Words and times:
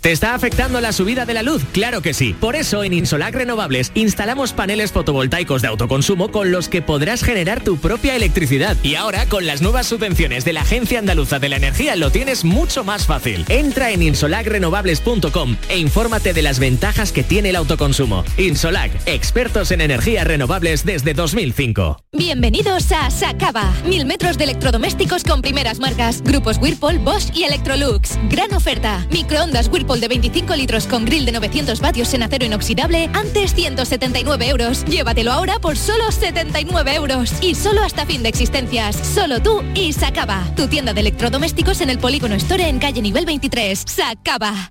¿Te 0.00 0.12
está 0.12 0.34
afectando 0.34 0.80
la 0.80 0.92
subida 0.92 1.26
de 1.26 1.34
la 1.34 1.42
luz? 1.42 1.64
Claro 1.72 2.02
que 2.02 2.14
sí. 2.14 2.32
Por 2.32 2.54
eso 2.54 2.84
en 2.84 2.92
Insolac 2.92 3.34
Renovables 3.34 3.90
instalamos 3.94 4.52
paneles 4.52 4.92
fotovoltaicos 4.92 5.60
de 5.60 5.68
autoconsumo 5.68 6.30
con 6.30 6.52
los 6.52 6.68
que 6.68 6.82
podrás 6.82 7.24
generar 7.24 7.64
tu 7.64 7.78
propia 7.78 8.14
electricidad. 8.14 8.76
Y 8.84 8.94
ahora 8.94 9.26
con 9.26 9.44
las 9.44 9.60
nuevas 9.60 9.88
subvenciones 9.88 10.44
de 10.44 10.52
la 10.52 10.60
Agencia 10.60 11.00
Andaluza 11.00 11.40
de 11.40 11.48
la 11.48 11.56
Energía 11.56 11.96
lo 11.96 12.12
tienes 12.12 12.44
mucho 12.44 12.84
más 12.84 13.06
fácil. 13.06 13.44
Entra 13.48 13.90
en 13.90 14.02
insolacrenovables.com 14.02 15.56
e 15.68 15.78
infórmate 15.78 16.32
de 16.32 16.42
las 16.42 16.60
ventajas 16.60 17.10
que 17.10 17.24
tiene 17.24 17.50
el 17.50 17.56
autoconsumo. 17.56 18.24
Insolac, 18.36 18.92
expertos 19.06 19.72
en 19.72 19.80
energías 19.80 20.28
renovables 20.28 20.84
desde 20.84 21.12
2005. 21.12 22.04
Bienvenidos 22.12 22.92
a 22.92 23.10
Sacaba. 23.10 23.72
Mil 23.84 24.06
metros 24.06 24.38
de 24.38 24.44
electrodomésticos 24.44 25.24
con 25.24 25.42
primeras 25.42 25.80
marcas. 25.80 26.22
Grupos 26.22 26.58
Whirlpool, 26.58 27.00
Bosch 27.00 27.34
y 27.34 27.42
Electrolux. 27.42 28.16
Gran 28.30 28.54
oferta. 28.54 29.04
Microondas 29.10 29.66
Whirlpool 29.66 29.88
de 30.00 30.08
25 30.08 30.56
litros 30.56 30.86
con 30.86 31.04
grill 31.04 31.24
de 31.24 31.32
900 31.32 31.80
vatios 31.80 32.12
en 32.14 32.22
acero 32.22 32.44
inoxidable, 32.44 33.10
antes 33.14 33.54
179 33.54 34.48
euros. 34.48 34.84
Llévatelo 34.84 35.32
ahora 35.32 35.58
por 35.58 35.76
solo 35.76 36.10
79 36.10 36.94
euros. 36.94 37.32
Y 37.40 37.54
solo 37.54 37.82
hasta 37.82 38.06
fin 38.06 38.22
de 38.22 38.28
existencias. 38.28 38.96
Solo 38.96 39.40
tú 39.40 39.62
y 39.74 39.92
Sacaba. 39.92 40.44
Tu 40.56 40.68
tienda 40.68 40.92
de 40.92 41.00
electrodomésticos 41.00 41.80
en 41.80 41.90
el 41.90 41.98
Polígono 41.98 42.34
Store 42.34 42.68
en 42.68 42.78
calle 42.78 43.02
nivel 43.02 43.26
23. 43.26 43.84
Sacaba. 43.86 44.70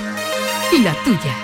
La 0.79 0.95
tuya. 1.03 1.35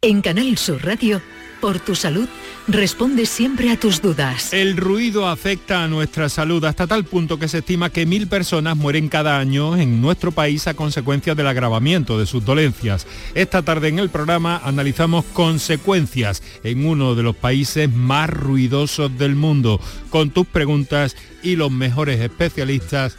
En 0.00 0.22
Canal 0.22 0.56
Sur 0.56 0.82
Radio, 0.82 1.20
por 1.60 1.80
tu 1.80 1.94
salud, 1.94 2.26
responde 2.66 3.26
siempre 3.26 3.70
a 3.70 3.78
tus 3.78 4.00
dudas. 4.00 4.54
El 4.54 4.78
ruido 4.78 5.28
afecta 5.28 5.84
a 5.84 5.88
nuestra 5.88 6.30
salud 6.30 6.64
hasta 6.64 6.86
tal 6.86 7.04
punto 7.04 7.38
que 7.38 7.46
se 7.46 7.58
estima 7.58 7.90
que 7.90 8.06
mil 8.06 8.26
personas 8.26 8.78
mueren 8.78 9.10
cada 9.10 9.38
año 9.38 9.76
en 9.76 10.00
nuestro 10.00 10.32
país 10.32 10.66
a 10.66 10.72
consecuencia 10.72 11.34
del 11.34 11.46
agravamiento 11.46 12.18
de 12.18 12.24
sus 12.24 12.42
dolencias. 12.42 13.06
Esta 13.34 13.60
tarde 13.60 13.88
en 13.88 13.98
el 13.98 14.08
programa 14.08 14.62
analizamos 14.64 15.26
consecuencias 15.26 16.42
en 16.64 16.86
uno 16.86 17.14
de 17.14 17.22
los 17.22 17.36
países 17.36 17.92
más 17.92 18.30
ruidosos 18.30 19.16
del 19.18 19.34
mundo, 19.36 19.78
con 20.08 20.30
tus 20.30 20.46
preguntas 20.46 21.16
y 21.42 21.56
los 21.56 21.70
mejores 21.70 22.18
especialistas 22.20 23.18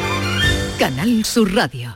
Canal 0.81 1.23
Sur 1.23 1.53
Radio. 1.53 1.95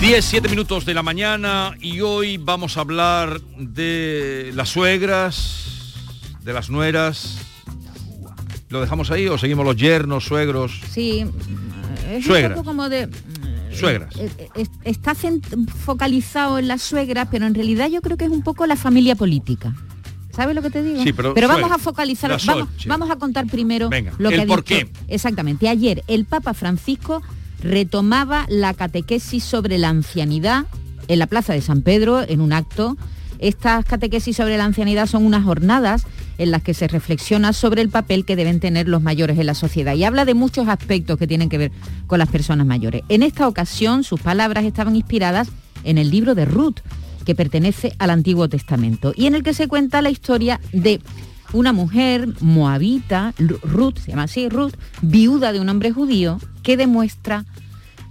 Diez, 0.00 0.24
siete 0.24 0.48
minutos 0.48 0.84
de 0.84 0.92
la 0.92 1.04
mañana 1.04 1.76
y 1.80 2.00
hoy 2.00 2.36
vamos 2.36 2.76
a 2.76 2.80
hablar 2.80 3.40
de 3.56 4.50
las 4.56 4.70
suegras, 4.70 5.94
de 6.42 6.52
las 6.52 6.68
nueras. 6.68 7.38
¿Lo 8.70 8.80
dejamos 8.80 9.12
ahí 9.12 9.28
o 9.28 9.38
seguimos 9.38 9.64
los 9.64 9.76
yernos, 9.76 10.24
suegros? 10.24 10.80
Sí, 10.90 11.24
es 12.10 12.24
Suegras. 12.24 12.58
un 12.58 12.64
poco 12.64 12.70
como 12.70 12.88
de... 12.88 13.08
Suegras. 13.80 14.14
eh, 14.16 14.30
eh, 14.54 14.66
está 14.84 15.14
focalizado 15.84 16.58
en 16.58 16.68
las 16.68 16.82
suegras, 16.82 17.28
pero 17.30 17.46
en 17.46 17.54
realidad 17.54 17.88
yo 17.88 18.00
creo 18.02 18.16
que 18.16 18.24
es 18.24 18.30
un 18.30 18.42
poco 18.42 18.66
la 18.66 18.76
familia 18.76 19.14
política. 19.16 19.74
¿Sabes 20.34 20.54
lo 20.54 20.62
que 20.62 20.70
te 20.70 20.82
digo? 20.82 21.02
Sí, 21.02 21.12
pero 21.12 21.34
vamos 21.34 21.48
suegra. 21.62 21.74
a 21.74 21.78
focalizar, 21.78 22.38
vamos, 22.46 22.68
vamos 22.86 23.10
a 23.10 23.16
contar 23.16 23.46
primero 23.46 23.88
Venga, 23.88 24.12
lo 24.18 24.28
que 24.28 24.36
el 24.36 24.40
ha 24.42 24.46
por 24.46 24.64
dicho. 24.64 24.86
qué. 24.86 24.92
Exactamente. 25.08 25.68
Ayer 25.68 26.04
el 26.06 26.26
Papa 26.26 26.54
Francisco 26.54 27.22
retomaba 27.60 28.46
la 28.48 28.72
catequesis 28.74 29.42
sobre 29.42 29.78
la 29.78 29.88
ancianidad 29.88 30.66
en 31.08 31.18
la 31.18 31.26
Plaza 31.26 31.52
de 31.54 31.60
San 31.60 31.82
Pedro 31.82 32.22
en 32.22 32.40
un 32.40 32.52
acto. 32.52 32.96
Estas 33.40 33.84
catequesis 33.84 34.36
sobre 34.36 34.56
la 34.56 34.64
ancianidad 34.64 35.06
son 35.06 35.26
unas 35.26 35.44
jornadas 35.44 36.06
en 36.38 36.50
las 36.50 36.62
que 36.62 36.72
se 36.74 36.88
reflexiona 36.88 37.52
sobre 37.52 37.82
el 37.82 37.88
papel 37.90 38.24
que 38.24 38.36
deben 38.36 38.60
tener 38.60 38.88
los 38.88 39.02
mayores 39.02 39.38
en 39.38 39.46
la 39.46 39.54
sociedad 39.54 39.94
y 39.94 40.04
habla 40.04 40.24
de 40.24 40.34
muchos 40.34 40.68
aspectos 40.68 41.18
que 41.18 41.26
tienen 41.26 41.48
que 41.48 41.58
ver 41.58 41.72
con 42.06 42.18
las 42.18 42.28
personas 42.28 42.66
mayores. 42.66 43.02
En 43.08 43.22
esta 43.22 43.46
ocasión 43.48 44.04
sus 44.04 44.20
palabras 44.20 44.64
estaban 44.64 44.96
inspiradas 44.96 45.48
en 45.84 45.98
el 45.98 46.10
libro 46.10 46.34
de 46.34 46.44
Ruth, 46.44 46.78
que 47.24 47.34
pertenece 47.34 47.92
al 47.98 48.10
Antiguo 48.10 48.48
Testamento 48.48 49.12
y 49.14 49.26
en 49.26 49.34
el 49.34 49.42
que 49.42 49.52
se 49.52 49.68
cuenta 49.68 50.00
la 50.00 50.10
historia 50.10 50.60
de 50.72 51.00
una 51.52 51.72
mujer 51.72 52.28
moabita, 52.40 53.34
Ru- 53.38 53.60
Ruth, 53.62 53.98
se 53.98 54.10
llama 54.10 54.24
así, 54.24 54.48
Ruth, 54.48 54.74
viuda 55.02 55.52
de 55.52 55.60
un 55.60 55.68
hombre 55.68 55.92
judío, 55.92 56.38
que 56.62 56.76
demuestra 56.76 57.44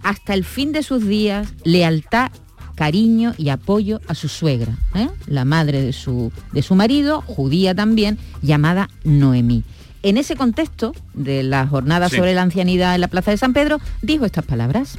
hasta 0.03 0.33
el 0.33 0.43
fin 0.43 0.71
de 0.71 0.83
sus 0.83 1.05
días 1.05 1.53
lealtad, 1.63 2.31
cariño 2.77 3.33
y 3.38 3.49
apoyo 3.49 3.99
a 4.07 4.13
su 4.13 4.27
suegra, 4.29 4.77
¿eh? 4.95 5.09
la 5.25 5.43
madre 5.45 5.81
de 5.81 5.91
su, 5.93 6.31
de 6.53 6.61
su 6.61 6.75
marido, 6.75 7.21
judía 7.25 7.73
también, 7.73 8.17
llamada 8.41 8.88
Noemí. 9.03 9.63
En 10.03 10.15
ese 10.17 10.35
contexto 10.35 10.93
de 11.16 11.41
la 11.43 11.66
jornada 11.67 12.07
Sí. 12.07 12.16
sobre 12.17 12.33
la 12.35 12.43
ancianidad 12.43 12.93
en 12.95 13.01
la 13.01 13.07
Plaza 13.07 13.31
de 13.31 13.37
San 13.37 13.51
Pedro, 13.53 13.79
dijo 14.03 14.25
estas 14.25 14.45
palabras. 14.45 14.95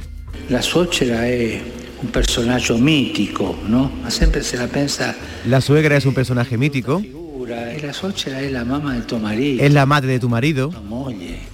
La 0.49 0.61
suocera 0.61 1.25
è 1.27 1.61
un 2.03 2.09
personaggio 2.11 2.77
mitico, 2.77 3.55
no? 3.67 3.89
Ma 4.03 4.09
sempre 4.11 4.43
se 4.43 4.57
la 4.57 4.67
pensa 4.67 5.15
La 5.45 5.61
suegra 5.61 5.95
es 5.95 6.05
un 6.05 6.13
personaje 6.13 6.57
mítico, 6.57 7.01
la 7.81 7.93
suocera 7.93 8.39
è 8.41 8.49
la 8.51 8.63
mamma 8.65 8.93
del 8.93 9.05
tuo 9.05 9.19
marito. 9.19 9.63
es 9.63 9.73
la 9.73 9.85
madre 9.85 10.11
de 10.11 10.19
tu 10.19 10.27
marido. 10.29 10.69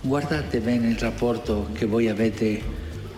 Guardate 0.03 0.59
bene 0.59 0.89
il 0.89 0.97
rapporto 0.97 1.69
che 1.73 1.85
voi 1.85 2.09
avete 2.09 2.61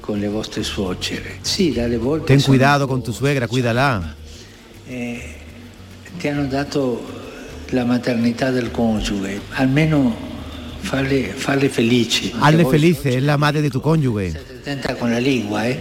con 0.08 0.20
le 0.22 0.30
vostre 0.30 0.64
suocere. 0.64 1.40
Sì, 1.42 1.74
dalle 1.74 1.98
volte 1.98 2.28
Ten 2.28 2.42
cuidado 2.42 2.88
con 2.88 3.04
tu 3.04 3.12
suegra, 3.12 3.46
cuídala. 3.46 4.16
eh, 4.88 5.36
ti 6.18 6.30
hanno 6.30 6.46
dato 6.48 7.04
la 7.72 7.84
maternità 7.84 8.50
del 8.50 8.72
coniuge. 8.72 9.42
Almeno 9.56 10.16
farle, 10.80 11.34
farle 11.36 11.68
felici. 11.68 12.32
Hazle 12.40 12.64
felices, 12.66 13.16
es 13.16 13.24
la 13.24 13.36
madre 13.36 13.62
de 13.62 13.70
tu 13.70 13.82
cónyuge. 13.82 14.32
attenta 14.62 14.96
con 14.96 15.12
la 15.12 15.20
lingua, 15.20 15.68
eh? 15.68 15.78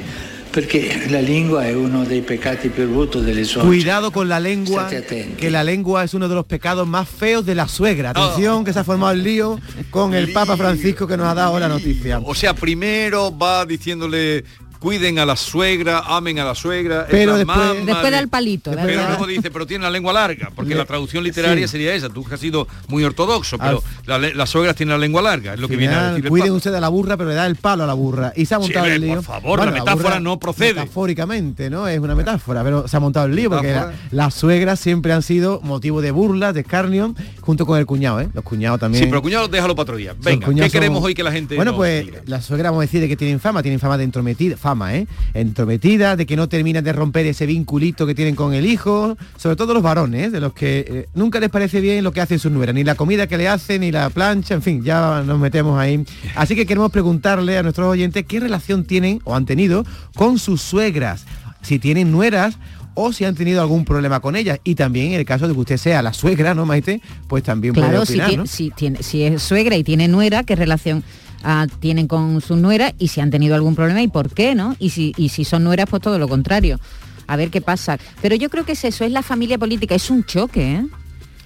Perché 0.56 1.10
la 1.10 1.20
lingua 1.20 1.66
è 1.66 1.74
uno 1.74 2.04
dei 2.04 2.22
peccati 2.22 2.70
più 2.70 2.88
brutti 2.88 3.20
delle 3.20 3.44
suocere. 3.44 3.66
Cuidado 3.66 4.10
con 4.10 4.26
la 4.26 4.38
lengua, 4.38 4.88
que 4.88 5.50
la 5.50 5.62
lengua 5.62 6.02
es 6.02 6.14
uno 6.14 6.28
de 6.28 6.34
los 6.34 6.46
pecados 6.46 6.88
más 6.88 7.06
feos 7.06 7.44
de 7.44 7.54
la 7.54 7.68
suegra. 7.68 8.14
Atención, 8.14 8.64
que 8.64 8.72
se 8.72 8.78
ha 8.78 8.84
formado 8.84 9.12
el 9.12 9.22
lío 9.22 9.60
con 9.90 10.14
el 10.14 10.32
Papa 10.32 10.56
Francisco 10.56 11.06
que 11.06 11.18
nos 11.18 11.26
ha 11.26 11.34
dado 11.34 11.58
la 11.58 11.68
noticia. 11.68 12.20
O 12.24 12.34
sea, 12.34 12.54
primero 12.54 13.36
va 13.36 13.66
diciéndole 13.66 14.44
cuiden 14.86 15.18
a 15.18 15.26
la 15.26 15.34
suegra, 15.34 15.98
amen 16.06 16.38
a 16.38 16.44
la 16.44 16.54
suegra. 16.54 17.02
es 17.02 17.06
Pero 17.10 17.32
la 17.32 17.38
después- 17.38 17.58
mamá 17.58 17.74
Después 17.74 18.04
de- 18.04 18.10
del 18.18 18.28
palito, 18.28 18.70
Pero 18.70 18.86
¿verdad? 18.86 19.08
luego 19.08 19.26
dice, 19.26 19.50
pero 19.50 19.66
tiene 19.66 19.82
la 19.82 19.90
lengua 19.90 20.12
larga, 20.12 20.52
porque 20.54 20.70
Le- 20.74 20.76
la 20.76 20.84
traducción 20.84 21.24
literaria 21.24 21.66
sí. 21.66 21.72
sería 21.72 21.92
esa. 21.92 22.08
Tú 22.08 22.22
que 22.22 22.34
has 22.34 22.40
sido 22.40 22.68
muy 22.86 23.02
ortodoxo, 23.02 23.58
pero 23.58 23.82
la 24.06 24.20
las 24.20 24.48
suegras 24.48 24.76
tienen 24.76 24.92
la 24.92 24.98
lengua 24.98 25.22
larga, 25.22 25.54
es 25.54 25.58
lo 25.60 25.66
que 25.66 25.74
viene 25.74 25.92
a 25.96 26.12
decir 26.12 26.28
cuiden 26.28 26.52
ustedes 26.52 26.76
a 26.76 26.80
la 26.80 26.88
burra, 26.88 27.16
pero 27.16 27.30
le 27.30 27.34
da 27.34 27.46
el 27.46 27.56
palo 27.56 27.82
a 27.82 27.86
la 27.88 27.94
burra. 27.94 28.32
Y 28.36 28.46
se 28.46 28.54
ha 28.54 28.58
Sí, 28.58 28.62
montado 28.62 28.86
el 28.86 29.00
lío. 29.00 29.14
por 29.16 29.24
favor, 29.24 29.64
la 29.64 29.72
metáfora 29.72 30.20
no 30.20 30.38
procede. 30.38 30.74
Metafóricamente, 30.74 31.68
¿no? 31.68 31.88
Es 31.88 31.98
una 31.98 32.14
metáfora, 32.14 32.62
pero 32.62 32.86
se 32.86 32.96
ha 32.96 33.00
montado 33.00 33.26
el 33.26 33.34
lío 33.34 33.50
porque 33.50 33.74
las 34.12 34.34
suegras 34.34 34.78
siempre 34.78 35.12
han 35.12 35.22
sido 35.22 35.60
motivo 35.64 36.00
de 36.00 36.12
burla, 36.12 36.52
de 36.52 36.60
escarnio, 36.60 37.12
junto 37.40 37.66
con 37.66 37.76
el 37.80 37.86
cuñado, 37.86 38.20
¿eh? 38.20 38.28
Los 38.34 38.44
cuñados 38.44 38.78
también. 38.78 39.02
Sí, 39.02 39.10
pero 39.10 39.20
cuñado, 39.20 39.48
déjalo 39.48 39.74
para 39.74 39.82
otro 39.82 39.96
día. 39.96 40.14
Venga, 40.20 40.38
¿qué 40.40 40.44
cuñados 40.46 40.70
queremos 40.72 41.02
hoy 41.02 41.12
que 41.14 41.24
la 41.24 41.32
gente 41.32 41.56
Bueno, 41.56 41.74
pues 41.74 42.04
diga? 42.04 42.20
la 42.26 42.40
suegra 42.40 42.70
vamos 42.70 42.82
a 42.82 42.86
decir 42.86 43.00
de 43.00 43.08
que 43.08 43.16
tienen 43.16 43.40
fama, 43.40 43.62
tienen 43.62 43.80
fama 43.80 43.98
de 43.98 44.04
entrometida, 44.04 44.56
fama, 44.56 44.75
¿eh? 44.84 45.06
Entrometida, 45.34 46.16
de 46.16 46.26
que 46.26 46.36
no 46.36 46.48
terminan 46.48 46.84
de 46.84 46.92
romper 46.92 47.26
ese 47.26 47.46
vinculito 47.46 48.06
que 48.06 48.14
tienen 48.14 48.34
con 48.34 48.54
el 48.54 48.66
hijo, 48.66 49.16
sobre 49.36 49.56
todo 49.56 49.74
los 49.74 49.82
varones, 49.82 50.32
de 50.32 50.40
los 50.40 50.52
que 50.52 50.84
eh, 50.88 51.08
nunca 51.14 51.40
les 51.40 51.50
parece 51.50 51.80
bien 51.80 52.04
lo 52.04 52.12
que 52.12 52.20
hacen 52.20 52.38
sus 52.38 52.52
nueras, 52.52 52.74
ni 52.74 52.84
la 52.84 52.94
comida 52.94 53.26
que 53.26 53.38
le 53.38 53.48
hacen, 53.48 53.80
ni 53.80 53.90
la 53.90 54.10
plancha, 54.10 54.54
en 54.54 54.62
fin, 54.62 54.84
ya 54.84 55.22
nos 55.24 55.38
metemos 55.38 55.78
ahí. 55.78 56.04
Así 56.34 56.54
que 56.54 56.66
queremos 56.66 56.90
preguntarle 56.90 57.58
a 57.58 57.62
nuestros 57.62 57.88
oyentes 57.88 58.24
qué 58.26 58.40
relación 58.40 58.84
tienen 58.84 59.20
o 59.24 59.34
han 59.34 59.46
tenido 59.46 59.84
con 60.14 60.38
sus 60.38 60.60
suegras, 60.62 61.24
si 61.62 61.78
tienen 61.78 62.12
nueras 62.12 62.58
o 62.94 63.12
si 63.12 63.24
han 63.24 63.34
tenido 63.34 63.60
algún 63.60 63.84
problema 63.84 64.20
con 64.20 64.36
ellas. 64.36 64.58
Y 64.64 64.74
también 64.74 65.12
en 65.12 65.20
el 65.20 65.26
caso 65.26 65.46
de 65.46 65.54
que 65.54 65.60
usted 65.60 65.76
sea 65.76 66.02
la 66.02 66.12
suegra, 66.12 66.54
¿no, 66.54 66.66
Maite? 66.66 67.00
Pues 67.28 67.44
también 67.44 67.74
puede 67.74 67.88
Claro, 67.88 68.06
si, 68.06 68.18
opinar, 68.18 68.48
si 68.48 68.70
tiene, 68.70 69.02
si 69.02 69.22
es 69.22 69.42
suegra 69.42 69.76
y 69.76 69.84
tiene 69.84 70.08
nuera, 70.08 70.44
¿qué 70.44 70.56
relación 70.56 71.04
ah, 71.46 71.66
tienen 71.80 72.08
con 72.08 72.40
su 72.40 72.56
nuera? 72.56 72.92
Y 72.98 73.08
si 73.08 73.20
han 73.20 73.30
tenido 73.30 73.54
algún 73.54 73.74
problema 73.74 74.02
y 74.02 74.08
por 74.08 74.30
qué, 74.30 74.54
¿no? 74.54 74.76
Y 74.78 74.90
si, 74.90 75.14
y 75.16 75.30
si 75.30 75.44
son 75.44 75.64
nueras, 75.64 75.88
pues 75.88 76.02
todo 76.02 76.18
lo 76.18 76.28
contrario. 76.28 76.78
A 77.26 77.36
ver 77.36 77.50
qué 77.50 77.60
pasa. 77.60 77.98
Pero 78.20 78.34
yo 78.34 78.50
creo 78.50 78.64
que 78.64 78.72
es 78.72 78.84
eso, 78.84 79.04
es 79.04 79.12
la 79.12 79.22
familia 79.22 79.56
política, 79.56 79.94
es 79.94 80.10
un 80.10 80.24
choque, 80.24 80.74
¿eh? 80.74 80.86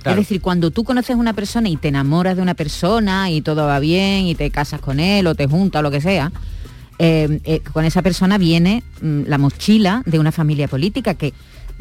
Claro. 0.02 0.20
Es 0.20 0.29
decir, 0.29 0.41
cuando 0.41 0.70
tú 0.70 0.82
conoces 0.82 1.14
a 1.14 1.19
una 1.19 1.35
persona 1.35 1.69
y 1.69 1.76
te 1.76 1.88
enamoras 1.88 2.35
de 2.35 2.43
una 2.43 2.55
persona 2.55 3.31
y 3.31 3.43
todo 3.43 3.67
va 3.67 3.79
bien 3.81 4.26
y 4.26 4.35
te 4.35 4.50
casas 4.50 4.81
con 4.81 4.99
él 4.99 5.26
o 5.26 5.35
te 5.35 5.47
juntas 5.47 5.81
o 5.81 5.82
lo 5.82 5.91
que 5.91 6.00
sea, 6.00 6.32
eh, 6.99 7.41
eh, 7.44 7.61
con 7.73 7.85
esa 7.85 8.00
persona 8.00 8.38
viene 8.38 8.82
mm, 9.03 9.23
la 9.26 9.37
mochila 9.37 10.03
de 10.06 10.19
una 10.19 10.32
familia 10.32 10.69
política 10.69 11.14
que 11.14 11.35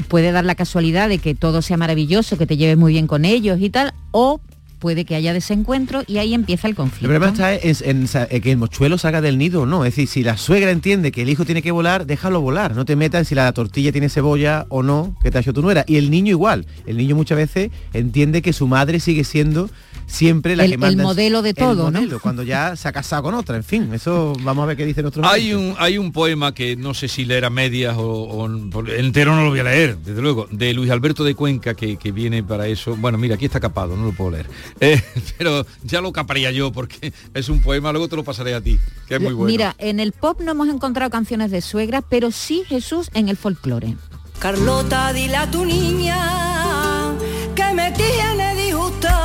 puede 0.08 0.32
dar 0.32 0.44
la 0.44 0.54
casualidad 0.54 1.08
de 1.08 1.18
que 1.18 1.34
todo 1.34 1.62
sea 1.62 1.76
maravilloso, 1.76 2.38
que 2.38 2.46
te 2.46 2.56
lleves 2.56 2.76
muy 2.76 2.92
bien 2.92 3.06
con 3.06 3.24
ellos 3.24 3.58
y 3.60 3.70
tal, 3.70 3.94
o 4.12 4.40
puede 4.80 5.04
que 5.04 5.14
haya 5.14 5.32
desencuentro 5.32 6.02
y 6.08 6.18
ahí 6.18 6.34
empieza 6.34 6.66
el 6.66 6.72
El 6.72 6.76
conflicto. 6.76 7.06
problema 7.08 7.28
está 7.28 7.54
en, 7.54 8.08
en 8.30 8.40
que 8.42 8.50
el 8.50 8.56
mochuelo 8.56 8.98
salga 8.98 9.20
del 9.20 9.38
nido 9.38 9.62
o 9.62 9.66
no. 9.66 9.84
Es 9.84 9.94
decir, 9.94 10.08
si 10.08 10.22
la 10.24 10.36
suegra 10.36 10.70
entiende 10.72 11.12
que 11.12 11.22
el 11.22 11.28
hijo 11.28 11.44
tiene 11.44 11.62
que 11.62 11.70
volar, 11.70 12.06
déjalo 12.06 12.40
volar. 12.40 12.74
No 12.74 12.84
te 12.84 12.96
metas 12.96 13.20
en 13.20 13.24
si 13.26 13.34
la 13.36 13.52
tortilla 13.52 13.92
tiene 13.92 14.08
cebolla 14.08 14.66
o 14.70 14.82
no, 14.82 15.14
que 15.22 15.30
te 15.30 15.38
ha 15.38 15.40
hecho 15.42 15.52
tu 15.52 15.62
nuera. 15.62 15.84
Y 15.86 15.96
el 15.96 16.10
niño 16.10 16.30
igual. 16.30 16.66
El 16.86 16.96
niño 16.96 17.14
muchas 17.14 17.36
veces 17.38 17.70
entiende 17.92 18.42
que 18.42 18.52
su 18.52 18.66
madre 18.66 18.98
sigue 18.98 19.22
siendo 19.24 19.70
siempre 20.06 20.56
la 20.56 20.64
El- 20.64 20.70
que 20.70 20.74
el 20.74 20.80
manda. 20.80 21.02
en- 21.02 21.06
modelo 21.06 21.42
de 21.42 21.50
el 21.50 21.54
todo, 21.56 21.90
¿no? 21.90 22.00
Cuando 22.20 22.42
ya 22.42 22.74
se 22.74 22.88
ha 22.88 22.92
casado 22.92 23.22
con 23.22 23.34
otra. 23.34 23.56
En 23.56 23.62
fin, 23.64 23.92
eso 23.94 24.32
vamos 24.42 24.64
a 24.64 24.66
ver 24.66 24.76
qué 24.76 24.84
dicen 24.86 25.06
otros. 25.06 25.24
Hay 25.26 25.52
un, 25.54 25.74
hay 25.78 25.98
un 25.98 26.10
poema 26.10 26.52
que 26.54 26.74
no 26.74 26.94
sé 26.94 27.06
si 27.06 27.24
leer 27.24 27.44
a 27.44 27.50
medias 27.50 27.96
o, 27.96 28.02
o- 28.02 28.86
entero 28.88 29.36
no 29.36 29.44
lo 29.44 29.50
voy 29.50 29.60
a 29.60 29.64
leer, 29.64 29.98
desde 29.98 30.20
luego, 30.20 30.48
de 30.50 30.72
Luis 30.74 30.90
Alberto 30.90 31.22
de 31.22 31.34
Cuenca 31.34 31.74
que, 31.74 31.96
que 31.96 32.10
viene 32.10 32.42
para 32.42 32.66
eso. 32.66 32.96
Bueno, 32.96 33.18
mira, 33.18 33.36
aquí 33.36 33.44
está 33.44 33.60
capado, 33.60 33.96
no 33.96 34.04
lo 34.06 34.12
puedo 34.12 34.32
leer. 34.32 34.46
Eh, 34.78 35.02
pero 35.38 35.66
ya 35.82 36.00
lo 36.00 36.12
caparía 36.12 36.50
yo 36.50 36.72
porque 36.72 37.12
es 37.34 37.48
un 37.48 37.60
poema, 37.60 37.92
luego 37.92 38.08
te 38.08 38.16
lo 38.16 38.24
pasaré 38.24 38.54
a 38.54 38.60
ti, 38.60 38.78
que 39.08 39.16
es 39.16 39.20
muy 39.20 39.32
bueno. 39.32 39.50
Mira, 39.50 39.74
en 39.78 40.00
el 40.00 40.12
pop 40.12 40.40
no 40.40 40.52
hemos 40.52 40.68
encontrado 40.68 41.10
canciones 41.10 41.50
de 41.50 41.60
suegra, 41.60 42.02
pero 42.02 42.30
sí 42.30 42.62
Jesús 42.66 43.10
en 43.14 43.28
el 43.28 43.36
folclore. 43.36 43.96
Carlota, 44.38 45.12
dile 45.12 45.36
a 45.36 45.50
tu 45.50 45.64
niña 45.66 47.12
que 47.54 47.74
me 47.74 47.92
tiene 47.92 48.54
disgustada, 48.54 49.20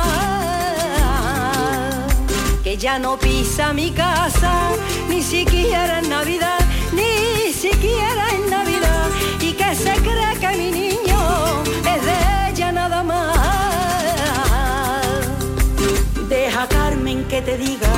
que 2.62 2.76
ya 2.76 2.98
no 2.98 3.18
pisa 3.18 3.72
mi 3.72 3.92
casa, 3.92 4.72
ni 5.08 5.22
siquiera 5.22 6.00
en 6.00 6.10
Navidad, 6.10 6.58
te 17.46 17.56
diga, 17.56 17.92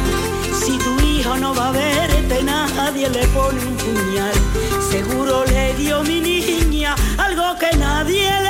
si 0.53 0.77
tu 0.77 1.01
hijo 1.07 1.35
no 1.39 1.55
va 1.55 1.69
a 1.69 1.73
verte, 1.73 2.43
nadie 2.45 3.09
le 3.09 3.27
pone 3.29 3.59
un 3.65 3.77
puñal. 3.77 4.37
Seguro 4.91 5.45
le 5.47 5.73
dio 5.75 6.03
mi 6.03 6.21
niña 6.21 6.95
algo 7.17 7.57
que 7.59 7.75
nadie 7.79 8.31
le 8.43 8.48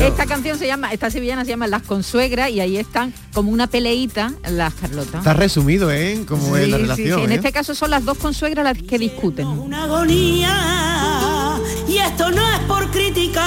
Esta 0.00 0.26
canción 0.26 0.58
se 0.58 0.66
llama, 0.66 0.92
esta 0.92 1.10
sevillana 1.10 1.44
se 1.44 1.50
llama 1.50 1.66
Las 1.66 1.82
Consuegras 1.82 2.50
y 2.50 2.60
ahí 2.60 2.76
están 2.76 3.12
como 3.32 3.50
una 3.50 3.66
peleita 3.66 4.32
las 4.50 4.74
Carlotas. 4.74 5.16
Está 5.16 5.32
resumido, 5.34 5.90
¿eh? 5.90 6.24
Como 6.26 6.56
es 6.56 6.68
la 6.68 6.76
Sí, 6.76 6.82
sí, 6.82 6.82
relación. 6.82 7.18
sí. 7.20 7.24
En 7.24 7.32
¿eh? 7.32 7.34
este 7.36 7.52
caso 7.52 7.74
son 7.74 7.90
las 7.90 8.04
dos 8.04 8.18
consuegras 8.18 8.64
las 8.64 8.78
que 8.82 8.98
discuten. 8.98 9.46
Una 9.46 9.84
agonía, 9.84 11.56
y 11.88 11.98
esto 11.98 12.30
no 12.30 12.42
es 12.54 12.58
por 12.60 12.90
criticar, 12.90 13.46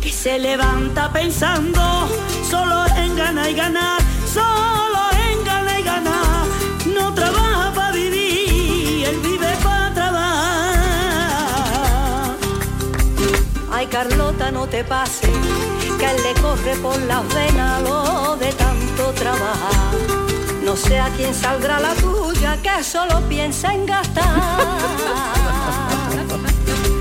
que 0.00 0.10
se 0.10 0.38
levanta 0.38 1.12
pensando 1.12 2.08
solo 2.48 2.86
en 2.96 3.16
ganar 3.16 3.50
y 3.50 3.54
ganar, 3.54 4.00
solo 4.32 4.98
pase, 14.84 15.28
que 15.98 16.10
él 16.10 16.16
le 16.22 16.34
corre 16.40 16.76
por 16.76 17.00
las 17.02 17.26
venas 17.34 17.82
lo 17.82 18.36
de 18.36 18.52
tanto 18.52 19.12
trabajar. 19.12 19.94
No 20.64 20.76
sé 20.76 20.98
a 20.98 21.08
quién 21.10 21.32
saldrá 21.34 21.78
la 21.80 21.94
tuya, 21.94 22.58
que 22.62 22.82
solo 22.82 23.20
piensa 23.28 23.72
en 23.72 23.86
gastar. 23.86 24.24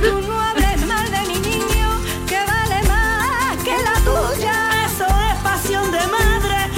Tú 0.03 0.21
no 0.27 0.39
hables 0.39 0.85
mal 0.85 1.09
de 1.11 1.21
mi 1.27 1.39
niño, 1.39 1.89
que 2.27 2.39
vale 2.45 2.83
más 2.87 3.57
que 3.63 3.75
la 3.87 3.95
tuya. 4.09 4.53
Eso 4.85 5.05
es 5.05 5.41
pasión 5.41 5.91
de 5.91 5.99
madre, 6.07 6.69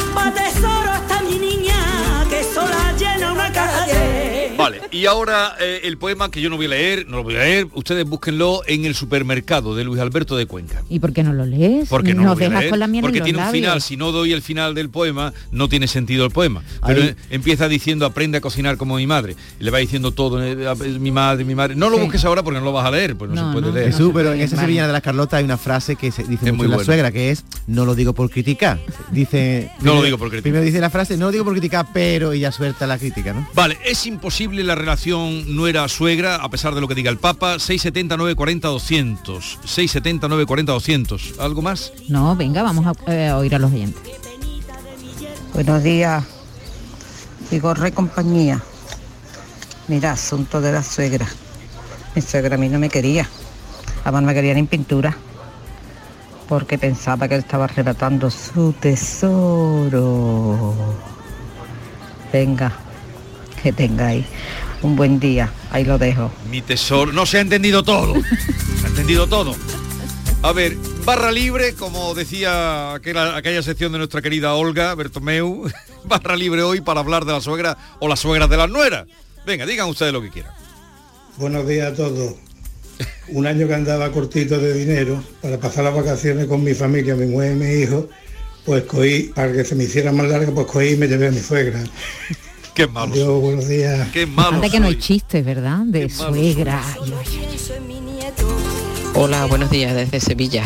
y 4.92 5.06
ahora 5.06 5.56
eh, 5.60 5.81
el 5.84 5.98
poema 5.98 6.30
que 6.31 6.42
yo 6.42 6.50
no 6.50 6.57
voy 6.57 6.66
a 6.68 6.69
leer, 6.69 7.07
no 7.07 7.18
lo 7.18 7.23
voy 7.23 7.35
a 7.35 7.40
leer, 7.40 7.68
ustedes 7.73 8.06
búsquenlo 8.06 8.62
en 8.68 8.85
el 8.85 8.95
supermercado 8.95 9.76
de 9.76 9.83
Luis 9.83 10.00
Alberto 10.02 10.35
de 10.38 10.45
Cuenca. 10.45 10.83
¿Y 10.90 11.00
por 11.00 11.14
qué 11.14 11.23
no 11.23 11.33
lo 11.33 11.45
lees? 11.45 11.90
Porque 11.90 12.14
no 12.14 12.23
Nos 12.23 12.31
lo 12.31 12.35
voy 12.35 12.44
a 12.44 12.47
dejas 12.50 12.59
leer, 12.62 12.69
con 12.71 12.80
la 12.80 12.88
miel 12.88 13.00
en 13.00 13.02
porque 13.07 13.19
los 13.19 13.26
tiene 13.26 13.40
un 13.40 13.45
labios. 13.45 13.64
final, 13.64 13.81
si 13.81 13.97
no 13.97 14.12
doy 14.12 14.33
el 14.33 14.42
final 14.42 14.73
del 14.76 14.90
poema, 14.90 15.33
no 15.52 15.69
tiene 15.69 15.88
sentido 15.88 16.26
el 16.26 16.31
poema. 16.31 16.64
Pero 16.85 17.02
eh, 17.04 17.16
empieza 17.30 17.68
diciendo 17.68 18.06
aprende 18.06 18.38
a 18.38 18.42
cocinar 18.42 18.78
como 18.78 18.95
mi 18.97 19.07
madre. 19.07 19.35
Y 19.59 19.64
le 19.64 19.71
va 19.71 19.80
diciendo 19.80 20.12
todo, 20.12 20.44
eh, 20.44 20.56
mi 21.00 21.12
madre, 21.12 21.44
mi 21.45 21.56
madre. 21.56 21.76
No 21.76 21.90
lo 21.90 21.97
Sí. 21.97 22.04
busques 22.04 22.26
ahora 22.26 22.44
porque 22.44 22.59
no 22.59 22.66
lo 22.66 22.71
vas 22.73 22.85
a 22.85 22.92
leer, 22.92 23.16
pues 23.16 23.30
no, 23.31 23.35
No, 23.35 23.47
se 23.47 23.54
puede 23.54 23.68
no. 23.68 23.73
leer. 23.73 23.92
Jesús, 23.92 24.12
pero 24.14 24.33
en 24.33 24.42
esa 24.42 24.56
Vale. 24.56 24.68
sevillana 24.68 24.88
de 24.88 24.94
las 24.94 25.02
Carlotas 25.02 25.38
hay 25.40 25.44
una 25.45 25.57
frase 25.57 25.95
que 25.95 26.12
se 26.12 26.23
dice 26.23 26.47
Es 26.47 26.54
mucho 26.54 26.69
muy 26.69 26.78
la 26.78 26.83
suegra, 26.83 27.12
que 27.12 27.31
es 27.31 27.44
no 27.68 27.85
lo 27.85 27.95
digo 27.95 28.14
por 28.14 28.30
criticar. 28.30 28.80
Dice 29.12 29.71
No 29.81 29.95
lo 29.95 30.04
digo 30.04 30.18
por 30.18 30.28
criticar. 30.30 30.44
Primero 30.44 30.64
dice 30.64 30.80
la 30.80 30.90
frase, 30.90 31.18
no 31.18 31.26
lo 31.28 31.31
digo 31.31 31.44
por 31.44 31.54
criticar, 31.54 31.88
pero 31.94 32.33
y 32.33 32.40
ya 32.42 32.52
suelta 32.52 32.85
la 32.88 32.97
crítica, 32.97 33.33
¿no? 33.33 33.47
Vale, 33.54 33.78
es 33.85 34.06
imposible 34.06 34.64
la 34.64 34.76
relación 34.78 35.56
nuera-suegra, 35.56 36.36
a 36.36 36.50
pesar 36.50 36.76
de 36.76 36.81
lo 36.81 36.88
que 36.88 36.96
diga 36.96 37.12
el 37.12 37.18
Papa. 37.18 37.60
670 37.60 38.18
940 38.18 38.68
200. 38.68 39.60
670 39.66 40.28
940 40.28 40.72
200. 40.72 41.34
¿Algo 41.40 41.62
más? 41.62 41.94
No, 42.10 42.36
venga, 42.36 42.64
vamos 42.64 42.86
a, 42.86 42.94
eh, 43.12 43.28
a 43.28 43.38
oír 43.38 43.56
a 43.56 43.60
los 43.60 43.72
oyentes. 43.72 44.02
Buenos 45.54 45.81
días, 45.84 46.24
Vigorre 47.50 47.92
compañía. 47.92 48.62
Mira, 49.88 50.12
asunto 50.12 50.62
de 50.62 50.72
la 50.72 50.84
suegra. 50.84 51.28
Mi 52.14 52.22
suegra 52.22 52.56
a 52.56 52.57
mí 52.57 52.69
no 52.69 52.78
me 52.78 52.90
quería. 52.90 53.28
Además 54.04 54.22
no 54.22 54.28
me 54.28 54.34
quería 54.34 54.54
ni 54.54 54.60
en 54.60 54.68
pintura. 54.68 55.16
Porque 56.48 56.78
pensaba 56.78 57.28
que 57.28 57.36
él 57.36 57.42
estaba 57.42 57.66
arrebatando 57.66 58.30
su 58.30 58.74
tesoro. 58.74 59.96
Venga, 62.31 62.72
que 63.64 63.72
tengáis 63.74 64.26
un 64.81 64.96
buen 64.96 65.19
día. 65.19 65.52
Ahí 65.72 65.84
lo 65.84 65.98
dejo. 65.98 66.31
Mi 66.50 66.62
tesoro. 66.62 67.12
No 67.12 67.26
se 67.26 67.38
ha 67.38 67.42
entendido 67.42 67.84
todo. 67.84 68.14
Se 68.14 68.86
ha 68.86 68.90
entendido 68.90 69.28
todo. 69.28 69.56
A 70.44 70.52
ver, 70.52 70.78
barra 71.04 71.31
libre, 71.31 71.74
como 71.74 72.14
decía 72.14 72.94
aquella, 72.94 73.36
aquella 73.36 73.64
sección 73.64 73.92
de 73.92 73.98
nuestra 73.98 74.22
querida 74.22 74.54
Olga 74.54 74.94
Bertomeu, 74.94 75.69
barra 76.06 76.36
libre 76.36 76.62
hoy 76.62 76.81
para 76.81 77.00
hablar 77.00 77.26
de 77.26 77.34
la 77.34 77.42
suegra 77.42 77.78
o 78.00 78.07
las 78.07 78.19
suegras 78.19 78.50
de 78.50 78.57
las 78.57 78.69
nueras. 78.69 79.07
Venga, 79.46 79.66
digan 79.66 79.90
ustedes 79.90 80.14
lo 80.14 80.22
que 80.22 80.30
quieran. 80.30 80.54
Buenos 81.38 81.68
días 81.68 81.92
a 81.92 81.96
todos. 81.96 82.36
Un 83.30 83.46
año 83.46 83.68
que 83.68 83.76
andaba 83.76 84.12
cortito 84.12 84.57
de 84.57 84.74
dinero 84.74 85.24
para 85.42 85.60
pasar 85.60 85.84
las 85.84 85.96
vacaciones 85.96 86.46
con 86.48 86.64
mi 86.64 86.74
familia, 86.74 87.16
mi 87.16 87.26
mujer 87.26 87.54
y 87.54 87.56
mi 87.56 87.72
hijo, 87.74 88.10
pues 88.66 88.84
cogí, 88.84 89.31
para 89.36 89.52
que 89.52 89.64
se 89.64 89.76
me 89.76 89.86
hiciera 89.86 90.12
más 90.12 90.28
larga, 90.28 90.52
pues 90.52 90.68
cogí 90.68 90.90
y 90.90 90.98
me 90.98 91.07
llevé 91.07 91.28
a 91.28 91.31
mi 91.31 91.40
suegra. 91.40 91.84
Qué 92.78 92.86
malo. 92.86 93.12
Adiós, 93.12 93.42
buenos 93.42 93.68
días. 93.68 94.07
Qué 94.14 94.28
malo. 94.28 94.57
Anda 94.57 94.69
que 94.69 94.80
no 94.80 94.86
hay 94.86 95.00
chistes, 95.00 95.44
¿verdad? 95.44 95.80
De 95.80 96.12
suegra. 96.12 96.80
Hola, 99.16 99.48
buenos 99.48 99.72
días 99.72 99.96
desde 99.96 100.19
Sevilla. 100.19 100.64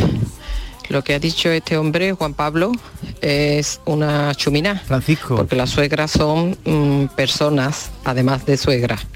Lo 0.90 1.06
que 1.06 1.14
ha 1.14 1.20
dicho 1.20 1.48
este 1.48 1.78
hombre, 1.78 2.12
Juan 2.12 2.34
Pablo, 2.34 2.74
es 3.22 3.80
una 3.86 4.36
chumina. 4.36 4.84
Francisco. 4.86 5.38
Porque 5.38 5.56
las 5.56 5.70
suegras 5.70 6.12
son 6.12 6.58
mm, 6.66 7.16
personas, 7.16 7.92
además 8.04 8.46
de 8.46 8.58
suegras. 8.58 9.08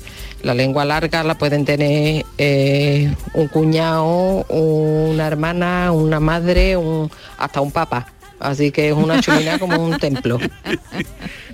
La 0.42 0.54
lengua 0.54 0.86
larga 0.86 1.22
la 1.26 1.38
pueden 1.38 1.66
tener 1.66 2.26
eh, 2.38 3.14
un 3.34 3.50
cuñado, 3.50 4.46
una 4.48 5.28
hermana, 5.28 5.92
una 5.92 6.22
madre, 6.22 6.78
un, 6.78 7.12
hasta 7.38 7.60
un 7.60 7.74
papa. 7.74 8.08
Así 8.40 8.72
que 8.72 8.90
es 8.90 8.94
una 8.96 9.22
chumina 9.22 9.58
como 9.60 9.84
un 9.84 9.98
templo. 9.98 10.38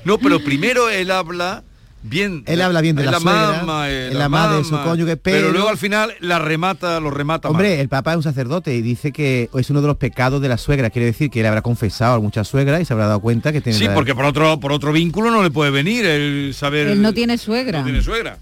No, 0.03 0.17
pero 0.17 0.43
primero 0.43 0.89
él 0.89 1.11
habla 1.11 1.63
bien. 2.01 2.43
Él 2.47 2.59
habla 2.63 2.81
bien 2.81 2.95
de 2.95 3.03
la 3.03 3.19
suegra, 3.19 3.57
mamá, 3.59 3.87
eh, 3.87 4.09
de 4.09 4.13
la 4.15 4.29
madre 4.29 4.57
de 4.57 4.63
su 4.63 4.71
cónyuge, 4.81 5.15
pero- 5.15 5.51
luego 5.51 5.69
al 5.69 5.77
final 5.77 6.11
la 6.21 6.39
remata, 6.39 6.99
lo 6.99 7.11
remata 7.11 7.49
mal. 7.49 7.51
Hombre, 7.55 7.79
el 7.79 7.87
Papa 7.87 8.09
es 8.13 8.17
un 8.17 8.23
sacerdote 8.23 8.73
y 8.73 8.81
dice 8.81 9.11
que 9.11 9.47
es 9.53 9.69
uno 9.69 9.79
de 9.79 9.85
los 9.87 9.97
pecados 9.97 10.41
de 10.41 10.49
la 10.49 10.57
suegra. 10.57 10.89
Quiere 10.89 11.05
decir 11.05 11.29
que 11.29 11.41
él 11.41 11.45
habrá 11.45 11.61
confesado 11.61 12.15
a 12.15 12.19
muchas 12.19 12.47
suegras 12.47 12.81
y 12.81 12.85
se 12.85 12.93
habrá 12.93 13.05
dado 13.05 13.19
cuenta 13.19 13.51
que 13.53 13.61
tiene... 13.61 13.77
Sí, 13.77 13.85
la- 13.85 13.93
porque 13.93 14.15
por 14.15 14.25
otro, 14.25 14.59
por 14.59 14.71
otro 14.71 14.91
vínculo 14.91 15.29
no 15.29 15.43
le 15.43 15.51
puede 15.51 15.69
venir 15.69 16.03
el 16.05 16.53
saber. 16.55 16.87
Él 16.87 16.99
no 17.03 17.13
tiene 17.13 17.37
suegra. 17.37 17.77
no 17.79 17.83
tiene 17.85 18.01
suegra. 18.01 18.39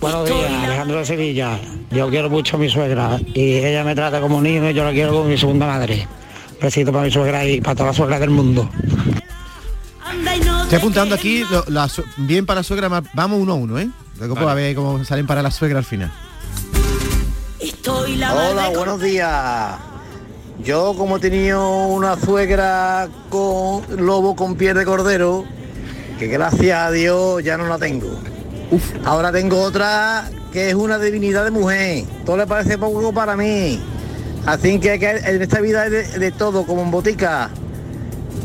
Buenos 0.00 0.28
días, 0.28 0.50
Alejandro 0.64 0.98
de 0.98 1.04
Sevilla. 1.06 1.60
Yo 1.92 2.10
quiero 2.10 2.28
mucho 2.28 2.56
a 2.56 2.58
mi 2.58 2.68
suegra 2.68 3.20
y 3.32 3.54
ella 3.58 3.84
me 3.84 3.94
trata 3.94 4.20
como 4.20 4.36
un 4.38 4.46
hijo 4.46 4.68
y 4.68 4.74
yo 4.74 4.84
la 4.84 4.90
quiero 4.90 5.12
como 5.12 5.24
mi 5.28 5.38
segunda 5.38 5.66
madre. 5.66 6.06
Besito 6.60 6.92
para 6.92 7.04
mi 7.04 7.10
suegra 7.10 7.44
y 7.44 7.60
para 7.60 7.74
todas 7.74 7.88
las 7.90 7.96
suegras 7.96 8.20
del 8.20 8.30
mundo. 8.30 8.68
Estoy 10.62 10.78
apuntando 10.78 11.14
aquí, 11.14 11.44
lo- 11.50 11.64
la 11.68 11.88
bien 12.18 12.46
para 12.46 12.60
la 12.60 12.64
suegra, 12.64 12.88
vamos 13.14 13.38
uno 13.40 13.52
a 13.52 13.56
uno, 13.56 13.78
¿eh? 13.78 13.88
Luego 14.18 14.34
pues, 14.34 14.46
a 14.46 14.54
ver 14.54 14.74
cómo 14.74 15.04
salen 15.04 15.26
para 15.26 15.42
la 15.42 15.50
suegra 15.50 15.78
al 15.78 15.84
final. 15.84 16.10
Estoy 17.60 18.16
la 18.16 18.34
Hola, 18.34 18.70
buenos 18.70 19.00
días. 19.00 19.74
Yo 20.62 20.94
como 20.96 21.16
he 21.16 21.20
tenido 21.20 21.86
una 21.86 22.16
suegra 22.18 23.08
con 23.28 23.82
lobo 24.04 24.36
con 24.36 24.54
piel 24.56 24.76
de 24.76 24.84
cordero, 24.84 25.44
que 26.18 26.28
gracias 26.28 26.78
a 26.78 26.90
Dios 26.90 27.42
ya 27.42 27.56
no 27.58 27.66
la 27.66 27.78
tengo. 27.78 28.18
Ahora 29.04 29.32
tengo 29.32 29.60
otra 29.60 30.30
que 30.52 30.68
es 30.70 30.74
una 30.74 30.98
divinidad 30.98 31.44
de 31.44 31.50
mujer. 31.50 32.04
Todo 32.24 32.36
le 32.36 32.46
parece 32.46 32.78
poco 32.78 33.12
para 33.12 33.36
mí. 33.36 33.80
Así 34.46 34.78
que, 34.78 34.98
que 34.98 35.10
en 35.10 35.42
esta 35.42 35.60
vida 35.60 35.82
hay 35.82 35.90
de, 35.90 36.02
de 36.18 36.30
todo, 36.32 36.64
como 36.66 36.82
en 36.82 36.90
botica. 36.90 37.50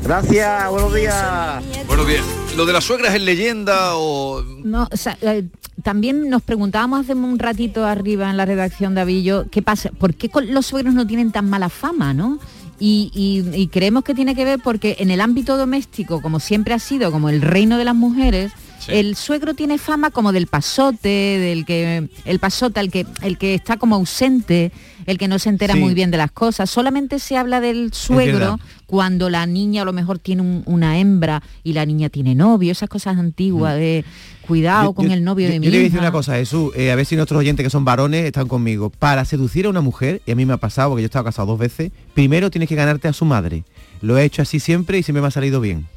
Gracias, 0.03 0.69
buenos 0.69 0.93
días. 0.93 1.63
Bueno, 1.87 2.05
bien. 2.05 2.21
¿Lo 2.55 2.65
de 2.65 2.73
las 2.73 2.83
suegras 2.85 3.13
es 3.15 3.21
leyenda 3.21 3.95
o...? 3.95 4.41
No, 4.63 4.87
o 4.91 4.97
sea, 4.97 5.17
eh, 5.21 5.43
también 5.83 6.29
nos 6.29 6.41
preguntábamos 6.41 7.01
hace 7.01 7.13
un 7.13 7.37
ratito 7.37 7.85
arriba 7.85 8.29
en 8.29 8.37
la 8.37 8.45
redacción 8.45 8.95
de 8.95 9.01
Avillo, 9.01 9.45
¿qué 9.51 9.61
pasa? 9.61 9.89
¿Por 9.91 10.15
qué 10.15 10.29
con- 10.29 10.51
los 10.53 10.65
suegros 10.65 10.93
no 10.93 11.05
tienen 11.05 11.31
tan 11.31 11.49
mala 11.49 11.69
fama, 11.69 12.13
no? 12.13 12.39
Y, 12.79 13.11
y- 13.13 13.55
y 13.61 13.67
creemos 13.67 14.03
que 14.05 14.13
tiene 14.15 14.35
que 14.35 14.45
ver 14.45 14.59
porque 14.63 14.95
en 14.99 15.11
el 15.11 15.19
ámbito 15.21 15.57
doméstico, 15.57 16.21
como 16.21 16.39
siempre 16.39 16.73
ha 16.73 16.79
sido, 16.79 17.11
como 17.11 17.29
el 17.29 17.41
reino 17.41 17.77
de 17.77 17.85
las 17.85 17.95
mujeres, 17.95 18.51
el 18.87 19.15
suegro 19.17 19.53
tiene 19.53 19.77
fama 19.77 20.09
como 20.11 20.31
del 20.31 20.47
pasote, 20.47 21.09
del 21.09 21.65
que 21.65 22.09
el 22.25 22.39
pasote, 22.39 22.79
el 22.79 22.89
que 22.89 23.05
el 23.21 23.37
que 23.37 23.53
está 23.53 23.77
como 23.77 23.95
ausente, 23.95 24.71
el 25.09 25.17
que 25.17 25.27
no 25.27 25.39
se 25.39 25.49
entera 25.49 25.73
Sí. 25.73 25.79
muy 25.79 25.93
bien 25.93 26.11
de 26.11 26.17
las 26.17 26.31
cosas. 26.31 26.69
Solamente 26.69 27.19
se 27.19 27.35
habla 27.37 27.59
del 27.61 27.91
suegro 27.93 28.59
cuando 28.85 29.29
la 29.29 29.45
niña 29.45 29.81
a 29.81 29.85
lo 29.85 29.93
mejor 29.93 30.19
tiene 30.19 30.41
un- 30.41 30.63
una 30.65 30.99
hembra 30.99 31.41
y 31.63 31.73
la 31.73 31.85
niña 31.85 32.09
tiene 32.09 32.35
novio, 32.35 32.71
esas 32.71 32.89
cosas 32.89 33.17
antiguas 33.17 33.75
de 33.75 34.05
cuidado 34.47 34.85
Yo- 34.89 34.93
con 34.93 35.07
yo- 35.07 35.13
el 35.13 35.23
novio 35.23 35.47
yo- 35.47 35.53
de 35.53 35.59
mi 35.59 35.65
Yo 35.65 35.71
le 35.71 35.77
voy 35.77 35.85
a 35.85 35.87
decir 35.89 35.99
una 35.99 36.11
cosa, 36.11 36.35
Jesús, 36.35 36.71
eh, 36.75 36.91
a 36.91 36.95
ver 36.95 37.05
si 37.05 37.15
nuestros 37.15 37.39
oyentes 37.39 37.63
que 37.63 37.69
son 37.69 37.85
varones 37.85 38.25
están 38.25 38.47
conmigo. 38.47 38.89
Para 38.89 39.25
seducir 39.25 39.65
a 39.65 39.69
una 39.69 39.81
mujer, 39.81 40.21
y 40.25 40.31
a 40.31 40.35
mí 40.35 40.45
me 40.45 40.53
ha 40.53 40.57
pasado 40.57 40.89
porque 40.89 41.01
yo 41.01 41.05
he 41.05 41.07
estado 41.07 41.25
casado 41.25 41.47
dos 41.47 41.59
veces, 41.59 41.91
primero 42.13 42.49
tienes 42.51 42.69
que 42.69 42.75
ganarte 42.75 43.07
a 43.07 43.13
su 43.13 43.25
madre. 43.25 43.63
Lo 44.01 44.17
he 44.17 44.23
hecho 44.25 44.41
así 44.41 44.59
siempre 44.59 44.97
y 44.97 45.03
siempre 45.03 45.21
me 45.21 45.27
ha 45.27 45.31
salido 45.31 45.59
bien. 45.59 45.87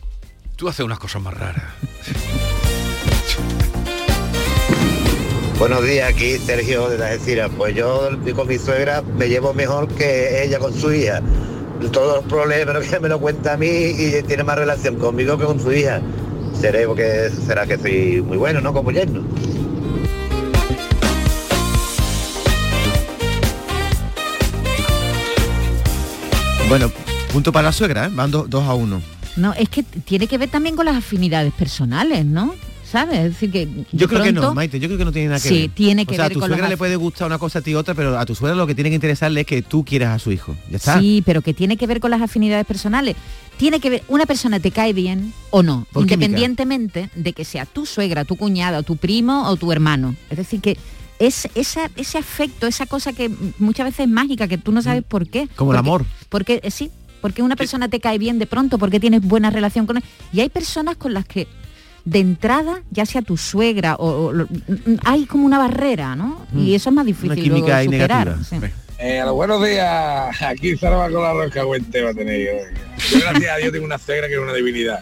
Tú 0.57 0.69
haces 0.69 0.85
unas 0.85 0.99
cosas 0.99 1.23
más 1.23 1.35
raras. 1.35 1.64
Buenos 5.62 5.85
días, 5.85 6.12
aquí 6.12 6.38
Sergio 6.38 6.88
de 6.88 6.97
Algeciras. 7.07 7.49
Pues 7.57 7.76
yo 7.76 8.11
con 8.35 8.49
mi 8.49 8.59
suegra 8.59 9.00
me 9.16 9.28
llevo 9.28 9.54
mejor 9.54 9.87
que 9.87 10.42
ella 10.42 10.59
con 10.59 10.75
su 10.75 10.92
hija. 10.92 11.23
Todos 11.92 12.16
los 12.16 12.25
problemas 12.25 12.85
que 12.90 12.99
me 12.99 13.09
lo 13.09 13.21
cuenta 13.21 13.52
a 13.52 13.57
mí 13.57 13.69
y 13.69 14.21
tiene 14.26 14.42
más 14.42 14.59
relación 14.59 14.97
conmigo 14.97 15.38
que 15.38 15.45
con 15.45 15.61
su 15.61 15.73
hija. 15.73 16.00
Seré 16.61 16.85
porque 16.88 17.31
será 17.47 17.64
que 17.64 17.78
soy 17.78 18.23
muy 18.23 18.38
bueno, 18.38 18.61
¿no? 18.61 18.73
Como 18.73 18.90
yerno. 18.90 19.23
Bueno, 26.69 26.90
punto 27.33 27.52
para 27.52 27.69
la 27.69 27.73
suegra, 27.73 28.07
¿eh? 28.07 28.11
van 28.12 28.31
do- 28.31 28.47
dos 28.49 28.64
a 28.64 28.75
uno. 28.75 29.00
No, 29.37 29.52
es 29.54 29.69
que 29.69 29.83
tiene 29.83 30.26
que 30.26 30.38
ver 30.38 30.50
también 30.50 30.75
con 30.76 30.87
las 30.87 30.97
afinidades 30.97 31.52
personales, 31.52 32.25
¿no? 32.25 32.54
¿Sabes? 32.93 33.19
Es 33.21 33.25
decir, 33.33 33.51
que 33.51 33.67
Yo 33.93 34.07
creo 34.07 34.23
que 34.23 34.33
no, 34.33 34.53
Maite, 34.53 34.79
yo 34.79 34.87
creo 34.87 34.99
que 34.99 35.07
no 35.07 35.13
tiene 35.13 35.29
nada 35.29 35.41
que 35.41 35.49
Sí, 35.49 35.61
ver. 35.63 35.71
tiene 35.71 36.05
que 36.05 36.13
o 36.13 36.15
sea, 36.17 36.25
ver 36.25 36.33
a 36.33 36.35
tu 36.35 36.41
con 36.41 36.49
suegra 36.51 36.69
le 36.69 36.77
puede 36.77 36.97
gustar 36.97 37.27
una 37.27 37.39
cosa 37.39 37.61
a 37.61 37.63
ti 37.63 37.71
y 37.71 37.75
otra, 37.75 37.95
pero 37.95 38.19
a 38.19 38.27
tu 38.27 38.35
suegra 38.35 38.55
lo 38.55 38.67
que 38.67 38.75
tiene 38.75 38.91
que 38.91 38.97
interesarle 38.97 39.41
es 39.41 39.47
que 39.47 39.63
tú 39.63 39.83
quieras 39.83 40.15
a 40.15 40.19
su 40.19 40.31
hijo. 40.31 40.55
Ya 40.71 40.77
está. 40.77 41.01
Sí, 41.01 41.23
pero 41.25 41.41
que 41.41 41.55
tiene 41.55 41.79
que 41.79 41.87
ver 41.87 42.01
con 42.01 42.11
las 42.11 42.21
afinidades 42.21 42.67
personales. 42.67 43.17
Tiene 43.57 43.81
que 43.81 43.89
ver, 43.89 44.03
una 44.09 44.27
persona 44.27 44.61
te 44.61 44.73
cae 44.73 44.93
bien 44.93 45.33
o 45.49 45.63
no, 45.63 45.87
Por 45.91 46.03
química. 46.03 46.15
independientemente 46.17 47.09
de 47.15 47.33
que 47.33 47.47
sea 47.47 47.65
tu 47.65 47.87
suegra, 47.87 48.27
tu 48.27 48.37
cuñada, 48.37 48.83
tu 48.83 48.97
primo 48.97 49.49
o 49.49 49.57
tu 49.57 49.73
hermano. 49.73 50.15
Es 50.29 50.37
decir, 50.37 50.61
que 50.61 50.77
es 51.19 51.49
esa, 51.55 51.91
ese 51.97 52.19
afecto, 52.19 52.67
esa 52.67 52.85
cosa 52.85 53.15
que 53.15 53.31
muchas 53.59 53.87
veces 53.87 54.01
es 54.01 54.09
mágica, 54.13 54.49
que 54.49 54.59
tú 54.59 54.71
no 54.71 54.83
sabes 54.83 55.03
por 55.03 55.29
qué. 55.29 55.45
Mm. 55.47 55.49
Como 55.57 55.73
el 55.73 55.79
amor. 55.79 56.05
Porque, 56.29 56.61
eh, 56.63 56.71
sí, 56.71 56.91
porque 57.23 57.41
una 57.43 57.57
persona 57.57 57.89
te 57.89 58.01
cae 58.01 58.19
bien 58.19 58.39
de 58.39 58.47
pronto, 58.47 58.79
porque 58.79 59.01
tienes 59.01 59.23
buena 59.23 59.49
relación 59.49 59.87
con 59.87 59.97
él. 59.97 60.05
Y 60.31 60.41
hay 60.41 60.51
personas 60.51 60.97
con 60.99 61.15
las 61.15 61.25
que 61.25 61.47
de 62.04 62.18
entrada, 62.18 62.82
ya 62.90 63.06
sea 63.06 63.23
tu 63.23 63.37
suegra 63.37 63.97
o, 63.97 64.32
mm, 64.32 64.97
hay 65.04 65.26
como 65.26 65.47
una 65.47 65.59
barrera, 65.59 66.16
¿no? 66.16 66.47
Y 66.56 66.75
eso 66.75 66.90
es 66.90 66.94
más 66.97 67.06
difícil 67.06 67.28
luego 67.28 67.42
química 67.42 67.66
de 67.66 67.75
ahí 67.75 67.85
superar. 67.87 68.37
sí. 68.49 68.56
Eh, 68.99 69.18
a 69.18 69.25
los 69.26 69.35
buenos 69.35 69.64
días, 69.64 70.40
aquí 70.42 70.76
Zaraba 70.76 71.11
con 71.11 71.23
la 71.25 71.32
rosca 71.32 71.64
Güente 71.64 72.02
va 72.02 72.11
a 72.11 72.14
tener 72.14 72.40
yo. 72.40 72.52
Yo 73.11 73.18
gracias 73.21 73.52
a 73.52 73.56
Dios 73.56 73.73
tengo 73.73 73.85
una 73.85 73.99
suegra 73.99 74.28
que 74.28 74.35
es 74.35 74.40
una 74.40 74.52
divinidad. 74.54 75.00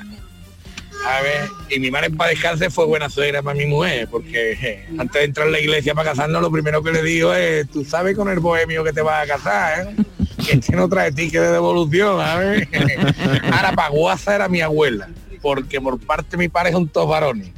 A 1.07 1.21
ver, 1.23 1.49
y 1.69 1.79
mi 1.81 1.91
madre 1.91 2.11
para 2.11 2.31
descanse 2.31 2.71
fue 2.71 2.87
buena 2.87 3.11
suegra 3.11 3.43
para 3.43 3.59
mi 3.59 3.67
mujer, 3.67 4.09
porque 4.11 4.53
eh, 4.53 4.87
antes 4.99 5.21
de 5.21 5.25
entrar 5.25 5.47
en 5.47 5.53
la 5.53 5.61
iglesia 5.61 5.95
para 5.95 6.11
casarnos, 6.11 6.41
lo 6.41 6.51
primero 6.51 6.83
que 6.83 6.93
le 6.93 7.03
digo 7.03 7.35
es, 7.35 7.69
tú 7.71 7.85
sabes 7.85 8.17
con 8.17 8.31
el 8.31 8.39
bohemio 8.41 8.83
que 8.85 8.93
te 8.93 9.03
vas 9.03 9.25
a 9.25 9.27
casar, 9.35 9.89
¿eh? 9.89 10.05
Que 10.47 10.53
este 10.53 10.75
no 10.77 10.89
trae 10.89 11.13
ticket 11.13 11.41
de 11.41 11.53
devolución, 11.53 12.21
a 12.21 12.37
ver. 12.37 12.69
Ahora 13.53 13.73
Paguaza 13.75 14.35
era 14.35 14.49
mi 14.49 14.63
abuela, 14.63 15.09
porque 15.41 15.81
por 15.81 15.99
parte 16.01 16.33
de 16.33 16.37
mi 16.37 16.49
padre 16.49 16.73
son 16.73 16.89
todos 16.89 17.09
varones. 17.09 17.51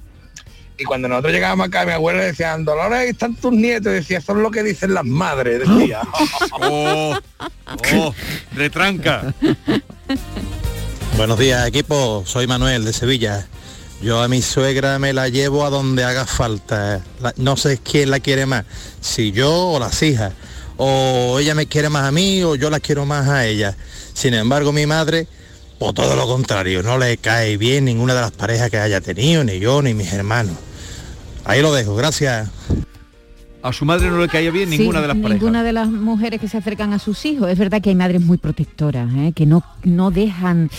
Y 0.78 0.84
cuando 0.84 1.06
nosotros 1.06 1.32
llegábamos 1.32 1.68
acá, 1.68 1.84
mi 1.84 1.92
abuela 1.92 2.22
decía, 2.22 2.56
Dolores, 2.58 2.98
ahí 2.98 3.08
están 3.10 3.36
tus 3.36 3.52
nietos. 3.52 3.92
Decía, 3.92 4.18
eso 4.18 4.32
es 4.32 4.38
lo 4.38 4.50
que 4.50 4.62
dicen 4.62 4.94
las 4.94 5.04
madres, 5.04 5.60
decía. 5.68 6.00
Oh, 6.60 7.18
oh, 7.94 8.14
retranca. 8.54 9.34
Buenos 11.16 11.38
días 11.38 11.66
equipo, 11.66 12.24
soy 12.26 12.46
Manuel 12.46 12.84
de 12.84 12.92
Sevilla. 12.92 13.46
Yo 14.02 14.20
a 14.22 14.28
mi 14.28 14.42
suegra 14.42 14.98
me 14.98 15.12
la 15.12 15.28
llevo 15.28 15.64
a 15.64 15.70
donde 15.70 16.02
haga 16.04 16.26
falta. 16.26 17.00
La- 17.20 17.34
no 17.36 17.56
sé 17.56 17.78
quién 17.78 18.10
la 18.10 18.18
quiere 18.20 18.46
más, 18.46 18.64
si 19.00 19.30
yo 19.30 19.68
o 19.72 19.78
las 19.78 20.02
hijas. 20.02 20.32
O 20.76 21.38
ella 21.38 21.54
me 21.54 21.66
quiere 21.66 21.88
más 21.90 22.04
a 22.04 22.10
mí 22.12 22.42
o 22.42 22.56
yo 22.56 22.70
la 22.70 22.80
quiero 22.80 23.06
más 23.06 23.28
a 23.28 23.46
ella. 23.46 23.76
Sin 24.14 24.34
embargo, 24.34 24.72
mi 24.72 24.86
madre, 24.86 25.28
por 25.82 25.94
todo 25.94 26.14
lo 26.16 26.26
contrario, 26.26 26.82
no 26.82 26.96
le 26.98 27.16
cae 27.16 27.56
bien 27.56 27.84
ninguna 27.84 28.14
de 28.14 28.20
las 28.20 28.30
parejas 28.30 28.70
que 28.70 28.78
haya 28.78 29.00
tenido, 29.00 29.42
ni 29.44 29.58
yo 29.58 29.82
ni 29.82 29.94
mis 29.94 30.12
hermanos. 30.12 30.54
Ahí 31.44 31.60
lo 31.60 31.72
dejo, 31.72 31.94
gracias. 31.96 32.48
A 33.62 33.72
su 33.72 33.84
madre 33.84 34.08
no 34.08 34.20
le 34.20 34.28
caía 34.28 34.50
bien 34.50 34.70
Sí, 34.70 34.78
ninguna 34.78 35.00
de 35.00 35.08
las 35.08 35.16
parejas. 35.16 35.40
Ninguna 35.40 35.62
de 35.62 35.72
las 35.72 35.88
mujeres 35.88 36.40
que 36.40 36.48
se 36.48 36.56
acercan 36.58 36.92
a 36.92 36.98
sus 36.98 37.24
hijos. 37.26 37.48
Es 37.48 37.58
verdad 37.58 37.80
que 37.80 37.90
hay 37.90 37.96
madres 37.96 38.20
muy 38.20 38.38
protectoras, 38.38 39.08
¿eh? 39.16 39.32
que 39.34 39.46
no, 39.46 39.64
no 39.84 40.10
dejan 40.10 40.70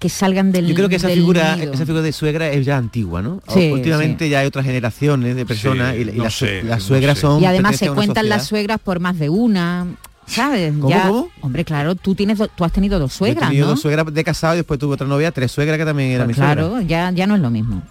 que 0.00 0.08
salgan 0.08 0.50
del 0.52 0.66
Yo 0.66 0.74
creo 0.74 0.88
que 0.88 0.96
esa 0.96 1.08
figura, 1.08 1.56
nido. 1.56 1.72
esa 1.72 1.86
figura 1.86 2.02
de 2.02 2.12
suegra 2.12 2.48
es 2.50 2.66
ya 2.66 2.76
antigua, 2.76 3.22
¿no? 3.22 3.40
Sí, 3.48 3.70
Últimamente 3.72 4.28
ya 4.28 4.40
hay 4.40 4.46
otras 4.46 4.64
generaciones 4.66 5.36
de 5.36 5.46
personas 5.46 5.94
Sí, 5.94 6.00
y, 6.02 6.10
y 6.10 6.12
no 6.16 6.24
las, 6.24 6.34
sé, 6.34 6.62
las 6.62 6.80
no 6.80 6.84
suegras 6.88 7.16
sé. 7.16 7.20
son 7.22 7.42
Y 7.42 7.46
además 7.46 7.76
se 7.76 7.88
cuentan 7.90 8.28
las 8.28 8.46
suegras 8.46 8.80
por 8.80 9.00
más 9.00 9.18
de 9.18 9.28
una. 9.28 9.86
¿Sabes? 10.26 10.72
¿Cómo, 10.80 10.88
Ya- 10.90 11.06
cómo? 11.08 11.28
Hombre, 11.42 11.64
claro, 11.64 11.94
tú 11.94 12.14
tienes 12.14 12.38
tú 12.56 12.64
has 12.64 12.72
tenido 12.72 12.98
dos 12.98 13.10
Yo 13.18 13.26
he 13.26 13.28
suegras, 13.30 13.48
tenido 13.50 13.66
¿no? 13.66 13.72
dos 13.72 13.80
suegras 13.82 14.12
de 14.12 14.24
casado 14.24 14.54
y 14.54 14.56
después 14.58 14.80
tuve 14.80 14.94
otra 14.94 15.06
novia, 15.06 15.30
tres 15.32 15.52
suegras 15.52 15.78
que 15.78 15.84
también 15.84 16.10
era 16.12 16.26
mi 16.26 16.34
suegra. 16.34 16.54
claro, 16.54 16.80
ya, 16.80 17.10
ya 17.12 17.26
no 17.26 17.34
es 17.36 17.40
lo 17.40 17.50
mismo. 17.50 17.82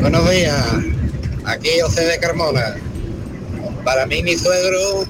Buenos 0.00 0.30
días, 0.30 0.66
aquí 1.44 1.68
José 1.82 2.04
de 2.06 2.18
Carmona. 2.18 2.76
Para 3.84 4.06
mí 4.06 4.22
mi 4.22 4.36
suegro 4.36 5.04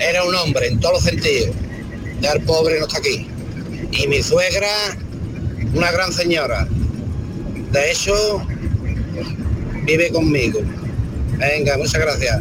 era 0.00 0.24
un 0.24 0.34
hombre 0.34 0.68
en 0.68 0.80
todos 0.80 0.94
los 0.94 1.04
sentidos. 1.04 1.54
Ya 2.20 2.32
el 2.32 2.42
pobre 2.42 2.80
no 2.80 2.86
está 2.86 2.98
aquí. 2.98 3.28
Y 3.92 4.06
mi 4.08 4.22
suegra, 4.22 4.68
una 5.74 5.90
gran 5.92 6.12
señora. 6.12 6.66
De 7.72 7.92
hecho, 7.92 8.14
vive 9.84 10.10
conmigo. 10.10 10.60
Venga, 11.38 11.76
muchas 11.76 12.00
gracias. 12.00 12.40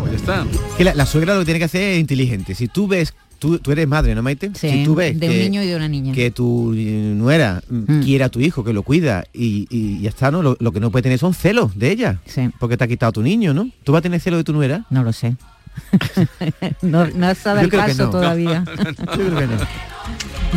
Pues 0.00 0.14
está. 0.14 0.46
Que 0.76 0.84
la, 0.84 0.94
la 0.94 1.06
suegra 1.06 1.34
lo 1.34 1.40
que 1.40 1.46
tiene 1.46 1.58
que 1.58 1.64
hacer 1.64 1.82
es 1.82 2.00
inteligente. 2.00 2.54
Si 2.54 2.68
tú 2.68 2.86
ves, 2.86 3.14
tú, 3.38 3.58
tú 3.58 3.72
eres 3.72 3.88
madre, 3.88 4.14
¿no, 4.14 4.22
Maite? 4.22 4.50
Sí, 4.54 4.70
si 4.70 4.84
tú 4.84 4.94
ves 4.94 5.18
de 5.18 5.26
un 5.26 5.32
que, 5.32 5.38
niño 5.40 5.62
y 5.62 5.66
de 5.66 5.76
una 5.76 5.88
niña. 5.88 6.12
que 6.14 6.30
tu 6.30 6.72
eh, 6.74 7.12
nuera 7.16 7.62
mm, 7.68 8.02
quiere 8.02 8.24
a 8.24 8.28
tu 8.28 8.40
hijo, 8.40 8.62
que 8.62 8.72
lo 8.72 8.82
cuida 8.82 9.24
y, 9.32 9.66
y 9.70 10.00
ya 10.00 10.10
está, 10.10 10.30
¿no? 10.30 10.42
Lo, 10.42 10.56
lo 10.60 10.72
que 10.72 10.80
no 10.80 10.90
puede 10.90 11.02
tener 11.02 11.18
son 11.18 11.34
celos 11.34 11.76
de 11.78 11.90
ella. 11.90 12.20
Porque 12.58 12.76
te 12.76 12.84
ha 12.84 12.88
quitado 12.88 13.12
tu 13.12 13.22
niño, 13.22 13.52
¿no? 13.54 13.68
¿Tú 13.84 13.92
vas 13.92 14.00
a 14.00 14.02
tener 14.02 14.20
celos 14.20 14.38
de 14.38 14.44
tu 14.44 14.52
nuera? 14.52 14.84
No 14.90 15.02
lo 15.02 15.12
sé. 15.12 15.36
no, 16.82 17.06
no 17.06 17.34
se 17.34 17.48
ha 17.48 17.54
dado 17.54 17.68
Yo 17.68 17.80
el 17.80 17.86
paso 17.86 18.04
no. 18.04 18.10
todavía. 18.10 18.64
Yo 18.76 19.14
creo 19.14 19.36
que 19.38 19.46
no. 19.46 19.56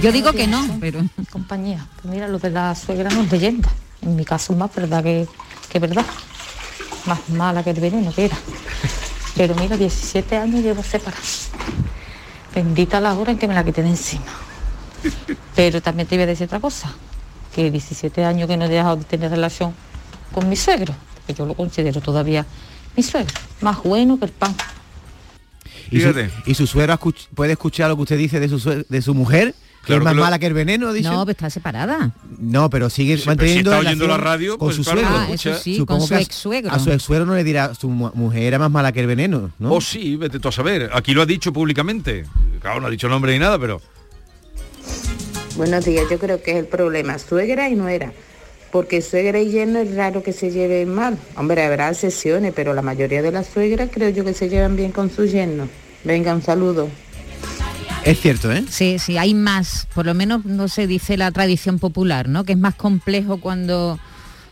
Yo 0.02 0.12
digo 0.12 0.34
que 0.34 0.48
no, 0.48 0.78
pero... 0.80 1.02
Compañía, 1.32 1.86
pues 2.02 2.14
mira, 2.14 2.28
lo 2.28 2.40
de 2.40 2.50
la 2.50 2.74
suegra 2.76 3.10
no 3.10 3.22
es 3.22 3.32
leyenda. 3.32 3.70
En 4.02 4.16
mi 4.16 4.26
caso 4.26 4.54
es 4.54 4.60
más 4.60 4.74
verdad 4.76 5.04
que, 5.04 5.28
que 5.70 5.80
verdad. 5.80 6.06
Más 7.06 7.30
mala 7.30 7.64
que 7.64 7.70
el 7.70 7.80
veneno 7.80 8.12
que 8.12 8.26
era. 8.26 8.38
Pero 9.36 9.56
mira, 9.56 9.78
17 9.78 10.38
años 10.38 10.62
llevo 10.62 10.84
separada. 10.84 11.22
Bendita 12.54 13.00
la 13.02 13.14
hora 13.16 13.32
en 13.32 13.38
que 13.38 13.48
me 13.48 13.54
la 13.54 13.64
quité 13.64 13.82
de 13.82 13.90
encima. 13.90 14.26
Pero 15.56 15.82
también 15.82 16.08
te 16.08 16.16
iba 16.16 16.24
a 16.24 16.28
decir 16.28 16.46
otra 16.46 16.60
cosa. 16.60 16.94
Que 17.56 17.72
17 17.72 18.24
años 18.26 18.48
que 18.48 18.58
no 18.58 18.66
he 18.66 18.70
dejado 18.70 18.98
de 18.98 19.04
tener 19.06 19.32
relación 19.32 19.74
con 20.34 20.48
mi 20.50 20.56
suegro. 20.56 20.94
Que 21.26 21.34
yo 21.34 21.46
lo 21.46 21.56
considero 21.56 22.00
todavía 22.02 22.46
mi 22.96 23.02
suegro. 23.04 23.34
Más 23.62 23.82
bueno 23.84 24.20
que 24.20 24.26
el 24.26 24.32
pan. 24.32 24.56
Y 25.90 26.00
su, 26.02 26.14
y 26.46 26.54
su 26.56 26.68
suegra 26.68 26.98
escuch- 27.00 27.28
puede 27.36 27.54
escuchar 27.54 27.90
lo 27.90 27.96
que 27.96 28.02
usted 28.04 28.18
dice 28.18 28.40
de 28.40 28.48
su, 28.50 28.86
de 28.88 29.02
su 29.02 29.14
mujer, 29.14 29.54
Claro 29.86 30.02
es 30.02 30.04
más 30.06 30.14
que 30.14 30.18
lo- 30.18 30.24
mala 30.24 30.40
que 30.40 30.46
el 30.48 30.54
veneno, 30.54 30.94
dice. 30.94 31.10
No, 31.10 31.22
pero 31.26 31.32
está 31.32 31.50
separada. 31.50 32.12
No, 32.40 32.70
pero 32.70 32.90
sigue 32.90 33.18
Sí, 33.18 33.24
pero 33.24 33.24
si 33.24 33.28
manteniendo 33.28 33.72
está 33.72 33.80
oyendo 33.88 34.08
la 34.08 34.18
radio, 34.18 34.58
con 34.58 34.68
pues 34.68 34.78
su 34.78 34.84
claro 34.84 35.02
suegro. 35.02 35.18
Ah, 35.18 35.24
eso 35.26 35.50
escucha. 35.50 35.64
sí, 35.64 35.76
Supongo 35.78 36.00
con 36.00 36.08
su 36.08 36.14
que 36.52 36.68
a- 36.70 36.80
su 36.80 36.92
ex-suegro 36.92 37.26
no 37.26 37.36
le 37.36 37.44
dirá, 37.44 37.74
su 37.76 37.90
mu- 37.90 38.12
mujer 38.14 38.44
era 38.44 38.60
más 38.60 38.72
mala 38.72 38.92
que 38.92 39.02
el 39.02 39.08
veneno, 39.08 39.52
¿no? 39.60 39.74
O 39.74 39.82
sí, 39.82 40.16
vete 40.16 40.40
tú 40.40 40.48
a 40.48 40.52
saber. 40.52 40.90
Aquí 40.94 41.14
lo 41.14 41.22
ha 41.22 41.26
dicho 41.26 41.52
públicamente. 41.52 42.26
Claro, 42.62 42.80
no 42.82 42.88
ha 42.88 42.90
dicho 42.90 43.10
nombre 43.10 43.34
ni 43.34 43.40
nada, 43.40 43.60
pero... 43.60 43.82
Buenos 45.56 45.86
días, 45.86 46.06
yo 46.10 46.18
creo 46.18 46.42
que 46.42 46.52
es 46.52 46.58
el 46.58 46.66
problema, 46.66 47.20
suegra 47.20 47.70
y 47.70 47.76
nuera. 47.76 48.12
Porque 48.72 49.02
suegra 49.04 49.40
y 49.40 49.52
yerno 49.52 49.80
es 49.80 49.94
raro 49.96 50.24
que 50.24 50.34
se 50.34 50.50
lleven 50.50 50.94
mal. 50.96 51.18
Hombre, 51.36 51.64
habrá 51.64 51.90
excepciones, 51.90 52.54
pero 52.56 52.74
la 52.74 52.82
mayoría 52.82 53.22
de 53.22 53.32
las 53.32 53.46
suegras 53.48 53.90
creo 53.94 54.10
yo 54.10 54.26
que 54.26 54.34
se 54.34 54.50
llevan 54.50 54.76
bien 54.76 54.92
con 54.92 55.12
su 55.12 55.26
yerno. 55.26 55.68
Venga, 56.04 56.34
un 56.34 56.42
saludo. 56.42 56.90
Es 58.06 58.20
cierto, 58.20 58.52
¿eh? 58.52 58.66
Sí, 58.70 59.00
sí, 59.00 59.18
hay 59.18 59.34
más, 59.34 59.88
por 59.94 60.06
lo 60.06 60.14
menos 60.14 60.44
no 60.46 60.68
se 60.68 60.88
dice 60.88 61.16
la 61.18 61.32
tradición 61.32 61.80
popular, 61.80 62.28
¿no? 62.28 62.44
Que 62.44 62.54
es 62.54 62.58
más 62.60 62.76
complejo 62.76 63.38
cuando 63.40 64.00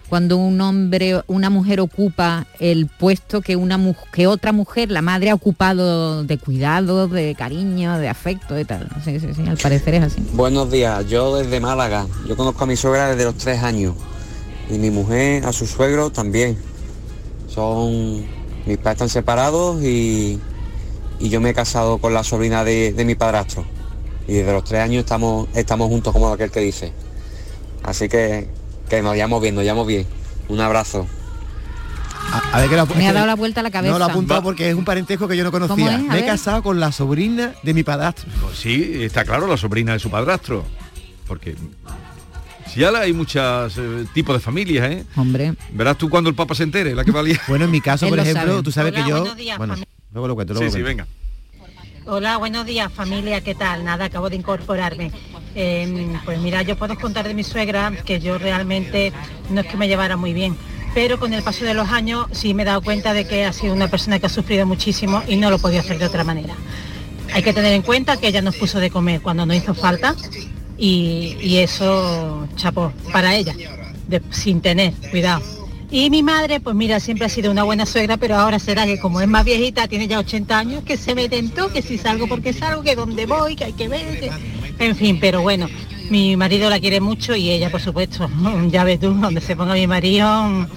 cuando 0.08 0.36
un 0.36 0.60
hombre, 0.60 1.22
una 1.28 1.50
mujer 1.50 1.80
ocupa 1.80 2.46
el 2.60 2.88
puesto 2.88 3.40
que 3.40 3.56
una 3.56 3.78
mu- 3.78 3.96
que 4.12 4.28
otra 4.28 4.52
mujer, 4.52 4.92
la 4.92 5.02
madre 5.02 5.30
ha 5.30 5.34
ocupado 5.34 6.26
de 6.26 6.38
cuidado, 6.38 7.08
de 7.08 7.34
cariño, 7.34 7.98
de 7.98 8.10
afecto 8.10 8.60
y 8.60 8.66
tal. 8.66 8.90
Sí, 9.06 9.22
sí, 9.22 9.28
sí, 9.34 9.44
al 9.48 9.56
parecer 9.58 9.94
es 9.94 10.04
así. 10.04 10.22
Buenos 10.34 10.70
días, 10.70 11.08
yo 11.08 11.38
desde 11.38 11.62
Málaga. 11.62 12.08
Yo 12.28 12.36
conozco 12.36 12.66
a 12.66 12.68
mi 12.68 12.76
suegra 12.76 13.08
desde 13.12 13.24
los 13.24 13.36
tres 13.36 13.64
años. 13.64 13.96
Y 14.70 14.78
mi 14.80 14.90
mujer 14.92 15.46
a 15.46 15.54
su 15.54 15.66
suegro 15.66 16.10
también. 16.10 16.58
Son. 17.48 18.26
Mis 18.66 18.78
padres 18.80 18.96
están 18.96 19.10
separados 19.10 19.82
y, 19.82 20.40
y 21.22 21.30
yo 21.30 21.40
me 21.42 21.52
he 21.52 21.54
casado 21.54 21.98
con 22.00 22.14
la 22.14 22.24
sobrina 22.24 22.64
de, 22.64 22.94
de 22.94 23.06
mi 23.06 23.16
padrastro. 23.16 23.66
Y 24.28 24.34
desde 24.34 24.52
los 24.54 24.64
tres 24.64 24.82
años 24.82 25.00
estamos, 25.04 25.48
estamos 25.56 25.88
juntos 25.88 26.14
como 26.14 26.30
aquel 26.32 26.52
que 26.52 26.60
dice. 26.62 26.94
Así 27.84 28.08
que, 28.10 28.48
que 28.90 29.02
nos 29.02 29.12
vayamos 29.12 29.42
bien, 29.42 29.56
nos 29.56 29.62
vayamos 29.64 29.88
bien. 29.88 30.06
Un 30.50 30.60
abrazo. 30.60 31.08
A, 32.32 32.58
a 32.58 32.62
ver 32.62 32.70
que 32.70 32.76
lo- 32.78 32.86
Me 32.88 33.08
ha 33.08 33.14
dado 33.14 33.26
la 33.28 33.36
vuelta 33.36 33.60
a 33.62 33.64
la 33.64 33.72
cabeza. 33.72 33.92
No 33.94 34.00
lo 34.00 34.06
ha 34.06 34.08
apuntado 34.10 34.42
porque 34.44 34.70
es 34.70 34.76
un 34.76 34.86
parentesco 34.86 35.28
que 35.28 35.36
yo 35.36 35.44
no 35.44 35.52
conocía. 35.52 35.98
Me 35.98 36.20
he 36.20 36.26
casado 36.26 36.62
con 36.64 36.80
la 36.80 36.92
sobrina 36.92 37.54
de 37.64 37.74
mi 37.74 37.84
padrastro. 37.84 38.30
Pues 38.42 38.58
sí, 38.58 39.04
está 39.04 39.26
claro, 39.26 39.48
la 39.48 39.58
sobrina 39.58 39.94
de 39.94 40.00
su 40.00 40.10
padrastro. 40.10 40.64
Porque 41.28 41.56
si 42.72 42.80
ya 42.82 42.92
la- 42.92 43.00
hay 43.02 43.14
muchos 43.14 43.74
tipos 44.14 44.36
de 44.36 44.40
familias, 44.40 44.92
¿eh? 44.92 45.06
Hombre. 45.18 45.56
Verás 45.74 45.98
tú 45.98 46.10
cuando 46.10 46.30
el 46.30 46.36
Papa 46.36 46.56
se 46.56 46.64
entere, 46.64 46.94
la 46.96 47.04
que 47.04 47.12
valía. 47.12 47.42
Bueno, 47.48 47.66
en 47.66 47.72
mi 47.72 47.82
caso, 47.82 48.06
Él 48.08 48.12
por 48.12 48.18
lo 48.18 48.24
ejemplo, 48.24 48.52
sabe. 48.52 48.64
tú 48.64 48.72
sabes 48.72 48.94
Hola, 48.94 49.04
que 49.04 49.10
yo... 49.10 49.20
buenos 49.20 49.38
días, 49.38 49.58
bueno, 49.58 49.76
fami- 49.76 49.86
luego 50.12 50.28
lo 50.28 50.36
cuento, 50.36 50.54
Sí, 50.54 50.60
luego 50.60 50.72
sí, 50.74 50.80
lo 50.80 50.86
cuento. 50.86 51.04
venga. 51.04 51.08
Hola, 52.06 52.38
buenos 52.38 52.66
días 52.66 52.92
familia, 52.92 53.42
¿qué 53.42 53.54
tal? 53.54 53.84
Nada, 53.86 54.06
acabo 54.06 54.30
de 54.30 54.36
incorporarme. 54.36 55.12
Eh, 55.56 56.16
pues 56.26 56.40
mira, 56.40 56.62
yo 56.64 56.76
puedo 56.78 56.96
contar 56.98 57.28
de 57.28 57.34
mi 57.34 57.44
suegra 57.44 57.92
que 58.06 58.20
yo 58.20 58.38
realmente 58.38 59.14
no 59.50 59.62
es 59.62 59.68
que 59.68 59.78
me 59.78 59.88
llevara 59.88 60.18
muy 60.18 60.34
bien, 60.34 60.58
pero 60.96 61.20
con 61.20 61.34
el 61.34 61.44
paso 61.44 61.64
de 61.66 61.74
los 61.74 61.90
años 61.90 62.26
sí 62.32 62.54
me 62.54 62.64
he 62.64 62.66
dado 62.66 62.82
cuenta 62.82 63.14
de 63.14 63.28
que 63.28 63.46
ha 63.46 63.54
sido 63.54 63.74
una 63.74 63.88
persona 63.88 64.18
que 64.20 64.26
ha 64.26 64.30
sufrido 64.30 64.66
muchísimo 64.66 65.22
y 65.28 65.36
no 65.36 65.50
lo 65.52 65.60
podía 65.60 65.82
hacer 65.82 66.00
de 66.00 66.06
otra 66.06 66.24
manera. 66.24 66.56
Hay 67.34 67.44
que 67.44 67.54
tener 67.54 67.72
en 67.74 67.82
cuenta 67.84 68.18
que 68.18 68.28
ella 68.28 68.42
nos 68.42 68.56
puso 68.56 68.80
de 68.80 68.90
comer 68.90 69.22
cuando 69.22 69.46
no 69.46 69.54
hizo 69.54 69.74
falta 69.76 70.16
y, 70.78 71.38
y 71.42 71.58
eso, 71.58 72.48
chapó, 72.56 72.92
para 73.14 73.36
ella, 73.36 73.54
de- 74.08 74.22
sin 74.32 74.60
tener, 74.62 74.94
cuidado. 75.12 75.42
Y 75.92 76.10
mi 76.10 76.24
madre, 76.24 76.62
pues 76.62 76.74
mira, 76.74 77.02
siempre 77.02 77.26
ha 77.26 77.30
sido 77.30 77.52
una 77.52 77.64
buena 77.64 77.86
suegra, 77.86 78.16
pero 78.16 78.38
ahora 78.38 78.60
será 78.60 78.86
que 78.86 78.98
como 78.98 79.20
es 79.20 79.28
más 79.28 79.44
viejita, 79.44 79.90
tiene 79.90 80.08
ya 80.08 80.20
80 80.20 80.58
años, 80.58 80.84
que 80.86 80.96
se 80.96 81.14
me 81.16 81.28
tentó, 81.28 81.72
que 81.72 81.82
si 81.82 81.98
salgo 81.98 82.28
porque 82.28 82.54
salgo, 82.54 82.82
que 82.82 82.96
donde 82.96 83.26
voy, 83.26 83.58
que 83.58 83.66
hay 83.66 83.74
que 83.74 83.90
ver, 83.90 84.20
que... 84.22 84.32
en 84.80 84.96
fin, 84.96 85.18
pero 85.20 85.42
bueno, 85.42 85.68
mi 86.10 86.38
marido 86.38 86.70
la 86.70 86.80
quiere 86.80 87.02
mucho 87.02 87.36
y 87.36 87.50
ella, 87.50 87.70
por 87.70 87.82
supuesto, 87.82 88.30
ya 88.70 88.86
ves 88.86 89.02
tú, 89.02 89.14
donde 89.14 89.42
se 89.42 89.58
ponga 89.58 89.74
mi 89.74 89.86
marido, 89.86 90.68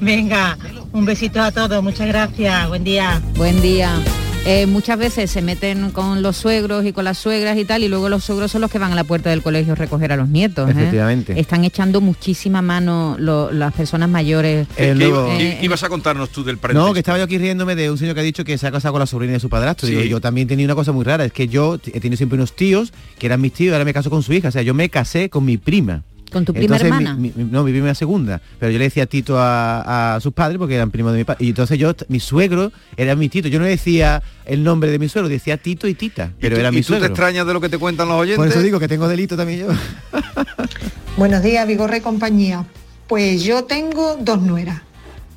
venga, 0.00 0.58
un 0.92 1.04
besito 1.04 1.40
a 1.40 1.52
todos, 1.52 1.80
muchas 1.80 2.08
gracias, 2.08 2.68
buen 2.68 2.82
día. 2.82 3.22
Buen 3.36 3.62
día. 3.62 4.02
Eh, 4.46 4.66
muchas 4.66 4.98
veces 4.98 5.30
se 5.30 5.40
meten 5.40 5.90
con 5.90 6.20
los 6.20 6.36
suegros 6.36 6.84
y 6.84 6.92
con 6.92 7.04
las 7.06 7.16
suegras 7.16 7.56
y 7.56 7.64
tal, 7.64 7.82
y 7.82 7.88
luego 7.88 8.10
los 8.10 8.24
suegros 8.24 8.50
son 8.50 8.60
los 8.60 8.70
que 8.70 8.78
van 8.78 8.92
a 8.92 8.94
la 8.94 9.04
puerta 9.04 9.30
del 9.30 9.40
colegio 9.42 9.72
a 9.72 9.76
recoger 9.76 10.12
a 10.12 10.16
los 10.16 10.28
nietos. 10.28 10.68
¿eh? 10.68 10.72
Efectivamente. 10.72 11.40
Están 11.40 11.64
echando 11.64 12.02
muchísima 12.02 12.60
mano 12.60 13.16
lo- 13.18 13.50
las 13.50 13.72
personas 13.72 14.10
mayores. 14.10 14.68
¿Qué, 14.76 14.90
El 14.90 14.98
nuevo- 14.98 15.28
qué 15.38 15.60
ibas 15.62 15.82
a 15.82 15.88
contarnos 15.88 16.28
tú 16.28 16.44
del 16.44 16.58
parentesco? 16.58 16.86
No, 16.88 16.92
que 16.92 16.98
estaba 17.00 17.16
yo 17.16 17.24
aquí 17.24 17.38
riéndome 17.38 17.74
de 17.74 17.90
un 17.90 17.96
señor 17.96 18.14
que 18.14 18.20
ha 18.20 18.24
dicho 18.24 18.44
que 18.44 18.58
se 18.58 18.66
ha 18.66 18.70
casado 18.70 18.92
con 18.92 19.00
la 19.00 19.06
sobrina 19.06 19.32
de 19.32 19.40
su 19.40 19.48
padrastro. 19.48 19.88
Sí. 19.88 19.94
Digo, 19.94 20.04
yo 20.04 20.20
también 20.20 20.46
tenía 20.46 20.66
una 20.66 20.74
cosa 20.74 20.92
muy 20.92 21.04
rara, 21.06 21.24
es 21.24 21.32
que 21.32 21.48
yo 21.48 21.76
he 21.76 21.98
tenido 22.00 22.18
siempre 22.18 22.36
unos 22.36 22.54
tíos 22.54 22.92
que 23.18 23.24
eran 23.24 23.40
mis 23.40 23.54
tíos, 23.54 23.72
ahora 23.72 23.86
me 23.86 23.94
caso 23.94 24.10
con 24.10 24.22
su 24.22 24.34
hija. 24.34 24.48
O 24.48 24.52
sea, 24.52 24.60
yo 24.60 24.74
me 24.74 24.90
casé 24.90 25.30
con 25.30 25.46
mi 25.46 25.56
prima. 25.56 26.02
¿Con 26.34 26.44
tu 26.44 26.52
prima 26.52 26.76
Entonces, 26.76 26.84
hermana? 26.88 27.14
mi- 27.14 27.32
mi- 27.34 27.44
no, 27.44 27.64
mi 27.64 27.70
prima 27.72 27.94
segunda. 27.94 28.42
Pero 28.60 28.70
yo 28.72 28.78
le 28.78 28.84
decía 28.84 29.06
Tito 29.06 29.38
a, 29.38 30.16
a 30.16 30.20
sus 30.20 30.32
padres 30.34 30.58
porque 30.58 30.74
eran 30.74 30.90
primos 30.90 31.12
de 31.12 31.18
mi 31.18 31.24
padre. 31.24 31.44
Y 31.46 31.48
entonces 31.48 31.78
yo, 31.78 31.94
mi 32.08 32.20
suegro 32.20 32.72
era 32.96 33.16
mi 33.16 33.28
Tito. 33.30 33.48
Yo 33.48 33.58
no 33.58 33.64
decía 33.64 34.22
el 34.44 34.62
nombre 34.62 34.90
de 34.90 34.98
mi 34.98 35.08
suegro, 35.08 35.28
decía 35.30 35.56
Tito 35.56 35.88
y 35.88 35.94
Tita. 35.94 36.32
Pero 36.40 36.56
¿Y 36.56 36.58
tú- 36.58 36.60
era 36.60 36.68
y 36.68 36.72
mi 36.72 36.78
tú 36.82 36.82
te 36.82 36.88
suegro. 36.88 37.06
extrañas 37.06 37.46
de 37.46 37.52
lo 37.54 37.60
que 37.60 37.68
te 37.70 37.78
cuentan 37.78 38.08
los 38.08 38.18
oyentes? 38.18 38.36
Por 38.38 38.48
eso 38.48 38.60
digo 38.60 38.78
que 38.78 38.88
tengo 38.88 39.08
delito 39.08 39.36
también 39.36 39.60
yo. 39.60 39.68
Buenos 41.16 41.42
días, 41.42 41.66
Vigorre 41.66 41.98
y 41.98 42.00
compañía. 42.00 42.66
Pues 43.06 43.42
yo 43.44 43.64
tengo 43.64 44.16
dos 44.20 44.42
nueras, 44.42 44.82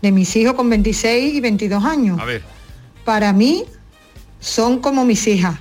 de 0.01 0.11
mis 0.11 0.35
hijos 0.35 0.55
con 0.55 0.69
26 0.69 1.35
y 1.35 1.39
22 1.41 1.83
años. 1.85 2.19
A 2.19 2.25
ver. 2.25 2.41
Para 3.05 3.31
mí 3.33 3.63
son 4.39 4.79
como 4.79 5.05
mis 5.05 5.27
hijas. 5.27 5.55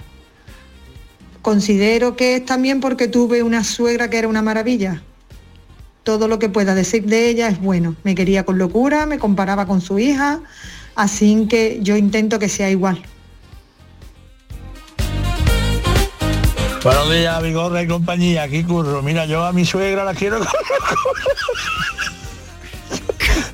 Considero 1.42 2.16
que 2.16 2.37
es 2.37 2.44
también 2.44 2.81
porque 2.81 3.07
tuve 3.09 3.42
una 3.42 3.62
suegra 3.62 4.11
que 4.11 4.18
era 4.18 4.29
una 4.29 4.42
maravilla. 4.42 5.03
Todo 6.07 6.29
lo 6.29 6.38
que 6.38 6.49
pueda 6.49 6.77
decir 6.77 7.05
de 7.07 7.29
ella 7.29 7.49
es 7.49 7.61
bueno. 7.61 7.97
Me 8.05 8.14
quería 8.14 8.45
con 8.45 8.59
locura, 8.59 9.07
me 9.07 9.19
comparaba 9.19 9.66
con 9.66 9.81
su 9.81 9.99
hija, 9.99 10.38
así 10.95 11.49
que 11.51 11.81
yo 11.83 11.97
intento 11.97 12.38
que 12.38 12.49
sea 12.49 12.71
igual. 12.71 13.03
Buenos 16.85 17.11
días, 17.11 17.42
Vigorra 17.42 17.83
y 17.83 17.88
compañía, 17.88 18.45
aquí 18.45 18.62
curro. 18.62 19.03
Mira, 19.03 19.27
yo 19.27 19.45
a 19.45 19.53
mi 19.53 19.64
suegra 19.64 20.05
la 20.05 20.14
quiero. 20.14 20.38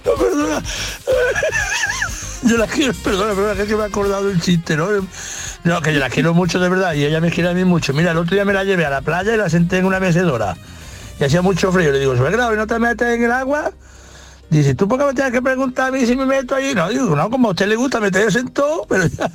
No, 0.05 0.13
perdona. 0.15 0.63
Yo 2.43 2.57
la 2.57 2.67
quiero, 2.67 2.93
perdona, 2.93 3.35
perdona, 3.35 3.63
es 3.63 3.69
que 3.69 3.77
me 3.77 3.83
he 3.83 3.87
acordado 3.87 4.27
del 4.27 4.41
chiste, 4.41 4.77
¿no? 4.77 4.89
No, 5.63 5.81
que 5.81 5.95
yo 5.95 6.01
la 6.01 6.11
quiero 6.11 6.35
mucho 6.35 6.59
de 6.59 6.69
verdad 6.69 6.93
y 6.95 7.05
ella 7.05 7.21
me 7.21 7.31
quiere 7.31 7.51
a 7.51 7.55
mí 7.55 7.65
mucho. 7.65 7.95
Mira, 7.95 8.11
el 8.11 8.19
otro 8.19 8.35
día 8.35 8.45
me 8.45 8.53
la 8.53 8.65
llevé 8.65 8.85
a 8.85 8.91
la 8.91 9.01
playa 9.01 9.33
y 9.33 9.37
la 9.37 9.49
senté 9.49 9.79
en 9.79 9.85
una 9.85 10.01
mecedora. 10.01 10.57
Y 11.23 11.25
hacía 11.25 11.41
mucho 11.41 11.71
frío. 11.71 11.93
Le 11.93 12.01
digo, 12.01 12.17
suegra, 12.17 12.49
¿hoy 12.49 12.57
no 12.57 12.67
te 12.67 12.81
metes 12.81 13.07
en 13.07 13.23
el 13.23 13.31
agua? 13.31 13.71
Dice, 14.51 14.75
¿tú 14.75 14.89
por 14.89 14.99
qué 14.99 15.05
me 15.05 15.15
tienes 15.15 15.33
que 15.33 15.41
preguntar 15.41 15.87
a 15.87 15.91
mí 15.93 16.05
si 16.05 16.17
me 16.17 16.27
meto 16.27 16.57
allí? 16.57 16.75
No, 16.75 16.89
digo, 16.89 17.15
no, 17.15 17.31
como 17.31 17.47
a 17.47 17.51
usted 17.53 17.69
le 17.69 17.77
gusta 17.77 18.01
meterse 18.01 18.41
en 18.41 18.49
todo, 18.49 18.87
pero 18.89 19.07
ya. 19.07 19.31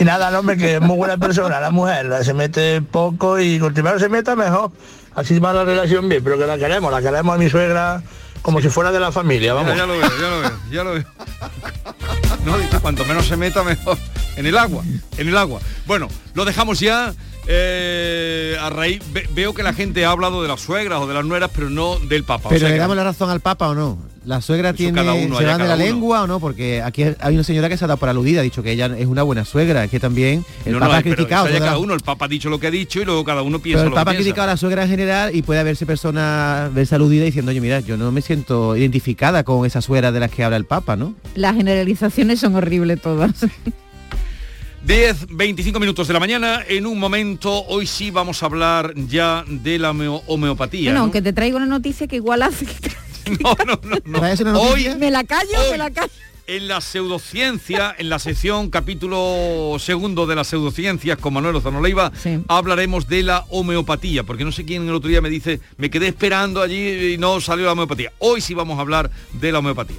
Y 0.00 0.04
nada, 0.04 0.32
no, 0.32 0.40
hombre, 0.40 0.56
que 0.56 0.74
es 0.74 0.80
muy 0.80 0.96
buena 0.96 1.16
persona, 1.16 1.60
la 1.60 1.70
mujer, 1.70 2.06
la 2.06 2.24
se 2.24 2.34
mete 2.34 2.82
poco 2.82 3.38
y 3.38 3.60
con 3.60 3.72
primero 3.72 4.00
se 4.00 4.08
meta 4.08 4.34
mejor. 4.34 4.72
Así 5.14 5.38
va 5.38 5.52
la 5.52 5.62
relación 5.62 6.08
bien, 6.08 6.24
pero 6.24 6.36
que 6.38 6.44
la 6.44 6.58
queremos, 6.58 6.90
la 6.90 7.00
queremos 7.00 7.36
a 7.36 7.38
mi 7.38 7.48
suegra 7.48 8.02
como 8.42 8.60
si 8.60 8.68
fuera 8.68 8.90
de 8.90 8.98
la 8.98 9.12
familia, 9.12 9.54
vamos. 9.54 9.70
Ya, 9.70 9.76
ya 9.76 9.86
lo 9.86 9.92
veo, 9.92 10.10
ya 10.20 10.30
lo 10.30 10.40
veo, 10.40 10.58
ya 10.72 10.84
lo 10.84 10.92
veo. 10.94 11.04
No, 12.44 12.80
cuanto 12.80 13.04
menos 13.04 13.28
se 13.28 13.36
meta, 13.36 13.62
mejor. 13.62 13.96
En 14.34 14.44
el 14.44 14.58
agua, 14.58 14.82
en 15.16 15.28
el 15.28 15.38
agua. 15.38 15.60
Bueno, 15.86 16.08
lo 16.34 16.44
dejamos 16.44 16.80
ya. 16.80 17.14
Eh, 17.50 18.56
a 18.60 18.68
raíz, 18.68 19.00
ve- 19.10 19.26
veo 19.34 19.54
que 19.54 19.62
la 19.62 19.72
gente 19.72 20.04
ha 20.04 20.10
hablado 20.10 20.42
de 20.42 20.48
las 20.48 20.60
suegras 20.60 21.00
o 21.00 21.06
de 21.06 21.14
las 21.14 21.24
nueras, 21.24 21.50
pero 21.54 21.70
no 21.70 21.98
del 21.98 22.22
papa. 22.22 22.46
O 22.46 22.48
Pero 22.50 22.60
sea 22.60 22.68
le 22.68 22.74
que- 22.74 22.80
damos 22.80 22.94
la 22.96 23.04
razón 23.04 23.30
al 23.30 23.40
Papa 23.40 23.68
o 23.70 23.74
no. 23.74 23.98
La 24.26 24.42
suegra 24.42 24.74
tiene, 24.74 24.92
cada 25.00 25.14
uno, 25.14 25.38
se 25.38 25.44
van 25.46 25.56
de 25.62 25.66
la 25.68 25.74
uno. 25.76 25.84
lengua 25.84 26.22
o 26.24 26.26
no, 26.26 26.38
porque 26.40 26.82
aquí 26.82 27.02
hay 27.18 27.34
una 27.34 27.44
señora 27.44 27.70
que 27.70 27.78
se 27.78 27.84
ha 27.86 27.88
dado 27.88 27.96
por 27.96 28.10
aludida, 28.10 28.40
ha 28.40 28.42
dicho 28.42 28.62
que 28.62 28.72
ella 28.72 28.90
es 28.98 29.06
una 29.06 29.22
buena 29.22 29.46
suegra, 29.46 29.84
es 29.84 29.90
que 29.90 29.98
también 29.98 30.44
el 30.66 30.72
No, 30.72 30.80
no, 30.80 30.84
Papa 30.86 30.98
ha 30.98 31.02
criticado. 31.02 31.48
cada 31.58 31.78
uno, 31.78 31.94
el 31.94 32.00
Papa 32.00 32.26
ha 32.26 32.28
dicho 32.28 32.50
lo 32.50 32.60
que 32.60 32.66
ha 32.66 32.70
dicho 32.70 33.00
y 33.00 33.06
luego 33.06 33.24
cada 33.24 33.40
uno 33.40 33.58
piensa 33.60 33.78
pero 33.78 33.86
el 33.86 33.90
lo 33.92 33.94
Papa 33.96 34.10
ha 34.10 34.14
que 34.14 34.18
criticado 34.20 34.42
a 34.50 34.52
la 34.52 34.56
suegra 34.58 34.82
en 34.82 34.90
general 34.90 35.34
y 35.34 35.40
puede 35.40 35.60
haberse 35.60 35.86
personas 35.86 36.74
verse 36.74 36.94
aludida 36.96 37.24
diciendo, 37.24 37.50
oye, 37.50 37.62
mira, 37.62 37.80
yo 37.80 37.96
no 37.96 38.12
me 38.12 38.20
siento 38.20 38.76
identificada 38.76 39.44
con 39.44 39.64
esa 39.64 39.80
suegra 39.80 40.12
de 40.12 40.20
las 40.20 40.30
que 40.30 40.44
habla 40.44 40.58
el 40.58 40.66
Papa, 40.66 40.96
¿no? 40.96 41.14
Las 41.34 41.56
generalizaciones 41.56 42.38
son 42.40 42.54
horribles 42.56 43.00
todas. 43.00 43.32
10, 44.88 45.26
25 45.36 45.78
minutos 45.80 46.06
de 46.08 46.14
la 46.14 46.18
mañana. 46.20 46.62
En 46.66 46.86
un 46.86 46.98
momento, 46.98 47.62
hoy 47.66 47.86
sí 47.86 48.10
vamos 48.10 48.42
a 48.42 48.46
hablar 48.46 48.94
ya 48.96 49.44
de 49.46 49.78
la 49.78 49.90
homeo- 49.92 50.22
homeopatía. 50.26 50.84
Bueno, 50.84 51.00
¿no? 51.00 51.02
aunque 51.02 51.20
te 51.20 51.34
traigo 51.34 51.58
una 51.58 51.66
noticia 51.66 52.06
que 52.06 52.16
igual 52.16 52.40
hace 52.42 52.64
que 52.64 52.74
¿Traes 54.14 54.40
una 54.40 54.58
Hoy, 54.58 54.70
noticia? 54.84 54.96
me 54.96 55.10
la 55.10 55.24
callo, 55.24 55.50
me 55.70 55.76
la 55.76 55.90
callo. 55.90 56.10
en 56.46 56.68
la 56.68 56.80
pseudociencia, 56.80 57.94
en 57.98 58.08
la 58.08 58.18
sección 58.18 58.70
capítulo 58.70 59.76
segundo 59.78 60.26
de 60.26 60.36
las 60.36 60.46
pseudociencias 60.46 61.18
con 61.18 61.34
Manuel 61.34 61.52
Lozano 61.52 61.82
Leiva, 61.82 62.10
hablaremos 62.48 63.06
de 63.08 63.24
la 63.24 63.44
homeopatía, 63.50 64.22
porque 64.24 64.46
no 64.46 64.52
sé 64.52 64.64
quién 64.64 64.88
el 64.88 64.94
otro 64.94 65.10
día 65.10 65.20
me 65.20 65.28
dice, 65.28 65.60
me 65.76 65.90
quedé 65.90 66.08
esperando 66.08 66.62
allí 66.62 67.12
y 67.12 67.18
no 67.18 67.42
salió 67.42 67.66
la 67.66 67.72
homeopatía. 67.72 68.10
Hoy 68.20 68.40
sí 68.40 68.54
vamos 68.54 68.78
a 68.78 68.80
hablar 68.80 69.10
de 69.34 69.52
la 69.52 69.58
homeopatía. 69.58 69.98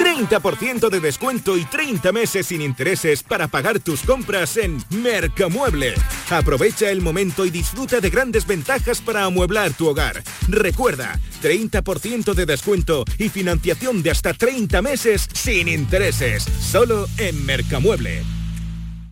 30% 0.00 0.88
de 0.88 0.98
descuento 0.98 1.58
y 1.58 1.66
30 1.66 2.10
meses 2.10 2.46
sin 2.46 2.62
intereses 2.62 3.22
para 3.22 3.48
pagar 3.48 3.80
tus 3.80 4.00
compras 4.00 4.56
en 4.56 4.82
Mercamueble. 4.88 5.92
Aprovecha 6.30 6.90
el 6.90 7.02
momento 7.02 7.44
y 7.44 7.50
disfruta 7.50 8.00
de 8.00 8.08
grandes 8.08 8.46
ventajas 8.46 9.02
para 9.02 9.24
amueblar 9.24 9.74
tu 9.74 9.88
hogar. 9.88 10.22
Recuerda, 10.48 11.20
30% 11.42 12.32
de 12.32 12.46
descuento 12.46 13.04
y 13.18 13.28
financiación 13.28 14.02
de 14.02 14.10
hasta 14.10 14.32
30 14.32 14.80
meses 14.80 15.28
sin 15.34 15.68
intereses. 15.68 16.44
Solo 16.44 17.06
en 17.18 17.44
Mercamueble. 17.44 18.22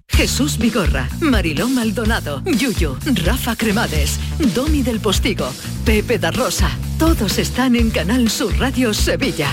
Jesús 0.08 0.56
Vigorra, 0.56 1.06
Mariló 1.20 1.68
Maldonado, 1.68 2.42
Yuyo, 2.46 2.96
Rafa 3.26 3.56
Cremades, 3.56 4.18
Domi 4.54 4.82
del 4.82 5.00
Postigo, 5.00 5.52
Pepe 5.84 6.18
da 6.18 6.30
Rosa. 6.30 6.70
Todos 6.98 7.36
están 7.36 7.76
en 7.76 7.90
Canal 7.90 8.30
Sur 8.30 8.58
Radio 8.58 8.94
Sevilla. 8.94 9.52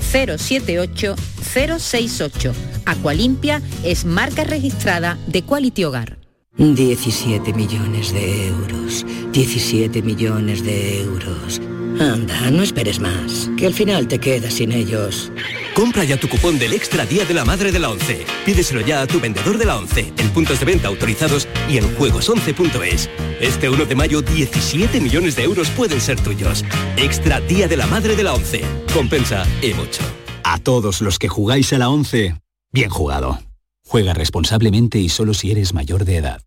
078 0.00 1.16
068. 1.40 2.52
Aqualimpia 2.84 3.62
es 3.82 4.04
marca 4.04 4.44
registrada 4.44 5.18
de 5.26 5.42
Quality 5.42 5.84
Hogar. 5.84 6.18
17 6.58 7.52
millones 7.52 8.12
de 8.12 8.48
euros. 8.48 9.04
17 9.32 10.02
millones 10.02 10.64
de 10.64 11.00
euros. 11.02 11.60
Anda, 12.00 12.50
no 12.50 12.62
esperes 12.62 12.98
más, 12.98 13.50
que 13.56 13.66
al 13.66 13.74
final 13.74 14.08
te 14.08 14.18
quedas 14.18 14.54
sin 14.54 14.72
ellos. 14.72 15.30
Compra 15.76 16.04
ya 16.04 16.16
tu 16.16 16.26
cupón 16.26 16.58
del 16.58 16.72
Extra 16.72 17.04
Día 17.04 17.26
de 17.26 17.34
la 17.34 17.44
Madre 17.44 17.70
de 17.70 17.78
la 17.78 17.90
ONCE. 17.90 18.24
Pídeselo 18.46 18.80
ya 18.80 19.02
a 19.02 19.06
tu 19.06 19.20
vendedor 19.20 19.58
de 19.58 19.66
la 19.66 19.76
ONCE, 19.76 20.10
en 20.16 20.30
puntos 20.30 20.58
de 20.58 20.64
venta 20.64 20.88
autorizados 20.88 21.46
y 21.68 21.76
en 21.76 21.84
juegos11.es. 21.98 23.10
Este 23.42 23.68
1 23.68 23.84
de 23.84 23.94
mayo, 23.94 24.22
17 24.22 25.02
millones 25.02 25.36
de 25.36 25.42
euros 25.42 25.68
pueden 25.68 26.00
ser 26.00 26.18
tuyos. 26.18 26.64
Extra 26.96 27.42
Día 27.42 27.68
de 27.68 27.76
la 27.76 27.86
Madre 27.88 28.16
de 28.16 28.22
la 28.22 28.32
ONCE. 28.32 28.64
Compensa 28.94 29.44
y 29.60 29.74
mucho. 29.74 30.00
A 30.44 30.56
todos 30.56 31.02
los 31.02 31.18
que 31.18 31.28
jugáis 31.28 31.70
a 31.74 31.78
la 31.78 31.90
11, 31.90 32.40
bien 32.72 32.88
jugado. 32.88 33.38
Juega 33.86 34.14
responsablemente 34.14 34.98
y 34.98 35.10
solo 35.10 35.34
si 35.34 35.50
eres 35.50 35.74
mayor 35.74 36.06
de 36.06 36.16
edad. 36.16 36.40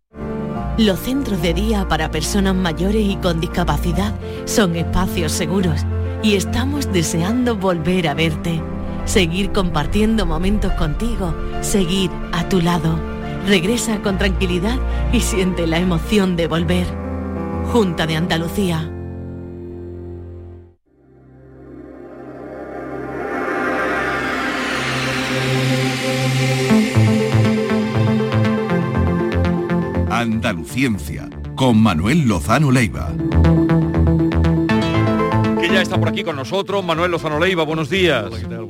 Los 0.76 0.98
centros 0.98 1.40
de 1.40 1.54
día 1.54 1.86
para 1.86 2.10
personas 2.10 2.56
mayores 2.56 3.06
y 3.08 3.14
con 3.14 3.40
discapacidad 3.40 4.12
son 4.46 4.74
espacios 4.74 5.30
seguros 5.30 5.82
y 6.22 6.34
estamos 6.34 6.92
deseando 6.92 7.56
volver 7.56 8.08
a 8.08 8.14
verte, 8.14 8.60
seguir 9.04 9.52
compartiendo 9.52 10.26
momentos 10.26 10.72
contigo, 10.74 11.34
seguir 11.60 12.10
a 12.32 12.48
tu 12.48 12.60
lado. 12.60 12.98
Regresa 13.46 14.00
con 14.02 14.18
tranquilidad 14.18 14.78
y 15.12 15.20
siente 15.20 15.66
la 15.66 15.78
emoción 15.78 16.36
de 16.36 16.46
volver. 16.46 16.86
Junta 17.72 18.06
de 18.06 18.16
Andalucía. 18.16 18.90
Andaluciencia, 30.10 31.30
con 31.56 31.82
Manuel 31.82 32.28
Lozano 32.28 32.70
Leiva. 32.70 33.08
Que 35.58 35.68
ya 35.68 35.80
está 35.80 35.98
por 35.98 36.10
aquí 36.10 36.22
con 36.22 36.36
nosotros, 36.36 36.84
Manuel 36.84 37.12
Lozano 37.12 37.38
Leiva, 37.40 37.64
buenos 37.64 37.88
días. 37.88 38.28
¿qué 38.30 38.46
tal? 38.46 38.66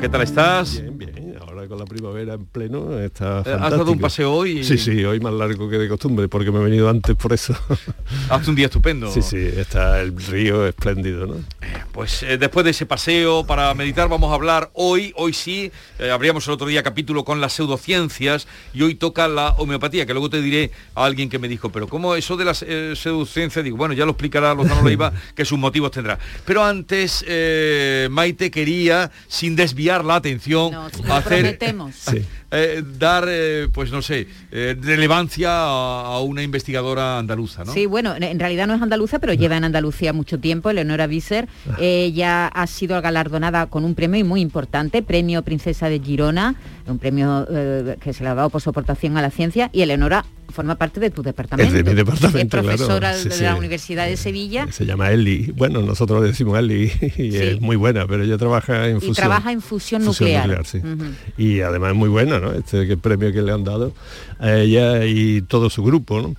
¿Qué 0.00 0.08
tal 0.08 0.22
estás? 0.22 0.80
Bien, 0.80 0.96
bien. 0.96 1.36
Ahora 1.40 1.68
con 1.68 1.78
la 1.78 1.84
primavera 1.84 2.32
en 2.34 2.46
pleno 2.46 2.98
está 2.98 3.40
¿Has 3.40 3.44
dado 3.70 3.92
un 3.92 3.98
paseo 3.98 4.32
hoy? 4.32 4.64
Sí, 4.64 4.78
sí, 4.78 5.04
hoy 5.04 5.20
más 5.20 5.34
largo 5.34 5.68
que 5.68 5.76
de 5.76 5.88
costumbre, 5.88 6.26
porque 6.26 6.50
me 6.50 6.58
he 6.58 6.64
venido 6.64 6.88
antes 6.88 7.14
por 7.16 7.34
eso. 7.34 7.54
Hace 8.30 8.48
un 8.48 8.56
día 8.56 8.66
estupendo. 8.66 9.10
Sí, 9.10 9.20
sí, 9.20 9.36
está 9.36 10.00
el 10.00 10.16
río 10.16 10.66
espléndido, 10.66 11.26
¿no? 11.26 11.34
Pues 12.00 12.22
eh, 12.22 12.38
después 12.38 12.64
de 12.64 12.70
ese 12.70 12.86
paseo 12.86 13.44
para 13.44 13.74
meditar 13.74 14.08
vamos 14.08 14.32
a 14.32 14.34
hablar 14.34 14.70
hoy, 14.72 15.12
hoy 15.16 15.34
sí, 15.34 15.70
eh, 15.98 16.10
abríamos 16.10 16.46
el 16.46 16.54
otro 16.54 16.66
día 16.66 16.82
capítulo 16.82 17.26
con 17.26 17.42
las 17.42 17.52
pseudociencias 17.52 18.48
y 18.72 18.80
hoy 18.80 18.94
toca 18.94 19.28
la 19.28 19.50
homeopatía, 19.58 20.06
que 20.06 20.14
luego 20.14 20.30
te 20.30 20.40
diré 20.40 20.70
a 20.94 21.04
alguien 21.04 21.28
que 21.28 21.38
me 21.38 21.46
dijo, 21.46 21.68
pero 21.68 21.88
¿cómo 21.88 22.14
eso 22.14 22.38
de 22.38 22.46
las 22.46 22.64
eh, 22.66 22.94
pseudociencias? 22.96 23.62
Digo, 23.62 23.76
bueno, 23.76 23.92
ya 23.92 24.06
lo 24.06 24.12
explicará 24.12 24.54
Lozano 24.54 24.82
Leiva, 24.88 25.12
que 25.34 25.44
sus 25.44 25.58
motivos 25.58 25.90
tendrá. 25.90 26.18
Pero 26.46 26.64
antes, 26.64 27.22
eh, 27.28 28.08
Maite 28.10 28.50
quería, 28.50 29.10
sin 29.28 29.54
desviar 29.54 30.02
la 30.02 30.14
atención, 30.14 30.74
hacer... 31.06 31.58
eh, 32.50 32.82
dar, 32.98 33.24
eh, 33.28 33.68
pues 33.72 33.90
no 33.92 34.02
sé, 34.02 34.26
eh, 34.50 34.76
relevancia 34.80 35.50
a, 35.50 36.06
a 36.16 36.20
una 36.20 36.42
investigadora 36.42 37.18
andaluza, 37.18 37.64
¿no? 37.64 37.72
Sí, 37.72 37.86
bueno, 37.86 38.14
en- 38.16 38.38
realidad 38.40 38.66
no 38.66 38.74
es 38.74 38.82
andaluza, 38.82 39.18
pero 39.18 39.32
lleva 39.34 39.56
en 39.56 39.64
Andalucía 39.64 40.12
mucho 40.12 40.38
tiempo, 40.40 40.70
Eleonora 40.70 41.06
Visser. 41.06 41.48
Ella 41.78 42.46
ha 42.48 42.66
sido 42.66 43.00
galardonada 43.02 43.66
con 43.66 43.84
un 43.84 43.94
premio 43.94 44.24
muy 44.24 44.40
importante, 44.40 45.02
Premio 45.02 45.42
Princesa 45.42 45.88
de 45.88 46.00
Girona, 46.00 46.54
un 46.86 46.98
premio 46.98 47.46
que 48.00 48.12
se 48.12 48.22
le 48.24 48.30
ha 48.30 48.34
dado 48.34 48.50
por 48.50 48.60
su 48.60 48.70
aportación 48.70 49.16
a 49.16 49.22
la 49.22 49.30
ciencia, 49.30 49.70
y 49.72 49.82
Eleonora 49.82 50.24
forma 50.50 50.76
parte 50.76 51.00
de 51.00 51.10
tu 51.10 51.22
departamento. 51.22 51.68
Es 51.76 51.84
de 51.84 51.88
mi 51.90 51.94
departamento, 51.96 52.58
Es 52.58 52.62
profesora 52.64 52.98
claro. 53.12 53.18
Sí, 53.18 53.28
de 53.28 53.40
la 53.42 53.52
sí. 53.52 53.58
Universidad 53.58 54.06
de 54.06 54.16
Sevilla 54.16 54.66
Se 54.70 54.86
llama 54.86 55.10
Eli. 55.10 55.52
Bueno, 55.56 55.80
nosotros 55.82 56.22
le 56.22 56.28
decimos 56.28 56.58
Eli 56.58 56.90
y 57.18 57.36
es 57.36 57.60
muy 57.60 57.76
buena, 57.76 58.06
pero 58.06 58.22
ella 58.24 58.38
trabaja 58.38 58.86
en 58.88 58.96
y 58.96 59.00
fusión. 59.00 59.14
trabaja 59.16 59.52
en 59.52 59.60
fusión 59.62 60.04
nuclear. 60.04 60.66
sí. 60.66 60.78
Ujú. 60.78 61.04
Y 61.38 61.60
además 61.60 61.90
es 61.92 61.96
muy 61.96 62.08
buena, 62.08 62.38
¿no? 62.38 62.52
Este 62.52 62.96
premio 62.96 63.32
que 63.32 63.42
le 63.42 63.52
han 63.52 63.64
dado 63.64 63.92
a 64.38 64.54
ella 64.54 65.04
y 65.04 65.42
todo 65.42 65.70
su 65.70 65.82
grupo, 65.82 66.20
¿no? 66.20 66.34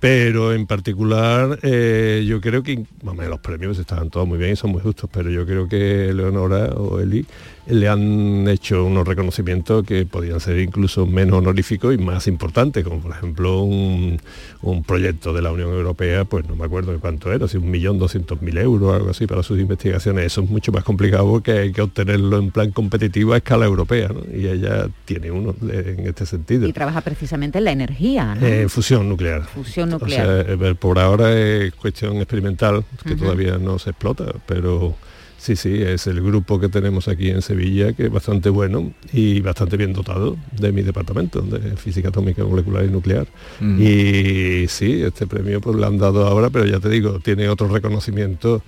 Pero 0.00 0.54
en 0.54 0.66
particular 0.66 1.58
eh, 1.62 2.24
yo 2.26 2.40
creo 2.40 2.62
que, 2.62 2.84
vamos, 3.02 3.26
los 3.26 3.40
premios 3.40 3.78
estaban 3.78 4.08
todos 4.08 4.26
muy 4.26 4.38
bien 4.38 4.52
y 4.52 4.56
son 4.56 4.70
muy 4.70 4.80
justos, 4.80 5.10
pero 5.12 5.30
yo 5.30 5.44
creo 5.44 5.68
que 5.68 6.12
Leonora 6.14 6.70
o 6.74 6.98
Eli 7.00 7.26
le 7.66 7.86
han 7.86 8.48
hecho 8.48 8.84
unos 8.84 9.06
reconocimientos 9.06 9.84
que 9.84 10.06
podían 10.06 10.40
ser 10.40 10.58
incluso 10.58 11.06
menos 11.06 11.38
honoríficos 11.38 11.94
y 11.94 11.98
más 11.98 12.26
importantes, 12.26 12.82
como 12.82 13.00
por 13.00 13.12
ejemplo 13.12 13.62
un, 13.62 14.18
un 14.62 14.82
proyecto 14.82 15.32
de 15.32 15.42
la 15.42 15.52
Unión 15.52 15.70
Europea, 15.70 16.24
pues 16.24 16.48
no 16.48 16.56
me 16.56 16.64
acuerdo 16.64 16.92
de 16.92 16.98
cuánto 16.98 17.30
era, 17.30 17.46
si 17.46 17.58
un 17.58 17.70
millón 17.70 17.98
doscientos 17.98 18.40
mil 18.42 18.56
euros, 18.56 18.94
algo 18.94 19.10
así, 19.10 19.26
para 19.26 19.42
sus 19.42 19.60
investigaciones. 19.60 20.24
Eso 20.24 20.40
es 20.40 20.50
mucho 20.50 20.72
más 20.72 20.82
complicado 20.82 21.30
porque 21.30 21.52
hay 21.52 21.72
que 21.72 21.82
obtenerlo 21.82 22.38
en 22.38 22.50
plan 22.50 22.70
competitivo 22.70 23.34
a 23.34 23.36
escala 23.36 23.66
europea, 23.66 24.08
¿no? 24.08 24.22
Y 24.34 24.46
ella 24.46 24.88
tiene 25.04 25.30
uno 25.30 25.54
en 25.62 26.06
este 26.06 26.24
sentido. 26.24 26.66
Y 26.66 26.72
trabaja 26.72 27.02
precisamente 27.02 27.58
en 27.58 27.64
la 27.64 27.72
energía, 27.72 28.34
¿no? 28.34 28.46
Eh, 28.46 28.68
fusión 28.68 29.08
nuclear. 29.08 29.44
Fusión 29.44 29.89
O 29.96 30.08
sea, 30.08 30.40
eh, 30.40 30.74
por 30.78 30.98
ahora 30.98 31.32
es 31.38 31.74
cuestión 31.74 32.16
experimental, 32.16 32.84
que 33.04 33.16
todavía 33.16 33.58
no 33.58 33.78
se 33.78 33.90
explota, 33.90 34.26
pero 34.46 34.96
Sí, 35.40 35.56
sí, 35.56 35.82
es 35.82 36.06
el 36.06 36.20
grupo 36.20 36.60
que 36.60 36.68
tenemos 36.68 37.08
aquí 37.08 37.30
en 37.30 37.40
Sevilla, 37.40 37.94
que 37.94 38.04
es 38.04 38.12
bastante 38.12 38.50
bueno 38.50 38.92
y 39.10 39.40
bastante 39.40 39.78
bien 39.78 39.94
dotado 39.94 40.36
de 40.52 40.70
mi 40.70 40.82
departamento, 40.82 41.40
de 41.40 41.78
física 41.78 42.10
atómica, 42.10 42.44
molecular 42.44 42.84
y 42.84 42.88
nuclear. 42.88 43.26
Mm. 43.58 43.80
Y 43.80 44.68
sí, 44.68 45.00
este 45.00 45.26
premio 45.26 45.62
pues 45.62 45.76
lo 45.76 45.86
han 45.86 45.96
dado 45.96 46.26
ahora, 46.26 46.50
pero 46.50 46.66
ya 46.66 46.78
te 46.78 46.90
digo, 46.90 47.20
tiene 47.20 47.48
otro 47.48 47.68
reconocimiento. 47.68 48.62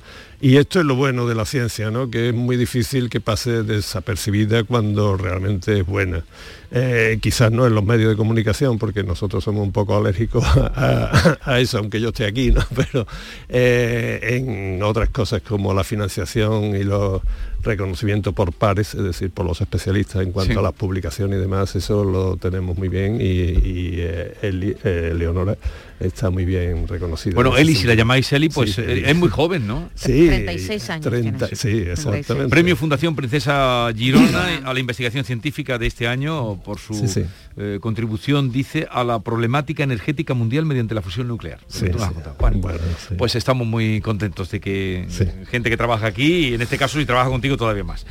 Y 0.45 0.57
esto 0.57 0.81
es 0.81 0.85
lo 0.87 0.97
bueno 0.97 1.29
de 1.29 1.37
la 1.37 1.45
ciencia, 1.45 1.93
¿no? 1.93 2.11
que 2.11 2.31
es 2.31 2.35
muy 2.35 2.57
difícil 2.57 3.09
que 3.09 3.21
pase 3.21 3.63
desapercibida 3.63 4.65
cuando 4.65 5.17
realmente 5.17 5.79
es 5.79 5.87
buena. 5.87 6.25
Eh, 6.73 7.19
quizás 7.23 7.53
no 7.53 7.65
en 7.65 7.77
los 7.77 7.85
medios 7.85 8.11
de 8.11 8.17
comunicación, 8.17 8.77
porque 8.77 9.05
nosotros 9.05 9.45
somos 9.45 9.63
un 9.65 9.71
poco 9.71 9.97
alérgicos 9.97 10.43
a, 10.45 11.39
a 11.45 11.61
eso, 11.61 11.79
aunque 11.79 12.01
yo 12.01 12.09
esté 12.09 12.25
aquí, 12.27 12.51
¿no? 12.51 12.61
pero 12.75 13.07
eh, 13.49 14.19
en 14.43 14.83
otras 14.83 15.11
cosas 15.11 15.43
como 15.43 15.73
la 15.75 15.85
financiación 15.85 16.75
y 16.75 16.83
los 16.83 17.23
reconocimientos 17.63 18.35
por 18.35 18.53
pares, 18.53 18.95
es 18.97 19.05
decir, 19.05 19.31
por 19.31 19.47
los 19.47 19.61
especialistas 19.61 20.23
en 20.23 20.33
cuanto 20.33 20.55
Sí. 20.55 20.59
a 20.59 20.63
las 20.63 20.73
publicaciones 20.73 21.39
y 21.39 21.41
demás, 21.43 21.77
eso 21.77 22.03
lo 22.03 22.37
tenemos 22.37 22.77
muy 22.77 22.89
bien 22.89 23.21
y, 23.21 23.25
y, 23.27 23.95
eh, 24.01 24.35
Eli- 24.43 24.77
eh, 24.83 25.15
Leonora 25.17 25.57
está 26.03 26.31
muy 26.31 26.45
bien 26.45 26.87
reconocida. 26.89 27.35
Bueno, 27.35 27.57
Eli, 27.57 27.75
si 27.75 27.87
la 27.87 27.95
llamáis 27.95 28.33
Eli, 28.33 28.49
pues 28.49 28.75
Sí, 28.75 28.81
eh, 28.81 28.93
Eli. 28.93 29.03
es 29.07 29.17
muy 29.17 29.29
joven, 29.29 29.67
¿no? 29.67 29.91
Sí, 29.95 30.27
36 30.29 30.91
años 30.91 31.07
30, 31.07 31.39
tiene. 31.49 31.57
sí, 31.57 31.69
exactamente. 31.91 32.49
Premio 32.51 32.77
Fundación 32.77 33.15
Princesa 33.17 33.89
Girona 33.97 34.61
a 34.65 34.75
la 34.75 34.81
investigación 34.81 35.25
científica 35.25 35.79
de 35.79 35.87
este 35.87 36.07
año 36.09 36.61
por 36.63 36.79
su 36.79 36.95
Sí, 36.95 37.09
sí. 37.09 37.23
eh, 37.57 37.79
contribución, 37.81 38.53
dice, 38.53 38.87
a 38.91 39.05
la 39.05 39.19
problemática 39.21 39.83
energética 39.85 40.35
mundial 40.35 40.67
mediante 40.67 40.95
la 40.95 41.03
fusión 41.03 41.29
nuclear. 41.29 41.59
Sí, 41.69 41.87
Tú 41.91 41.99
lo 41.99 42.03
has 42.05 42.09
sí. 42.09 42.15
contado. 42.15 42.37
Bueno, 42.39 42.59
Bueno, 42.59 42.79
sí. 43.09 43.15
Pues 43.17 43.35
estamos 43.35 43.67
muy 43.67 44.01
contentos 44.01 44.51
de 44.51 44.61
que 44.61 45.07
gente 45.51 45.71
que 45.71 45.77
trabaja 45.77 46.07
aquí, 46.07 46.49
y 46.49 46.55
en 46.55 46.63
este 46.63 46.79
caso 46.79 46.99
si 46.99 47.07
trabaja 47.07 47.31
contigo 47.31 47.57
todavía 47.57 47.85
más. 47.85 48.07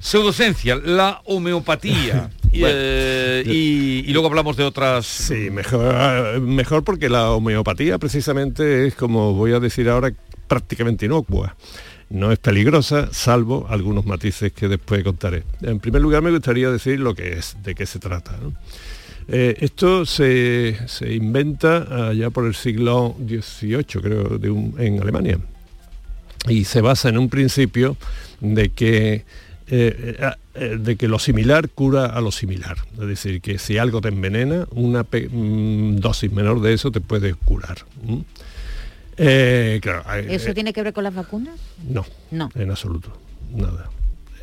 Pseudocencia, 0.00 0.76
la 0.76 1.20
homeopatía. 1.26 2.30
y, 2.50 2.62
eh, 2.66 3.42
y, 3.46 4.04
y 4.06 4.12
luego 4.12 4.28
hablamos 4.28 4.56
de 4.56 4.64
otras... 4.64 5.06
Sí, 5.06 5.50
mejor, 5.50 6.40
mejor 6.40 6.82
porque 6.84 7.08
la 7.08 7.30
homeopatía 7.30 7.98
precisamente 7.98 8.86
es, 8.86 8.94
como 8.94 9.34
voy 9.34 9.52
a 9.52 9.60
decir 9.60 9.88
ahora, 9.88 10.12
prácticamente 10.48 11.06
inocua. 11.06 11.54
No 12.08 12.32
es 12.32 12.38
peligrosa, 12.40 13.08
salvo 13.12 13.66
algunos 13.70 14.04
matices 14.04 14.52
que 14.52 14.66
después 14.66 15.04
contaré. 15.04 15.44
En 15.62 15.78
primer 15.78 16.02
lugar, 16.02 16.22
me 16.22 16.30
gustaría 16.32 16.68
decir 16.70 16.98
lo 16.98 17.14
que 17.14 17.34
es, 17.34 17.56
de 17.62 17.74
qué 17.76 17.86
se 17.86 18.00
trata. 18.00 18.36
¿no? 18.42 18.52
Eh, 19.28 19.56
esto 19.60 20.04
se, 20.06 20.76
se 20.88 21.12
inventa 21.14 22.08
allá 22.08 22.30
por 22.30 22.46
el 22.46 22.54
siglo 22.56 23.14
XVIII, 23.24 23.84
creo, 24.02 24.38
de 24.38 24.50
un- 24.50 24.74
en 24.78 25.00
Alemania. 25.00 25.38
Y 26.48 26.64
se 26.64 26.80
basa 26.80 27.10
en 27.10 27.18
un 27.18 27.28
principio 27.28 27.96
de 28.40 28.70
que, 28.70 29.24
eh, 29.72 30.16
eh, 30.18 30.30
eh, 30.54 30.76
de 30.80 30.96
que 30.96 31.06
lo 31.08 31.18
similar 31.18 31.68
cura 31.70 32.06
a 32.06 32.20
lo 32.20 32.32
similar. 32.32 32.76
Es 33.00 33.06
decir, 33.06 33.40
que 33.40 33.58
si 33.58 33.78
algo 33.78 34.00
te 34.00 34.08
envenena, 34.08 34.66
una 34.72 35.04
mm, 35.04 35.96
dosis 35.96 36.32
menor 36.32 36.60
de 36.60 36.72
eso 36.74 36.90
te 36.90 37.00
puede 37.00 37.34
curar. 37.34 37.78
¿Eso 39.16 40.54
tiene 40.54 40.72
que 40.72 40.82
ver 40.82 40.92
con 40.92 41.04
las 41.04 41.14
vacunas? 41.14 41.54
no, 41.88 42.04
No. 42.30 42.50
en 42.54 42.70
absoluto, 42.70 43.12
nada. 43.54 43.90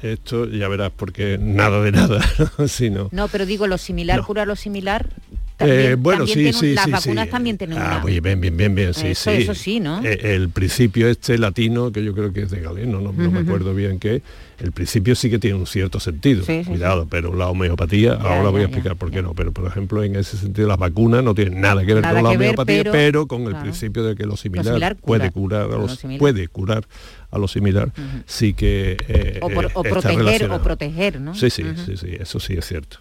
Esto 0.04 0.48
ya 0.48 0.68
verás 0.68 0.92
porque 0.96 1.40
nada 1.42 1.82
de 1.82 1.92
nada, 1.92 2.22
sino 2.68 3.10
No, 3.12 3.28
pero 3.30 3.48
digo, 3.48 3.66
lo 3.66 3.80
similar 3.80 4.20
No. 4.20 4.26
cura 4.28 4.46
lo 4.46 4.56
similar. 4.56 5.10
Eh, 5.10 5.56
También, 5.58 6.04
bueno, 6.04 6.26
también 6.28 6.54
sí, 6.54 6.60
sí, 6.60 6.74
las 6.76 6.86
sí, 6.86 6.92
vacunas 6.92 7.26
sí. 7.26 7.32
también 7.32 7.58
tienen 7.58 7.80
Ah, 7.80 7.96
una. 7.96 8.04
oye, 8.06 8.22
bien, 8.22 8.40
bien, 8.40 8.56
bien, 8.56 8.76
bien, 8.76 8.94
sí, 8.94 9.08
Eso- 9.08 9.32
sí. 9.32 9.38
eso 9.42 9.56
sí, 9.56 9.80
¿no? 9.80 10.04
El 10.04 10.50
principio 10.50 11.08
este 11.10 11.40
latino, 11.40 11.92
que 11.92 12.04
yo 12.04 12.14
creo 12.14 12.32
que 12.32 12.44
es 12.44 12.52
de 12.52 12.62
Galeno, 12.62 13.02
no, 13.02 13.12
no 13.12 13.32
me 13.32 13.40
acuerdo 13.40 13.74
bien 13.74 13.98
qué, 13.98 14.22
el 14.60 14.72
principio 14.72 15.16
sí 15.16 15.30
que 15.30 15.40
tiene 15.40 15.58
un 15.58 15.68
cierto 15.68 16.00
sentido, 16.00 16.44
Sí, 16.44 16.64
sí, 16.64 16.70
cuidado, 16.72 17.08
pero 17.10 17.34
la 17.36 17.48
homeopatía, 17.50 18.18
Ya, 18.18 18.24
ahora 18.30 18.50
voy 18.50 18.62
a 18.62 18.64
ya, 18.64 18.68
explicar 18.70 18.96
por 18.96 19.12
qué 19.12 19.22
no, 19.22 19.34
pero 19.34 19.52
por 19.52 19.66
ejemplo 19.68 20.04
en 20.04 20.16
ese 20.16 20.38
sentido 20.38 20.68
las 20.68 20.78
vacunas 20.78 21.24
no 21.24 21.36
tienen 21.36 21.62
nada 21.62 21.86
que 21.86 21.94
ver 21.94 22.02
Nada 22.04 22.16
con 22.16 22.24
la 22.24 22.30
ver, 22.32 22.38
homeopatía, 22.50 22.78
pero- 22.84 22.92
pero, 22.92 23.28
con 23.28 23.42
el 23.44 23.50
claro. 23.50 23.64
principio 23.64 24.04
de 24.04 24.16
que 24.16 24.26
lo 24.26 24.36
similar, 24.38 24.66
similar 24.66 24.96
puede 24.96 25.32
cura. 25.32 25.62
curar 25.62 25.62
a 25.62 25.68
Lo 25.76 25.82
los, 25.84 25.96
similar. 26.00 26.20
puede 26.20 26.48
curar 26.48 26.88
a 27.30 27.38
lo 27.40 27.48
similar, 27.48 27.92
sí 28.26 28.54
que 28.54 28.98
eh, 29.08 29.40
O, 29.42 29.50
por- 29.50 29.66
eh, 29.66 29.70
o 29.74 29.84
está 29.84 30.00
proteger, 30.10 30.50
o 30.52 30.62
proteger, 30.62 31.20
¿no? 31.22 31.36
Sí, 31.36 31.50
sí, 31.50 31.64
sí, 31.86 31.98
sí, 31.98 32.08
eso 32.20 32.40
sí 32.40 32.54
es 32.54 32.66
cierto. 32.66 32.98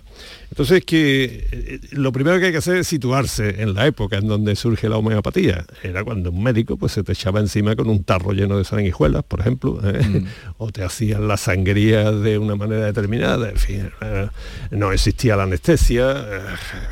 Entonces 0.51 0.85
que 0.85 1.47
eh, 1.53 1.81
lo 1.93 2.11
primero 2.11 2.39
que 2.41 2.47
hay 2.47 2.53
que 2.53 2.59
hacer 2.59 2.77
es 2.79 2.87
situarse 2.89 3.63
en 3.63 3.75
la 3.75 3.87
época 3.87 4.17
en 4.17 4.27
donde 4.27 4.57
surge 4.57 4.89
la 4.89 4.97
homeopatía. 4.97 5.65
Era 5.83 6.03
cuando 6.05 6.31
un 6.31 6.43
médico 6.43 6.77
pues 6.77 6.93
se 6.93 7.03
te 7.05 7.13
echaba 7.13 7.39
encima 7.41 7.77
con 7.77 7.89
un 7.89 8.03
tarro 8.03 8.33
lleno 8.33 8.57
de 8.59 8.65
sanguijuelas, 8.65 9.23
por 9.25 9.41
ejemplo, 9.41 9.79
¿eh? 9.85 10.25
o 10.59 10.73
te 10.73 10.83
hacían 10.83 11.29
la 11.29 11.37
sangría 11.47 12.11
de 12.11 12.39
una 12.39 12.57
manera 12.57 12.87
determinada, 12.87 13.49
en 13.51 13.57
fin, 13.57 13.91
eh, 14.01 14.29
no 14.73 14.91
existía 14.93 15.37
la 15.37 15.45
anestesia, 15.45 16.11
eh, 16.11 16.41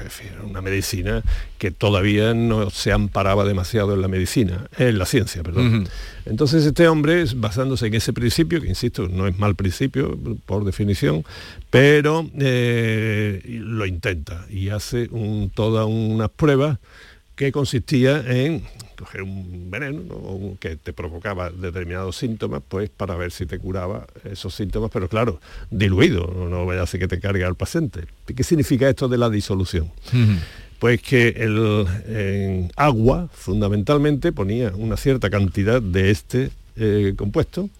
en 0.04 0.10
fin, 0.10 0.28
una 0.48 0.60
medicina 0.62 1.22
que 1.58 1.70
todavía 1.70 2.34
no 2.34 2.70
se 2.70 2.92
amparaba 2.92 3.44
demasiado 3.44 3.94
en 3.94 4.00
la 4.00 4.08
medicina, 4.08 4.68
en 4.78 4.98
la 4.98 5.06
ciencia, 5.06 5.42
perdón. 5.42 5.88
Entonces 6.26 6.64
este 6.64 6.86
hombre, 6.88 7.24
basándose 7.36 7.86
en 7.88 7.94
ese 7.94 8.12
principio, 8.12 8.60
que 8.60 8.68
insisto, 8.68 9.08
no 9.08 9.26
es 9.26 9.36
mal 9.38 9.54
principio 9.56 10.16
por 10.46 10.64
definición, 10.64 11.24
pero 11.70 12.30
eh, 12.38 13.40
lo 13.44 13.86
intenta 13.86 14.46
y 14.48 14.68
hace 14.68 15.08
un- 15.10 15.50
todas 15.54 15.86
unas 15.86 16.30
pruebas 16.30 16.78
que 17.36 17.50
consistía 17.50 18.22
en 18.26 18.62
coger 18.96 19.22
un 19.22 19.70
veneno 19.70 20.56
que 20.60 20.76
te 20.76 20.92
provocaba 20.92 21.50
determinados 21.50 22.16
síntomas, 22.16 22.62
pues 22.66 22.90
para 22.90 23.16
ver 23.16 23.30
si 23.30 23.46
te 23.46 23.58
curaba 23.58 24.06
esos 24.24 24.54
síntomas, 24.54 24.90
pero 24.92 25.08
claro, 25.08 25.40
diluido, 25.70 26.26
no, 26.48 26.66
vaya 26.66 26.82
a 26.82 26.86
ser 26.86 27.00
que 27.00 27.08
te 27.08 27.20
cargue 27.20 27.44
al 27.44 27.54
paciente. 27.54 28.04
¿Qué 28.26 28.44
significa 28.44 28.88
esto 28.88 29.08
de 29.08 29.18
la 29.18 29.30
disolución? 29.30 29.90
Pues 30.78 31.00
que 31.02 31.28
el 31.28 31.86
en 32.06 32.70
agua 32.76 33.28
fundamentalmente 33.32 34.32
ponía 34.32 34.72
una 34.74 34.96
cierta 34.96 35.30
cantidad 35.30 35.80
de 35.80 36.10
este 36.10 36.50
eh, 36.76 37.14
compuesto 37.16 37.70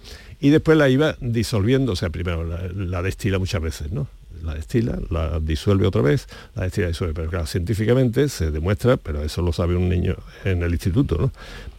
y 0.41 0.51
después 0.51 0.79
la 0.79 0.89
iba 0.89 1.17
disolviendo, 1.21 1.93
o 1.93 1.97
sea, 1.97 2.11
primero 2.11 2.45
la, 2.45 2.69
la 2.75 3.03
destila 3.03 3.39
muchas 3.39 3.63
veces, 3.63 3.93
¿no? 3.93 4.09
La 4.45 4.55
destila, 4.55 4.99
la 5.11 5.41
disuelve 5.41 5.87
otra 5.87 6.03
vez, 6.03 6.27
la 6.55 6.65
destila, 6.65 6.89
disuelve. 6.89 7.15
Pero 7.15 7.31
claro, 7.31 7.47
científicamente 7.47 8.29
se 8.29 8.51
demuestra, 8.51 8.97
pero 8.97 9.23
eso 9.23 9.41
lo 9.43 9.53
sabe 9.53 9.75
un 9.77 9.89
niño 9.89 10.17
en 10.45 10.63
el 10.63 10.73
instituto, 10.73 11.17
¿no? 11.19 11.33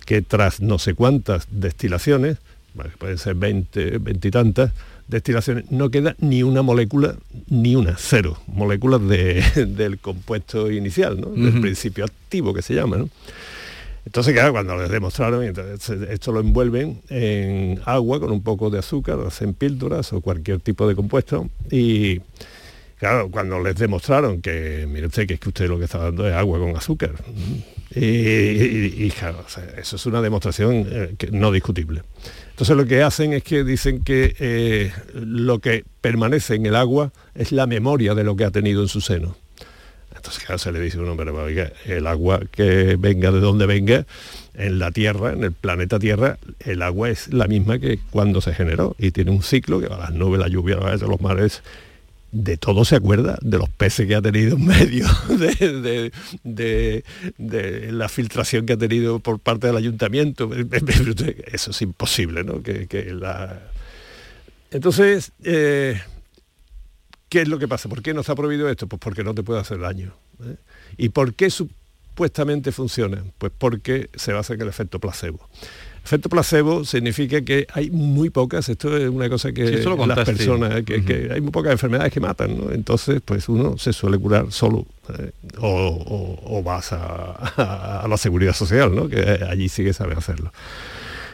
Que 0.05 0.21
tras 0.21 0.61
no 0.61 0.79
sé 0.79 0.93
cuántas 0.95 1.47
destilaciones, 1.51 2.37
pueden 2.97 3.17
ser 3.17 3.35
20, 3.35 3.99
20 3.99 4.27
y 4.27 4.31
tantas, 4.31 4.71
destilaciones, 5.07 5.71
no 5.71 5.89
queda 5.91 6.15
ni 6.19 6.41
una 6.43 6.61
molécula, 6.63 7.15
ni 7.47 7.75
una, 7.75 7.95
cero 7.97 8.37
moléculas 8.47 9.07
de- 9.07 9.43
del 9.67 9.99
compuesto 9.99 10.71
inicial, 10.71 11.21
¿no? 11.21 11.29
del 11.29 11.61
principio 11.61 12.03
activo 12.05 12.53
que 12.53 12.61
se 12.63 12.73
llama. 12.73 12.97
¿no? 12.97 13.09
Entonces, 14.05 14.33
claro, 14.33 14.51
cuando 14.51 14.75
les 14.77 14.89
demostraron, 14.89 15.43
entonces, 15.43 16.09
esto 16.09 16.31
lo 16.31 16.39
envuelven 16.39 17.01
en 17.09 17.79
agua 17.85 18.19
con 18.19 18.31
un 18.31 18.41
poco 18.43 18.69
de 18.69 18.79
azúcar, 18.79 19.19
hacen 19.25 19.53
píldoras 19.53 20.11
o 20.13 20.21
cualquier 20.21 20.59
tipo 20.59 20.87
de 20.87 20.95
compuesto 20.95 21.49
y 21.71 22.21
claro, 22.97 23.29
cuando 23.29 23.61
les 23.61 23.75
demostraron 23.75 24.41
que, 24.41 24.85
mire 24.87 25.07
usted, 25.07 25.27
que 25.27 25.35
es 25.35 25.39
que 25.39 25.49
usted 25.49 25.67
lo 25.67 25.77
que 25.77 25.85
está 25.85 25.99
dando 25.99 26.27
es 26.27 26.33
agua 26.33 26.59
con 26.59 26.75
azúcar. 26.75 27.11
Y, 27.93 29.09
claro, 29.11 29.45
eso 29.77 29.95
es 29.95 30.05
una 30.05 30.21
demostración 30.21 30.85
eh, 30.89 31.15
no 31.31 31.51
discutible. 31.51 32.01
Entonces 32.49 32.75
lo 32.75 32.85
que 32.85 33.01
hacen 33.03 33.33
es 33.33 33.43
que 33.43 33.63
dicen 33.63 34.03
que 34.03 34.35
eh, 34.39 34.91
lo 35.13 35.59
que 35.59 35.85
permanece 36.01 36.55
en 36.55 36.65
el 36.65 36.75
agua 36.75 37.11
es 37.35 37.51
la 37.51 37.67
memoria 37.67 38.15
de 38.15 38.23
lo 38.23 38.35
que 38.35 38.45
ha 38.45 38.51
tenido 38.51 38.81
en 38.81 38.87
su 38.87 39.01
seno. 39.01 39.37
Entonces 40.15 40.43
claro, 40.43 40.57
se 40.57 40.71
le 40.71 40.79
dice 40.79 40.99
uno, 40.99 41.15
pero 41.15 41.47
el 41.47 42.07
agua 42.07 42.41
que 42.51 42.95
venga 42.97 43.31
de 43.31 43.39
donde 43.39 43.65
venga, 43.65 44.05
en 44.57 44.79
la 44.79 44.91
Tierra, 44.91 45.33
en 45.33 45.43
el 45.43 45.51
planeta 45.51 45.99
Tierra, 45.99 46.37
el 46.59 46.81
agua 46.81 47.09
es 47.09 47.33
la 47.33 47.47
misma 47.47 47.79
que 47.79 47.99
cuando 48.09 48.41
se 48.41 48.53
generó 48.53 48.95
y 48.97 49.11
tiene 49.11 49.31
un 49.31 49.43
ciclo 49.43 49.79
que 49.79 49.87
va 49.87 49.95
a 49.97 49.99
las 49.99 50.13
nubes, 50.13 50.39
la 50.39 50.47
lluvia, 50.47 50.77
a 50.77 50.95
los 50.95 51.21
mares, 51.21 51.61
de 52.37 52.57
todo 52.57 52.83
se 52.83 52.97
acuerda, 52.97 53.37
de 53.41 53.57
los 53.57 53.69
peces 53.69 54.07
que 54.07 54.15
ha 54.15 54.21
tenido 54.21 54.57
en 54.57 54.65
medio, 54.65 55.07
de, 55.29 56.11
de- 56.43 57.91
la 57.93 58.09
filtración 58.09 58.65
que 58.65 58.73
ha 58.73 58.77
tenido 58.77 59.19
por 59.19 59.39
parte 59.39 59.67
del 59.67 59.77
ayuntamiento. 59.77 60.49
Eso 61.51 61.71
es 61.71 61.81
imposible, 61.81 62.43
¿no? 62.43 62.61
Que, 62.61 62.87
que 62.87 63.05
la... 63.13 63.61
Entonces, 64.71 65.31
eh, 65.45 66.01
¿qué 67.29 67.41
es 67.43 67.47
lo 67.47 67.57
que 67.57 67.69
pasa? 67.69 67.87
¿Por 67.87 68.01
qué 68.01 68.13
no 68.13 68.19
está 68.19 68.35
prohibido 68.35 68.69
esto? 68.69 68.87
Pues 68.87 68.99
porque 68.99 69.23
no 69.23 69.33
te 69.33 69.41
puede 69.43 69.61
hacer 69.61 69.79
daño. 69.79 70.13
¿eh? 70.43 70.57
¿Y 70.97 71.09
por 71.09 71.35
qué 71.35 71.49
supuestamente 71.49 72.73
funciona? 72.73 73.23
Pues 73.37 73.53
porque 73.57 74.09
se 74.15 74.33
basa 74.33 74.55
en 74.55 74.61
el 74.61 74.67
efecto 74.67 74.99
placebo. 74.99 75.47
Efecto 76.05 76.29
placebo 76.29 76.85
significa 76.85 77.41
que 77.41 77.65
hay 77.73 77.89
muy 77.89 78.29
pocas, 78.29 78.69
esto 78.69 78.95
es 78.95 79.09
una 79.09 79.27
cosa 79.27 79.51
que 79.51 79.67
Sí, 79.79 79.83
las 80.07 80.17
personas, 80.37 80.83
que, 80.83 81.03
que 81.03 81.29
hay 81.33 81.41
muy 81.41 81.49
pocas 81.49 81.71
enfermedades 81.71 82.13
que 82.13 82.19
matan, 82.19 82.55
¿no? 82.59 82.71
Entonces, 82.71 83.21
pues 83.25 83.49
uno 83.49 83.75
se 83.79 83.91
suele 83.91 84.19
curar 84.19 84.51
solo 84.51 84.85
¿eh? 85.17 85.31
o, 85.57 85.67
o- 85.67 86.59
o 86.59 86.61
vas 86.61 86.93
a, 86.93 87.31
a- 87.57 88.01
a 88.03 88.07
la 88.07 88.17
seguridad 88.17 88.53
social, 88.53 88.93
¿no? 88.93 89.09
Que 89.09 89.19
allí 89.49 89.67
sí 89.67 89.83
que 89.83 89.93
sabe 89.93 90.13
hacerlo. 90.13 90.51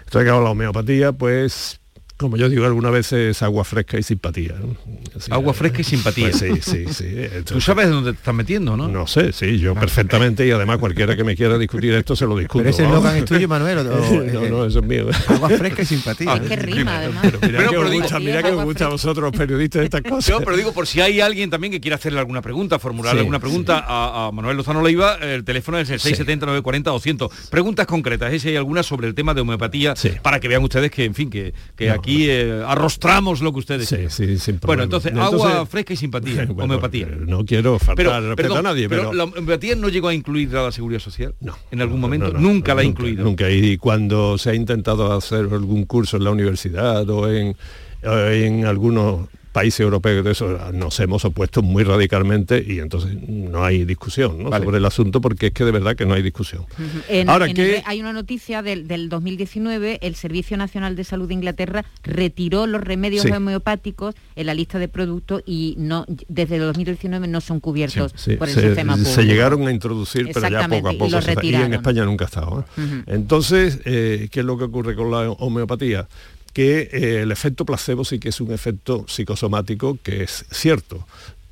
Entonces, 0.05 0.23
claro, 0.29 0.41
la 0.41 0.51
homeopatía, 0.51 1.11
pues 1.11 1.80
como 2.21 2.37
yo 2.37 2.47
digo 2.49 2.65
algunas 2.65 2.91
veces, 2.91 3.41
agua 3.41 3.63
fresca 3.65 3.97
y 3.99 4.03
simpatía. 4.03 4.53
¿no? 4.59 4.75
Así, 5.17 5.31
Agua 5.31 5.53
fresca 5.53 5.81
y 5.81 5.83
simpatía. 5.83 6.29
pues 6.29 6.37
sí, 6.39 6.61
sí, 6.61 6.85
sí. 6.93 7.05
Tú 7.45 7.59
sabes 7.59 7.89
dónde 7.89 8.11
te 8.13 8.17
estás 8.19 8.33
metiendo, 8.33 8.77
¿no? 8.77 8.87
No 8.87 9.07
sé, 9.07 9.33
sí, 9.33 9.59
yo 9.59 9.75
perfectamente 9.75 10.45
y 10.47 10.51
además 10.51 10.77
cualquiera 10.77 11.15
que 11.15 11.23
me 11.23 11.35
quiera 11.35 11.57
discutir 11.57 11.93
esto 11.93 12.15
se 12.15 12.25
lo 12.25 12.37
discuto. 12.37 12.59
Pero 12.63 12.69
ese 12.69 12.83
eslogan 12.85 13.17
es 13.17 13.25
tuyo, 13.25 13.47
Manuel. 13.47 13.79
o- 13.79 13.81
o- 13.81 14.23
no, 14.33 14.41
no, 14.49 14.65
eso 14.65 14.79
es 14.79 14.85
mío. 14.85 15.07
Agua 15.27 15.49
fresca 15.49 15.81
y 15.81 15.85
simpatía. 15.85 16.33
Es 16.35 16.41
que 16.41 16.55
rima, 16.55 16.97
además. 16.97 17.23
Mira 17.23 17.37
Pero- 17.39 17.57
que 17.57 17.57
pero 17.69 17.81
os 17.81 17.91
digo- 17.91 18.01
gusta, 18.03 18.19
mira 18.19 18.43
que 18.43 18.51
os 18.51 18.63
gusta 18.63 18.85
a 18.85 18.89
vosotros 18.89 19.31
los 19.31 19.37
periodistas 19.37 19.83
estas 19.83 20.01
cosas. 20.09 20.29
No, 20.29 20.39
pero 20.45 20.55
digo, 20.57 20.71
por 20.73 20.87
si 20.87 21.01
hay 21.01 21.19
alguien 21.21 21.49
también 21.49 21.71
que 21.71 21.81
quiera 21.81 21.95
hacerle 21.95 22.19
alguna 22.19 22.41
pregunta, 22.41 22.79
formularle 22.79 23.17
Sí, 23.17 23.21
alguna 23.21 23.39
pregunta 23.39 23.83
a, 23.87 24.27
a 24.27 24.31
Manuel 24.31 24.57
Lozano 24.57 24.81
Leiva, 24.81 25.15
el 25.15 25.43
teléfono 25.43 25.77
es 25.79 25.89
el 25.89 25.99
670 25.99 26.45
940 26.45 26.89
200. 26.91 27.31
Preguntas 27.49 27.85
concretas, 27.87 28.33
¿eh? 28.33 28.39
si 28.39 28.49
hay 28.49 28.55
alguna 28.55 28.83
sobre 28.83 29.07
el 29.07 29.15
tema 29.15 29.33
de 29.33 29.41
homeopatía, 29.41 29.93
para 30.21 30.39
que 30.39 30.47
vean 30.47 30.63
ustedes 30.63 30.91
que, 30.91 31.05
en 31.05 31.15
fin, 31.15 31.29
que, 31.29 31.53
que 31.75 31.89
aquí 31.89 32.10
eh, 32.27 32.63
arrostramos 32.65 33.41
lo 33.41 33.51
que 33.53 33.59
ustedes 33.59 33.87
Sí, 33.87 33.97
sí, 34.09 34.37
sin 34.37 34.59
Bueno, 34.59 34.83
entonces, 34.83 35.13
agua 35.15 35.65
fresca 35.65 35.93
y 35.93 35.97
simpatía, 35.97 36.45
Bueno, 36.47 36.63
homeopatía. 36.63 37.07
No 37.07 37.45
quiero 37.45 37.79
faltar 37.79 37.95
Pero, 37.95 38.11
respeto 38.11 38.35
perdón, 38.35 38.57
a 38.57 38.69
nadie, 38.69 38.89
pero, 38.89 39.13
la 39.13 39.25
homeopatía 39.25 39.75
no 39.75 39.89
llegó 39.89 40.07
a 40.07 40.13
incluir 40.13 40.55
a 40.55 40.63
la 40.63 40.71
seguridad 40.71 40.99
social. 40.99 41.35
No. 41.39 41.57
En 41.71 41.81
algún 41.81 41.99
momento. 41.99 42.27
No, 42.27 42.33
no, 42.33 42.39
nunca 42.39 42.75
la 42.75 42.81
ha 42.81 42.83
incluido. 42.83 43.23
Nunca. 43.23 43.49
Y 43.49 43.77
cuando 43.77 44.37
se 44.37 44.51
ha 44.51 44.53
intentado 44.53 45.11
hacer 45.13 45.47
algún 45.51 45.85
curso 45.85 46.17
en 46.17 46.23
la 46.23 46.31
universidad 46.31 47.09
o 47.09 47.31
en, 47.31 47.55
en 48.03 48.65
algunos 48.65 49.27
países 49.51 49.81
europeos 49.81 50.23
de 50.23 50.31
eso 50.31 50.71
nos 50.73 50.99
hemos 50.99 51.25
opuesto 51.25 51.61
muy 51.61 51.83
radicalmente 51.83 52.63
y 52.65 52.79
entonces 52.79 53.15
no 53.27 53.63
hay 53.65 53.83
discusión 53.85 54.43
¿no? 54.43 54.49
sobre 54.57 54.77
el 54.77 54.85
asunto 54.85 55.19
porque 55.21 55.47
es 55.47 55.53
que 55.53 55.65
de 55.65 55.71
verdad 55.71 55.95
que 55.95 56.05
no 56.05 56.13
hay 56.13 56.21
discusión. 56.21 56.65
En- 57.09 57.29
Ahora 57.29 57.47
en 57.47 57.53
que 57.55 57.77
el- 57.77 57.83
hay 57.85 57.99
una 57.99 58.13
noticia 58.13 58.61
del, 58.61 58.87
del 58.87 59.09
2019, 59.09 59.99
el 60.01 60.15
Servicio 60.15 60.55
Nacional 60.57 60.95
de 60.95 61.03
Salud 61.03 61.27
de 61.27 61.33
Inglaterra 61.33 61.83
retiró 62.03 62.65
los 62.67 62.81
remedios 62.81 63.23
Sí. 63.23 63.31
homeopáticos 63.31 64.15
en 64.35 64.45
la 64.45 64.53
lista 64.53 64.79
de 64.79 64.87
productos 64.87 65.43
y 65.45 65.75
no 65.77 66.05
desde 66.27 66.55
el 66.55 66.61
2019 66.61 67.27
no 67.27 67.41
son 67.41 67.59
cubiertos 67.59 68.13
Sí, 68.15 68.35
por 68.37 68.47
el 68.47 68.53
se, 68.55 68.61
sistema 68.61 68.95
se 68.97 69.03
público. 69.03 69.21
llegaron 69.23 69.67
a 69.67 69.71
introducir, 69.71 70.29
pero 70.33 70.47
ya 70.49 70.67
poco 70.67 70.87
a 70.89 70.93
y 70.93 70.97
poco. 70.97 71.11
los 71.11 71.25
se- 71.25 71.35
y 71.43 71.53
en. 71.55 71.73
España 71.73 72.05
nunca 72.05 72.25
ha 72.25 72.27
estado. 72.27 72.65
¿eh? 72.77 73.03
Entonces, 73.07 73.79
eh, 73.85 74.29
¿qué 74.31 74.39
es 74.41 74.45
lo 74.45 74.57
que 74.57 74.63
ocurre 74.65 74.95
con 74.95 75.11
la 75.11 75.29
homeopatía? 75.31 76.07
Que 76.53 76.89
eh, 76.91 77.21
el 77.21 77.31
efecto 77.31 77.65
placebo 77.65 78.03
sí 78.03 78.19
que 78.19 78.29
es 78.29 78.41
un 78.41 78.51
efecto 78.51 79.05
psicosomático 79.07 79.97
que 80.03 80.23
es 80.23 80.45
cierto. 80.51 81.05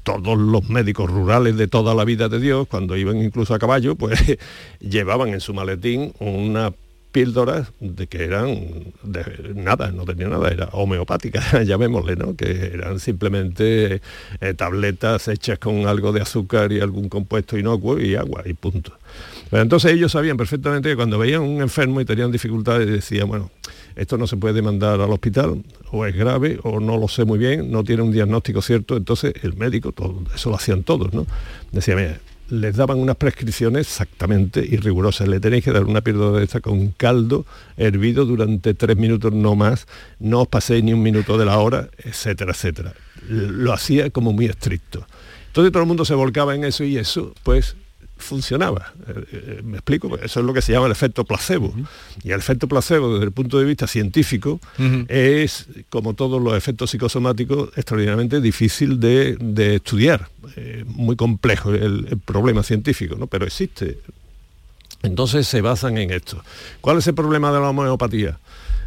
Todos 0.04 0.38
los 0.38 0.70
médicos 0.70 1.10
rurales 1.10 1.58
de 1.58 1.68
toda 1.68 1.94
la 1.94 2.06
vida 2.06 2.30
de 2.30 2.40
Dios, 2.40 2.68
cuando 2.68 2.98
iban 2.98 3.22
incluso 3.22 3.54
a 3.54 3.60
caballo, 3.60 3.96
pues 3.96 4.20
llevaban 4.80 5.30
en 5.30 5.42
su 5.42 5.54
maletín 5.54 6.14
una 6.20 6.72
píldoras 7.12 7.72
de 7.80 8.08
que 8.08 8.24
eran 8.24 8.94
nada, 9.56 9.92
no 9.92 10.06
tenía 10.06 10.28
nada, 10.28 10.50
era 10.50 10.70
homeopática, 10.72 11.64
llamémosle, 11.64 12.16
¿no? 12.16 12.36
Que 12.36 12.72
eran 12.74 13.00
simplemente 13.00 14.02
eh, 14.42 14.54
tabletas 14.54 15.28
hechas 15.28 15.60
con 15.60 15.88
algo 15.88 16.12
de 16.12 16.22
azúcar 16.22 16.72
y 16.72 16.80
algún 16.80 17.10
compuesto 17.10 17.58
inocuo 17.58 18.00
y 18.00 18.16
agua 18.16 18.44
y 18.46 18.54
punto. 18.54 18.94
Pero 19.50 19.64
entonces 19.64 19.94
ellos 19.94 20.12
sabían 20.12 20.38
perfectamente 20.38 20.90
que 20.90 20.96
cuando 20.96 21.18
veían 21.18 21.42
un 21.42 21.62
enfermo 21.62 22.00
y 22.02 22.06
tenían 22.06 22.32
dificultades 22.32 22.88
decían, 22.88 23.28
bueno, 23.28 23.50
esto 24.00 24.18
no 24.18 24.28
se 24.28 24.38
puede 24.38 24.62
mandar 24.62 25.02
al 25.02 25.12
hospital, 25.12 25.62
o 25.92 26.06
es 26.06 26.16
grave, 26.16 26.58
o 26.64 26.80
no 26.80 26.98
lo 26.98 27.10
sé 27.10 27.26
muy 27.26 27.38
bien, 27.38 27.70
no 27.70 27.84
tiene 27.84 28.02
un 28.02 28.12
diagnóstico 28.12 28.62
cierto, 28.62 28.96
entonces 28.96 29.34
el 29.44 29.56
médico, 29.56 29.92
todo, 29.92 30.24
eso 30.34 30.50
lo 30.50 30.56
hacían 30.56 30.84
todos, 30.84 31.14
¿no? 31.14 31.28
Decía, 31.74 31.98
mira, 31.98 32.20
les 32.50 32.76
daban 32.78 32.98
unas 32.98 33.18
prescripciones 33.18 33.88
exactamente 33.88 34.66
y 34.68 34.78
rigurosas. 34.78 35.28
Le 35.28 35.40
tenéis 35.40 35.66
que 35.66 35.72
dar 35.72 35.84
una 35.84 36.02
píldora 36.02 36.40
de 36.40 36.46
esta 36.46 36.62
con 36.62 36.90
caldo 36.90 37.46
hervido 37.78 38.26
durante 38.26 38.74
tres 38.74 38.98
minutos 38.98 39.34
no 39.34 39.56
más, 39.56 39.86
no 40.20 40.42
os 40.42 40.48
paséis 40.48 40.84
ni 40.84 40.94
un 40.94 41.02
minuto 41.02 41.38
de 41.38 41.46
la 41.46 41.60
hora, 41.60 41.90
etcétera, 41.98 42.54
etcétera. 42.54 42.94
Lo 43.28 43.74
hacía 43.74 44.10
como 44.10 44.32
muy 44.34 44.46
estricto. 44.46 45.06
Entonces 45.48 45.72
todo 45.72 45.84
el 45.84 45.88
mundo 45.88 46.06
se 46.06 46.14
volcaba 46.14 46.56
en 46.56 46.64
eso 46.64 46.84
y 46.84 46.98
eso, 46.98 47.34
pues 47.44 47.76
funcionaba. 48.20 48.94
Eh, 49.08 49.24
eh, 49.32 49.62
¿Me 49.64 49.78
explico? 49.78 50.10
Pues 50.10 50.24
Eso 50.24 50.40
es 50.40 50.46
lo 50.46 50.54
que 50.54 50.62
se 50.62 50.72
llama 50.72 50.86
el 50.86 50.92
efecto 50.92 51.24
placebo. 51.24 51.74
Y 52.24 52.32
el 52.32 52.40
efecto 52.40 52.68
placebo, 52.68 53.14
desde 53.14 53.26
el 53.26 53.32
punto 53.32 53.58
de 53.60 53.66
vista 53.66 53.88
científico, 53.88 54.60
es, 55.08 55.68
como 55.90 56.14
todos 56.14 56.42
los 56.42 56.56
efectos 56.56 56.92
psicosomáticos, 56.92 57.70
extraordinariamente 57.76 58.42
difícil 58.42 59.00
de, 59.00 59.36
de 59.40 59.76
estudiar. 59.76 60.30
Eh, 60.56 60.84
muy 60.88 61.16
complejo 61.16 61.74
el, 61.74 62.08
el 62.10 62.18
problema 62.18 62.64
científico, 62.64 63.16
¿no? 63.18 63.28
Pero 63.28 63.46
existe. 63.46 64.00
Entonces 65.02 65.48
se 65.48 65.62
basan 65.62 65.98
en 65.98 66.12
esto. 66.12 66.44
¿Cuál 66.82 66.98
es 66.98 67.08
el 67.08 67.14
problema 67.14 67.52
de 67.52 67.60
la 67.60 67.70
homeopatía? 67.70 68.40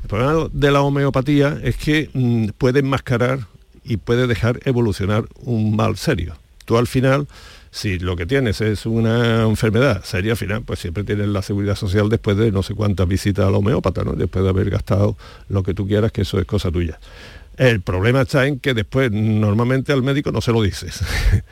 El 0.03 0.09
problema 0.09 0.49
de 0.53 0.71
la 0.71 0.83
homeopatía 0.83 1.59
es 1.63 1.77
que 1.77 2.11
mm, 2.13 2.49
puede 2.59 2.81
enmascarar 2.81 3.47
y 3.85 3.97
puede 3.97 4.27
dejar 4.27 4.61
evolucionar 4.65 5.25
un 5.41 5.77
mal 5.77 5.97
serio. 5.97 6.37
Tú 6.65 6.77
al 6.77 6.87
final, 6.87 7.27
si 7.75 7.99
lo 7.99 8.15
que 8.17 8.27
tienes 8.27 8.61
es 8.61 8.85
una 8.85 9.43
enfermedad 9.45 10.05
seria, 10.05 10.33
al 10.33 10.37
final, 10.37 10.63
pues 10.63 10.79
siempre 10.79 11.05
tienes 11.05 11.27
la 11.29 11.41
seguridad 11.41 11.75
social 11.75 12.09
después 12.11 12.37
de 12.37 12.53
no 12.53 12.63
sé 12.63 12.75
cuántas 12.75 13.09
visitas 13.09 13.47
al 13.47 13.55
homeópata, 13.55 14.05
¿no? 14.05 14.13
Después 14.13 14.45
de 14.45 14.51
haber 14.51 14.69
gastado 14.69 15.17
lo 15.49 15.63
que 15.63 15.73
tú 15.73 15.87
quieras, 15.89 16.13
que 16.13 16.21
eso 16.21 16.39
es 16.39 16.45
cosa 16.45 16.71
tuya. 16.71 17.01
El 17.57 17.81
problema 17.81 18.21
está 18.23 18.47
en 18.47 18.61
que 18.61 18.75
después 18.75 19.11
normalmente 19.11 19.93
al 19.93 20.03
médico 20.03 20.31
no 20.33 20.41
se 20.43 20.53
lo 20.53 20.63
dices. 20.63 21.01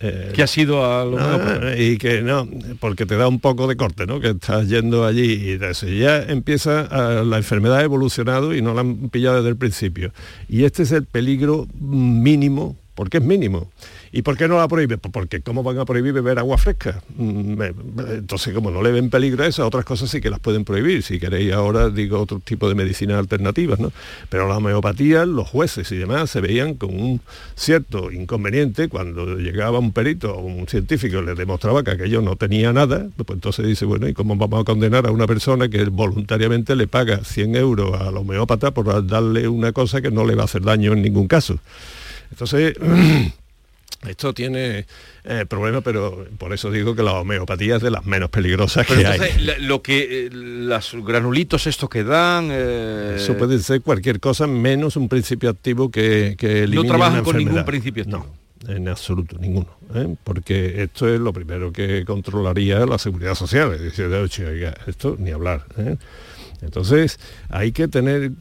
Eh, 0.00 0.30
¿Qué 0.32 0.44
ha 0.44 0.46
sido 0.46 0.84
al 0.84 1.08
homeópata? 1.12 1.60
Ah, 1.70 1.76
y 1.76 1.98
que 1.98 2.22
no, 2.22 2.48
porque 2.78 3.04
te 3.04 3.16
da 3.16 3.26
un 3.26 3.40
poco 3.40 3.66
de 3.66 3.74
corte, 3.76 4.06
¿no? 4.06 4.20
Que 4.20 4.28
estás 4.28 4.68
yendo 4.68 5.04
allí 5.04 5.24
y 5.58 5.58
eso. 5.60 5.88
Ya 5.88 6.22
empieza, 6.22 6.82
a- 6.82 7.24
la 7.24 7.36
enfermedad 7.36 7.78
ha 7.78 7.82
evolucionado 7.82 8.54
y 8.54 8.62
no 8.62 8.74
la 8.74 8.82
han 8.82 9.08
pillado 9.08 9.38
desde 9.38 9.48
el 9.48 9.56
principio. 9.56 10.12
Y 10.48 10.62
este 10.62 10.84
es 10.84 10.92
el 10.92 11.02
peligro 11.04 11.66
mínimo, 11.80 12.76
porque 12.94 13.16
es 13.18 13.24
mínimo. 13.24 13.72
¿Y 14.12 14.22
por 14.22 14.36
qué 14.36 14.48
no 14.48 14.56
la 14.58 14.68
prohíbe? 14.68 14.96
Pues 14.98 15.12
porque 15.12 15.40
¿cómo 15.42 15.62
van 15.62 15.78
a 15.78 15.84
prohibir 15.84 16.12
beber 16.14 16.38
agua 16.38 16.56
fresca? 16.58 17.02
Mm, 17.16 17.54
me- 17.54 17.72
Entonces, 18.14 18.54
como 18.54 18.70
no 18.70 18.82
le 18.82 18.90
ven 18.92 19.10
peligro 19.10 19.44
a 19.44 19.46
eso, 19.46 19.66
otras 19.66 19.84
cosas 19.84 20.10
sí 20.10 20.20
que 20.20 20.30
las 20.30 20.40
pueden 20.40 20.64
prohibir. 20.64 21.02
Si 21.02 21.18
queréis 21.18 21.52
ahora, 21.52 21.90
digo, 21.90 22.18
otro 22.20 22.40
tipo 22.40 22.68
de 22.68 22.74
medicinas 22.74 23.18
alternativas, 23.18 23.78
¿no? 23.78 23.92
Pero 24.30 24.48
la 24.48 24.56
homeopatía, 24.56 25.26
los 25.26 25.46
jueces 25.48 25.90
y 25.92 25.96
demás 25.96 26.30
se 26.30 26.40
veían 26.40 26.74
con 26.74 26.90
un 26.98 27.20
cierto 27.54 28.10
inconveniente 28.10 28.88
cuando 28.88 29.36
llegaba 29.36 29.78
un 29.78 29.92
perito 29.92 30.34
o 30.34 30.40
un 30.40 30.66
científico 30.68 31.18
y 31.18 31.26
le 31.26 31.34
demostraba 31.34 31.82
que 31.84 31.90
aquello 31.90 32.22
no 32.22 32.36
tenía 32.36 32.72
nada, 32.72 33.08
pues 33.16 33.28
entonces 33.30 33.66
dice, 33.66 33.84
bueno, 33.84 34.08
¿y 34.08 34.14
cómo 34.14 34.36
vamos 34.36 34.60
a 34.62 34.64
condenar 34.64 35.06
a 35.06 35.10
una 35.10 35.26
persona 35.26 35.68
que 35.68 35.84
voluntariamente 35.84 36.76
le 36.76 36.86
paga 36.86 37.18
100 37.24 37.56
euros 37.56 38.00
al 38.00 38.16
homeópata 38.16 38.70
por 38.72 39.06
darle 39.06 39.48
una 39.48 39.72
cosa 39.72 40.00
que 40.00 40.10
no 40.10 40.24
le 40.24 40.34
va 40.34 40.42
a 40.42 40.44
hacer 40.46 40.62
daño 40.62 40.92
en 40.94 41.02
ningún 41.02 41.28
caso? 41.28 41.58
Entonces... 42.30 42.74
Esto 44.06 44.32
tiene 44.32 44.86
eh, 45.24 45.44
problemas, 45.48 45.82
pero 45.82 46.24
por 46.38 46.52
eso 46.52 46.70
digo 46.70 46.94
que 46.94 47.02
la 47.02 47.14
homeopatía 47.14 47.76
es 47.76 47.82
de 47.82 47.90
las 47.90 48.06
menos 48.06 48.30
peligrosas 48.30 48.86
Pero 48.86 49.00
que 49.00 49.06
hay. 49.06 49.38
la- 49.40 49.58
lo 49.58 49.82
que 49.82 50.26
eh, 50.26 50.30
los 50.32 50.94
granulitos 51.04 51.66
estos 51.66 51.88
que 51.90 52.04
dan 52.04 52.48
eh, 52.52 53.14
Eso 53.16 53.36
puede 53.36 53.58
ser 53.58 53.80
cualquier 53.82 54.20
cosa 54.20 54.46
menos 54.46 54.96
un 54.96 55.08
principio 55.08 55.50
activo 55.50 55.90
que, 55.90 56.36
que 56.38 56.62
elimine 56.62 56.82
no 56.84 56.88
trabajan 56.88 57.14
una 57.14 57.22
con 57.24 57.36
ningún 57.38 57.64
principio 57.64 58.04
activo. 58.04 58.26
No, 58.64 58.72
en 58.72 58.88
absoluto, 58.88 59.36
ninguno. 59.38 59.68
¿eh? 59.94 60.14
Porque 60.22 60.82
esto 60.82 61.12
es 61.12 61.18
lo 61.18 61.32
primero 61.32 61.72
que 61.72 62.04
controlaría 62.04 62.86
la 62.86 62.98
seguridad 62.98 63.34
social. 63.34 63.72
Es 63.74 63.80
decir, 63.80 64.08
de, 64.08 64.18
"Oye, 64.18 64.46
oiga, 64.46 64.74
esto 64.86 65.16
ni 65.18 65.32
hablar. 65.32 65.64
¿eh? 65.76 65.96
Entonces, 66.60 67.20
hay 67.48 67.72
que 67.72 67.86
tener, 67.88 68.32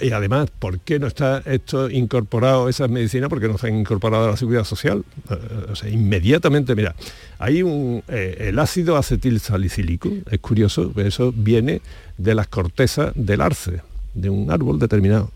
y 0.00 0.10
además, 0.10 0.50
¿por 0.58 0.78
qué 0.80 0.98
no 0.98 1.06
está 1.06 1.42
esto 1.46 1.88
incorporado, 1.90 2.68
esas 2.68 2.90
medicinas? 2.90 3.30
Porque 3.30 3.48
no 3.48 3.54
están 3.54 3.74
incorporadas 3.76 4.28
a 4.28 4.30
la 4.32 4.36
seguridad 4.36 4.64
social. 4.64 5.04
Eh, 5.30 5.66
O 5.70 5.76
sea, 5.76 5.88
inmediatamente, 5.88 6.74
mira, 6.74 6.94
hay 7.38 7.62
un, 7.62 8.02
eh, 8.08 8.48
el 8.48 8.58
ácido 8.58 8.96
acetil 8.96 9.40
salicílico, 9.40 10.10
es 10.30 10.38
curioso, 10.40 10.92
eso 10.96 11.32
viene 11.34 11.80
de 12.18 12.34
las 12.34 12.46
cortezas 12.48 13.12
del 13.14 13.40
arce, 13.40 13.80
de 14.14 14.30
un 14.30 14.50
árbol 14.50 14.78
determinado. 14.78 15.30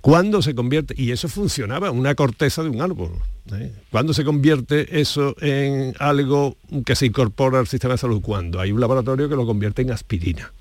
¿Cuándo 0.00 0.42
se 0.42 0.54
convierte? 0.54 0.94
Y 0.96 1.12
eso 1.12 1.28
funcionaba, 1.28 1.90
una 1.90 2.14
corteza 2.14 2.62
de 2.62 2.68
un 2.68 2.80
árbol. 2.80 3.12
¿eh? 3.52 3.72
¿Cuándo 3.90 4.12
se 4.12 4.24
convierte 4.24 5.00
eso 5.00 5.36
en 5.40 5.94
algo 5.98 6.56
que 6.84 6.96
se 6.96 7.06
incorpora 7.06 7.60
al 7.60 7.66
sistema 7.66 7.94
de 7.94 7.98
salud? 7.98 8.20
Cuando 8.20 8.60
hay 8.60 8.72
un 8.72 8.80
laboratorio 8.80 9.28
que 9.28 9.36
lo 9.36 9.46
convierte 9.46 9.82
en 9.82 9.92
aspirina. 9.92 10.52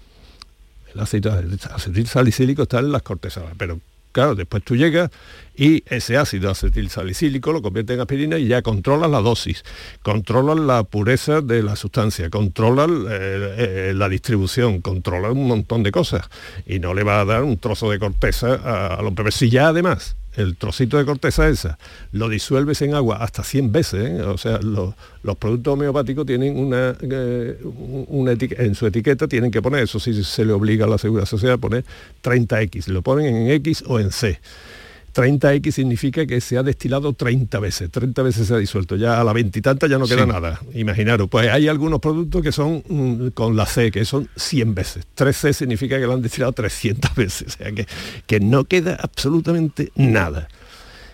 El 0.95 1.01
ácido 1.01 1.37
acetil 1.73 2.07
salicílico 2.07 2.63
está 2.63 2.79
en 2.79 2.91
las 2.91 3.01
cortezas, 3.03 3.43
pero 3.57 3.79
claro, 4.13 4.33
después 4.33 4.63
tú 4.63 4.75
llegas 4.77 5.11
y 5.57 5.83
ese 5.93 6.15
ácido 6.15 6.49
acetil 6.49 6.89
salicílico 6.89 7.51
lo 7.51 7.61
convierte 7.61 7.93
en 7.93 7.99
aspirina 7.99 8.37
y 8.37 8.47
ya 8.47 8.61
controlas 8.61 9.11
la 9.11 9.19
dosis, 9.19 9.63
controlas 10.01 10.57
la 10.57 10.83
pureza 10.83 11.41
de 11.41 11.63
la 11.63 11.75
sustancia, 11.75 12.29
controlas 12.29 12.89
eh, 12.89 13.89
eh, 13.89 13.93
la 13.93 14.07
distribución, 14.07 14.79
controlas 14.81 15.33
un 15.33 15.47
montón 15.47 15.83
de 15.83 15.91
cosas 15.91 16.29
y 16.65 16.79
no 16.79 16.93
le 16.93 17.03
va 17.03 17.19
a 17.19 17.25
dar 17.25 17.43
un 17.43 17.57
trozo 17.57 17.91
de 17.91 17.99
corteza 17.99 18.55
a- 18.55 18.97
hombre. 19.01 19.25
Pero 19.25 19.31
si 19.31 19.49
ya 19.49 19.67
además 19.67 20.15
el 20.38 20.55
trocito 20.55 20.97
de 20.97 21.05
corteza 21.05 21.47
esa, 21.47 21.77
lo 22.11 22.29
disuelves 22.29 22.81
en 22.81 22.93
agua 22.93 23.17
hasta 23.17 23.43
100 23.43 23.71
veces, 23.71 24.09
¿eh? 24.09 24.21
o 24.21 24.38
sea, 24.38 24.59
los, 24.59 24.93
productos 25.38 25.73
homeopáticos 25.73 26.25
tienen 26.25 26.57
una, 26.57 26.95
eh, 27.01 27.57
una 28.07 28.33
en 28.33 28.75
su 28.75 28.86
etiqueta 28.86 29.27
tienen 29.27 29.51
que 29.51 29.61
poner, 29.61 29.83
eso 29.83 29.99
sí 29.99 30.23
se 30.23 30.45
le 30.45 30.53
obliga 30.53 30.86
a 30.86 30.89
la 30.89 30.97
Seguridad 30.97 31.25
Social 31.25 31.53
a 31.53 31.57
poner 31.57 31.83
30X, 32.23 32.88
lo 32.88 33.01
ponen 33.01 33.36
en 33.36 33.51
X 33.51 33.83
o 33.88 33.99
en 33.99 34.11
C. 34.11 34.39
30X 35.16 35.72
significa 35.72 36.26
que 36.26 36.41
se 36.41 36.57
ha 36.57 36.63
destilado 36.63 37.13
30 37.13 37.59
veces, 37.59 37.89
30 37.89 38.22
veces 38.22 38.47
se 38.47 38.53
ha 38.53 38.57
disuelto, 38.57 38.97
ya 38.97 39.22
a 39.22 39.24
la 39.24 39.32
veintitanta 39.32 39.88
ya 39.88 39.97
no 39.97 40.07
queda 40.07 40.24
Sí. 40.24 40.28
nada, 40.30 40.59
imaginaros, 40.74 41.30
pues 41.30 41.49
hay 41.49 41.70
algunos 41.70 42.01
productos 42.01 42.41
que 42.41 42.51
son 42.51 42.84
mm, 42.88 43.28
con 43.30 43.55
la 43.55 43.66
C, 43.66 43.91
que 43.91 44.03
son 44.03 44.28
100 44.36 44.76
veces, 44.76 45.05
3C 45.16 45.53
significa 45.53 45.97
que 45.97 46.05
lo 46.05 46.13
han 46.13 46.22
destilado 46.22 46.51
300 46.51 47.16
veces, 47.16 47.55
o 47.55 47.57
sea 47.57 47.72
que, 47.72 47.88
que 48.28 48.39
no 48.41 48.66
queda 48.66 48.97
absolutamente 49.01 49.91
nada. 49.95 50.49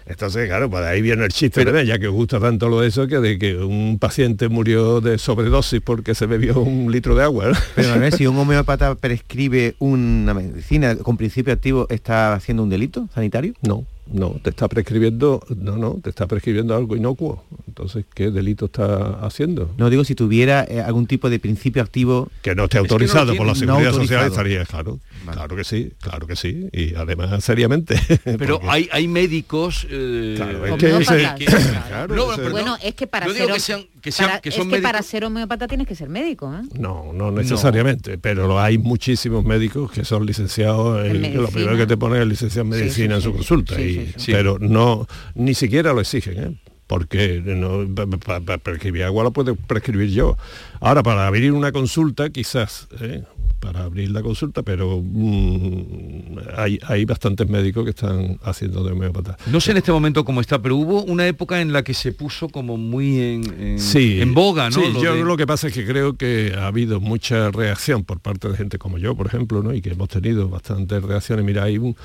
Entonces, 0.08 0.47
claro, 0.47 0.70
pues 0.70 0.84
ahí 0.84 1.02
viene 1.02 1.24
el 1.24 1.32
chiste, 1.32 1.64
ya 1.86 1.99
que 1.99 2.08
os 2.08 2.14
gusta 2.14 2.39
tanto 2.39 2.68
lo 2.68 2.82
de 2.82 2.88
eso, 2.88 3.08
que 3.08 3.20
de 3.20 3.38
que 3.38 3.56
un 3.58 3.97
paciente 3.99 4.49
murió 4.49 4.99
de 4.99 5.18
sobredosis 5.18 5.80
porque 5.80 6.16
se 6.16 6.26
bebió 6.26 6.60
un 6.60 6.91
litro 6.91 7.16
de 7.16 7.24
agua. 7.24 7.49
¿no? 7.49 7.58
Pero 7.76 7.89
Manuel, 7.89 8.12
si 8.12 8.28
un 8.28 8.36
homeópata 8.38 8.95
prescribe 8.95 9.76
una 9.80 10.34
medicina 10.34 10.95
con 10.97 11.18
principio 11.18 11.54
activo, 11.54 11.88
¿está 11.89 12.34
haciendo 12.34 12.64
un 12.64 12.70
delito 12.70 13.08
sanitario? 13.14 13.54
No, 13.62 13.86
no, 14.12 14.32
te 14.41 14.49
está 14.49 14.68
prescribiendo, 14.68 15.41
no, 15.55 15.78
no, 15.78 15.95
te 16.01 16.09
está 16.09 16.28
prescribiendo 16.28 16.76
algo 16.76 16.95
inocuo. 16.95 17.43
Entonces, 17.82 18.05
¿qué 18.13 18.29
delito 18.32 18.65
está 18.65 19.19
haciendo? 19.25 19.73
No 19.77 19.89
digo 19.89 20.03
si 20.03 20.13
tuviera 20.15 20.63
eh, 20.69 20.82
algún 20.82 21.07
tipo 21.07 21.29
de 21.29 21.39
principio 21.39 21.82
activo 21.82 22.29
Que 22.43 22.53
no 22.55 22.65
esté 22.65 22.77
Es 22.77 22.84
que 22.84 22.88
no 22.88 22.88
lo 22.88 22.93
autorizado 22.93 23.36
por 23.36 23.45
la. 23.47 23.53
No 23.53 23.59
Seguridad 23.59 23.91
Social 23.93 24.27
estaría, 24.27 24.65
claro. 24.65 24.99
Claro 25.32 25.55
que 25.55 25.63
sí, 25.63 25.91
claro 26.01 26.25
que 26.27 26.36
sí. 26.36 26.67
Y 26.71 26.95
además 26.95 27.43
seriamente. 27.43 27.95
Pero 28.23 28.59
Porque- 28.59 28.67
hay, 28.69 28.89
hay 28.91 29.07
médicos... 29.07 29.86
eh, 29.89 30.34
Claro, 30.38 30.65
es 30.65 30.75
que 30.77 30.97
ese- 30.99 31.36
claro, 31.88 32.15
No, 32.15 32.34
ese- 32.34 32.49
Bueno, 32.49 32.77
es 32.84 32.93
que 32.95 33.07
para 33.07 33.27
ser 33.27 33.47
que 33.47 33.53
hom- 33.53 33.59
sean- 33.59 33.86
que 34.01 34.11
sean- 34.11 34.29
para- 34.29 34.41
que 34.41 34.51
son 34.51 34.67
es 34.69 34.75
que 34.75 34.82
para 34.82 35.01
ser 35.03 35.25
homeópata 35.25 35.67
tienes 35.67 35.88
que 35.88 35.95
ser 35.95 36.09
médico, 36.09 36.51
¿eh? 36.53 36.67
No, 36.79 37.11
no 37.13 37.32
necesariamente, 37.32 38.17
pero 38.17 38.59
hay 38.59 38.77
muchísimos 38.77 39.43
médicos 39.45 39.91
que 39.91 40.03
son 40.05 40.25
licenciados, 40.25 41.05
En 41.05 41.36
lo 41.41 41.47
primero 41.49 41.77
que 41.77 41.86
te 41.88 41.97
ponen 41.97 42.21
es 42.23 42.27
licenciado 42.27 42.63
en 42.63 42.69
medicina 42.69 43.07
sí, 43.07 43.13
en 43.15 43.21
su 43.21 43.29
sí. 43.29 43.36
consulta, 43.38 43.75
Sí, 43.75 43.82
y- 43.82 43.93
sí, 44.07 44.13
sí. 44.17 44.32
pero 44.32 44.57
no, 44.59 45.07
ni 45.36 45.53
siquiera 45.53 45.93
lo 45.93 46.01
exigen, 46.01 46.39
¿eh? 46.43 46.55
Porque 46.92 47.42
no, 47.46 47.88
para 48.20 48.58
prescribir 48.58 49.06
agua 49.06 49.24
lo 49.24 49.32
puedo 49.32 49.56
prescribir 49.56 50.10
yo. 50.10 50.38
Ahora, 50.82 51.02
para 51.02 51.26
abrir 51.26 51.54
una 51.54 51.72
consulta, 51.72 52.30
quizás, 52.32 52.89
¿eh? 53.00 53.24
Para 53.62 53.84
abrir 53.84 54.12
la 54.12 54.22
consulta, 54.22 54.64
pero 54.64 54.99
mm, 55.01 56.38
hay, 56.57 56.80
hay 56.88 57.05
bastantes 57.05 57.47
médicos 57.47 57.84
que 57.86 57.91
están 57.91 58.39
haciendo 58.43 58.84
de 58.84 58.91
homeópata. 58.91 59.38
No 59.45 59.62
sé 59.62 59.72
en 59.72 59.78
este 59.78 59.91
momento 59.91 60.26
cómo 60.26 60.41
está, 60.41 60.59
pero 60.62 60.76
hubo 60.76 61.03
una 61.03 61.26
época 61.28 61.62
en 61.62 61.72
la 61.72 61.84
que 61.84 61.93
se 61.93 62.12
puso 62.12 62.49
como 62.49 62.76
muy 62.78 63.20
en, 63.20 63.62
en, 63.62 63.80
sí, 63.80 64.20
en 64.20 64.34
boga, 64.34 64.70
¿no? 64.70 64.76
Sí, 64.82 64.91
Lo 64.93 65.01
yo 65.03 65.14
de- 65.16 65.24
lo 65.24 65.38
que 65.38 65.47
pasa 65.47 65.68
es 65.68 65.74
que 65.74 65.86
creo 65.86 66.18
que 66.18 66.53
ha 66.57 66.68
habido 66.68 66.99
mucha 66.99 67.51
reacción 67.51 68.03
por 68.03 68.20
parte 68.20 68.49
de 68.49 68.57
gente 68.57 68.78
como 68.80 68.97
yo, 68.97 69.16
por 69.16 69.28
ejemplo, 69.28 69.62
¿no? 69.64 69.74
y 69.74 69.82
que 69.82 69.91
hemos 69.91 70.09
tenido 70.09 70.49
bastantes 70.49 71.01
reacciones. 71.03 71.45
Mira, 71.45 71.64
hay 71.64 71.78
un, 71.78 71.95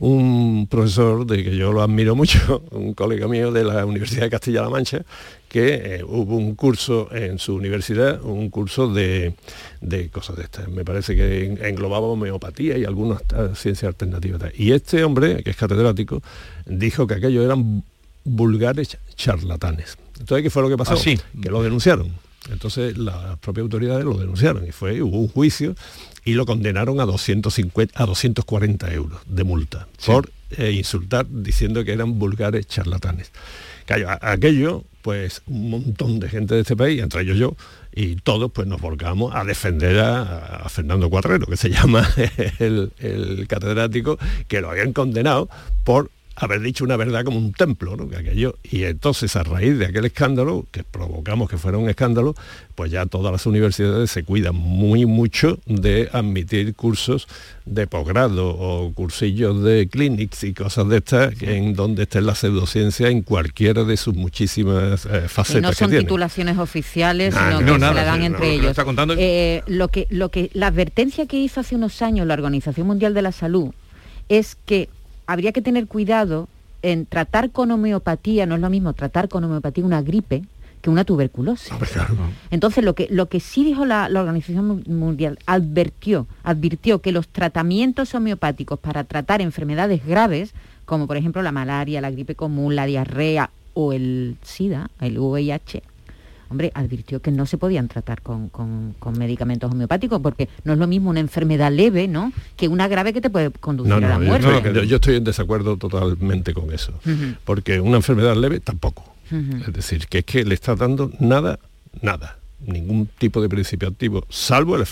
un 0.00 0.66
profesor 0.68 1.24
de 1.26 1.44
que 1.44 1.56
yo 1.56 1.72
lo 1.72 1.80
admiro 1.82 2.14
mucho, 2.16 2.64
un 2.72 2.92
colega 2.94 3.28
mío 3.28 3.52
de 3.52 3.64
la 3.64 3.86
Universidad 3.86 4.22
de 4.22 4.30
Castilla-La 4.30 4.68
Mancha, 4.68 5.04
que 5.54 5.98
eh, 5.98 6.02
hubo 6.04 6.36
un 6.36 6.56
curso 6.56 7.08
en 7.14 7.38
su 7.38 7.54
universidad, 7.54 8.20
un 8.24 8.50
curso 8.50 8.92
de, 8.92 9.34
de 9.80 10.08
cosas 10.08 10.34
de 10.36 10.42
estas. 10.42 10.68
Me 10.68 10.84
parece 10.84 11.14
que 11.14 11.44
en- 11.44 11.64
englobaba 11.64 12.08
homeopatía 12.08 12.76
y 12.76 12.84
algunas 12.84 13.22
ciencias 13.54 13.84
alternativas. 13.84 14.42
Y 14.58 14.72
este 14.72 15.04
hombre, 15.04 15.44
que 15.44 15.50
es 15.50 15.56
catedrático, 15.56 16.20
dijo 16.66 17.06
que 17.06 17.14
aquello 17.14 17.44
eran 17.44 17.84
vulgares 18.24 18.98
charlatanes. 19.14 19.96
Entonces, 20.18 20.42
¿qué 20.42 20.50
fue 20.50 20.62
lo 20.62 20.68
que 20.70 20.76
pasó? 20.76 20.94
Ah, 20.94 20.96
sí. 20.96 21.16
Que 21.40 21.50
lo 21.50 21.62
denunciaron. 21.62 22.08
Entonces 22.50 22.98
las 22.98 23.38
propias 23.38 23.62
autoridades 23.62 24.04
lo 24.04 24.18
denunciaron 24.18 24.66
y 24.66 24.72
fue, 24.72 25.00
hubo 25.02 25.18
un 25.20 25.28
juicio 25.28 25.76
y 26.24 26.32
lo 26.34 26.46
condenaron 26.46 26.98
a 27.00 27.04
250, 27.04 28.02
a 28.02 28.06
240 28.06 28.92
euros 28.92 29.20
de 29.26 29.44
multa 29.44 29.86
por 30.04 30.30
eh, 30.50 30.72
insultar 30.72 31.26
diciendo 31.30 31.84
que 31.84 31.92
eran 31.92 32.18
vulgares 32.18 32.66
charlatanes. 32.66 33.30
Claro, 33.86 34.18
aquello, 34.20 34.84
pues 35.02 35.42
un 35.46 35.70
montón 35.70 36.18
de 36.18 36.28
gente 36.28 36.54
de 36.54 36.62
este 36.62 36.76
país, 36.76 37.02
entre 37.02 37.22
ellos 37.22 37.36
yo, 37.36 37.56
y 37.94 38.16
todos 38.16 38.50
pues 38.50 38.66
nos 38.66 38.80
volcamos 38.80 39.34
a 39.34 39.44
defender 39.44 39.98
a, 39.98 40.56
a 40.56 40.68
Fernando 40.68 41.10
Cuadrero, 41.10 41.46
que 41.46 41.56
se 41.56 41.70
llama 41.70 42.08
el, 42.58 42.92
el 42.98 43.46
catedrático, 43.46 44.18
que 44.48 44.60
lo 44.60 44.70
habían 44.70 44.92
condenado 44.92 45.48
por 45.84 46.10
haber 46.36 46.60
dicho 46.60 46.84
una 46.84 46.96
verdad 46.96 47.24
como 47.24 47.38
un 47.38 47.52
templo, 47.52 47.96
¿no? 47.96 48.08
Que 48.08 48.16
aquello, 48.16 48.56
y 48.64 48.82
entonces 48.84 49.36
a 49.36 49.44
raíz 49.44 49.78
de 49.78 49.86
aquel 49.86 50.04
escándalo, 50.04 50.66
que 50.72 50.82
provocamos 50.82 51.48
que 51.48 51.58
fuera 51.58 51.78
un 51.78 51.88
escándalo, 51.88 52.34
pues 52.74 52.90
ya 52.90 53.06
todas 53.06 53.30
las 53.32 53.46
universidades 53.46 54.10
se 54.10 54.24
cuidan 54.24 54.54
muy 54.56 55.06
mucho 55.06 55.58
de 55.66 56.08
admitir 56.12 56.74
cursos 56.74 57.28
de 57.66 57.86
posgrado 57.86 58.48
o 58.48 58.92
cursillos 58.92 59.62
de 59.62 59.88
clinics 59.88 60.42
y 60.44 60.52
cosas 60.54 60.88
de 60.88 60.96
estas 60.98 61.40
en 61.42 61.74
donde 61.74 62.02
esté 62.02 62.20
la 62.20 62.34
pseudociencia 62.34 63.08
en 63.08 63.22
cualquiera 63.22 63.84
de 63.84 63.96
sus 63.96 64.14
muchísimas 64.14 65.06
eh, 65.06 65.28
facetas 65.28 65.62
no 65.62 65.68
que 65.70 65.74
son 65.76 65.90
titulaciones 65.90 66.58
oficiales, 66.58 67.32
sino 67.34 67.60
no, 67.60 67.74
que 67.74 67.80
se 67.88 67.94
la 67.94 68.04
dan 68.04 68.20
sí, 68.20 68.26
entre 68.26 68.46
no, 68.46 68.52
ellos. 68.52 68.76
contando- 68.84 69.14
Eh, 69.16 69.62
lo 69.66 69.88
que, 69.88 70.06
lo 70.10 70.30
que, 70.30 70.50
la 70.52 70.66
advertencia 70.66 71.26
que 71.26 71.36
hizo 71.38 71.60
hace 71.60 71.76
unos 71.76 72.02
años 72.02 72.26
la 72.26 72.34
Organización 72.34 72.86
Mundial 72.88 73.14
de 73.14 73.22
la 73.22 73.30
Salud 73.32 73.72
es 74.28 74.56
que 74.66 74.88
habría 75.26 75.52
que 75.52 75.62
tener 75.62 75.86
cuidado 75.86 76.48
en 76.82 77.06
tratar 77.06 77.50
con 77.50 77.70
homeopatía, 77.70 78.46
no 78.46 78.54
es 78.56 78.60
lo 78.60 78.70
mismo 78.70 78.92
tratar 78.92 79.28
con 79.28 79.42
homeopatía 79.44 79.84
una 79.84 80.02
gripe 80.02 80.42
que 80.82 80.90
una 80.90 81.04
tuberculosis. 81.04 81.70
Entonces, 82.50 82.84
lo 82.84 82.94
que, 82.94 83.08
lo 83.10 83.26
que 83.30 83.40
sí 83.40 83.64
dijo 83.64 83.86
la, 83.86 84.10
la 84.10 84.20
Organización 84.20 84.66
Mu- 84.68 84.82
Mundial, 84.86 85.38
advirtió, 85.46 86.26
advirtió 86.42 87.00
que 87.00 87.10
los 87.10 87.26
tratamientos 87.28 88.14
homeopáticos 88.14 88.78
para 88.78 89.04
tratar 89.04 89.40
enfermedades 89.40 90.04
graves, 90.06 90.52
como 90.84 91.06
por 91.06 91.16
ejemplo 91.16 91.40
la 91.42 91.52
malaria, 91.52 92.02
la 92.02 92.10
gripe 92.10 92.34
común, 92.34 92.76
la 92.76 92.84
diarrea 92.84 93.48
o 93.72 93.94
el 93.94 94.36
SIDA, 94.42 94.90
el 95.00 95.18
VIH, 95.18 95.82
hombre, 96.50 96.70
advirtió 96.74 97.20
que 97.20 97.30
no 97.30 97.46
se 97.46 97.58
podían 97.58 97.88
tratar 97.88 98.22
con, 98.22 98.48
con- 98.48 98.94
con 98.98 99.18
medicamentos 99.18 99.70
homeopáticos, 99.72 100.20
porque 100.20 100.48
no 100.64 100.72
es 100.74 100.78
lo 100.78 100.86
mismo 100.86 101.10
una 101.10 101.20
enfermedad 101.20 101.72
leve, 101.72 102.08
¿no?, 102.08 102.32
que 102.56 102.68
una 102.68 102.88
grave 102.88 103.12
que 103.12 103.20
te 103.20 103.30
puede 103.30 103.50
conducir 103.50 103.90
No, 103.90 103.96
a 103.96 104.00
la 104.00 104.18
no, 104.18 104.24
muerte. 104.26 104.72
yo- 104.74 104.82
yo 104.84 104.96
estoy 104.96 105.16
en 105.16 105.24
desacuerdo 105.24 105.76
totalmente 105.76 106.54
con 106.54 106.72
eso. 106.72 106.92
Porque 107.44 107.80
una 107.80 107.96
enfermedad 107.96 108.36
leve 108.36 108.60
tampoco. 108.60 109.04
Es 109.30 109.72
decir, 109.72 110.06
que 110.06 110.18
es 110.18 110.24
que 110.24 110.44
le 110.44 110.54
está 110.54 110.74
dando 110.76 111.10
nada, 111.18 111.58
nada, 112.02 112.38
ningún 112.66 113.08
tipo 113.18 113.40
de 113.42 113.48
principio 113.48 113.88
activo, 113.88 114.24
salvo 114.28 114.76
el, 114.76 114.82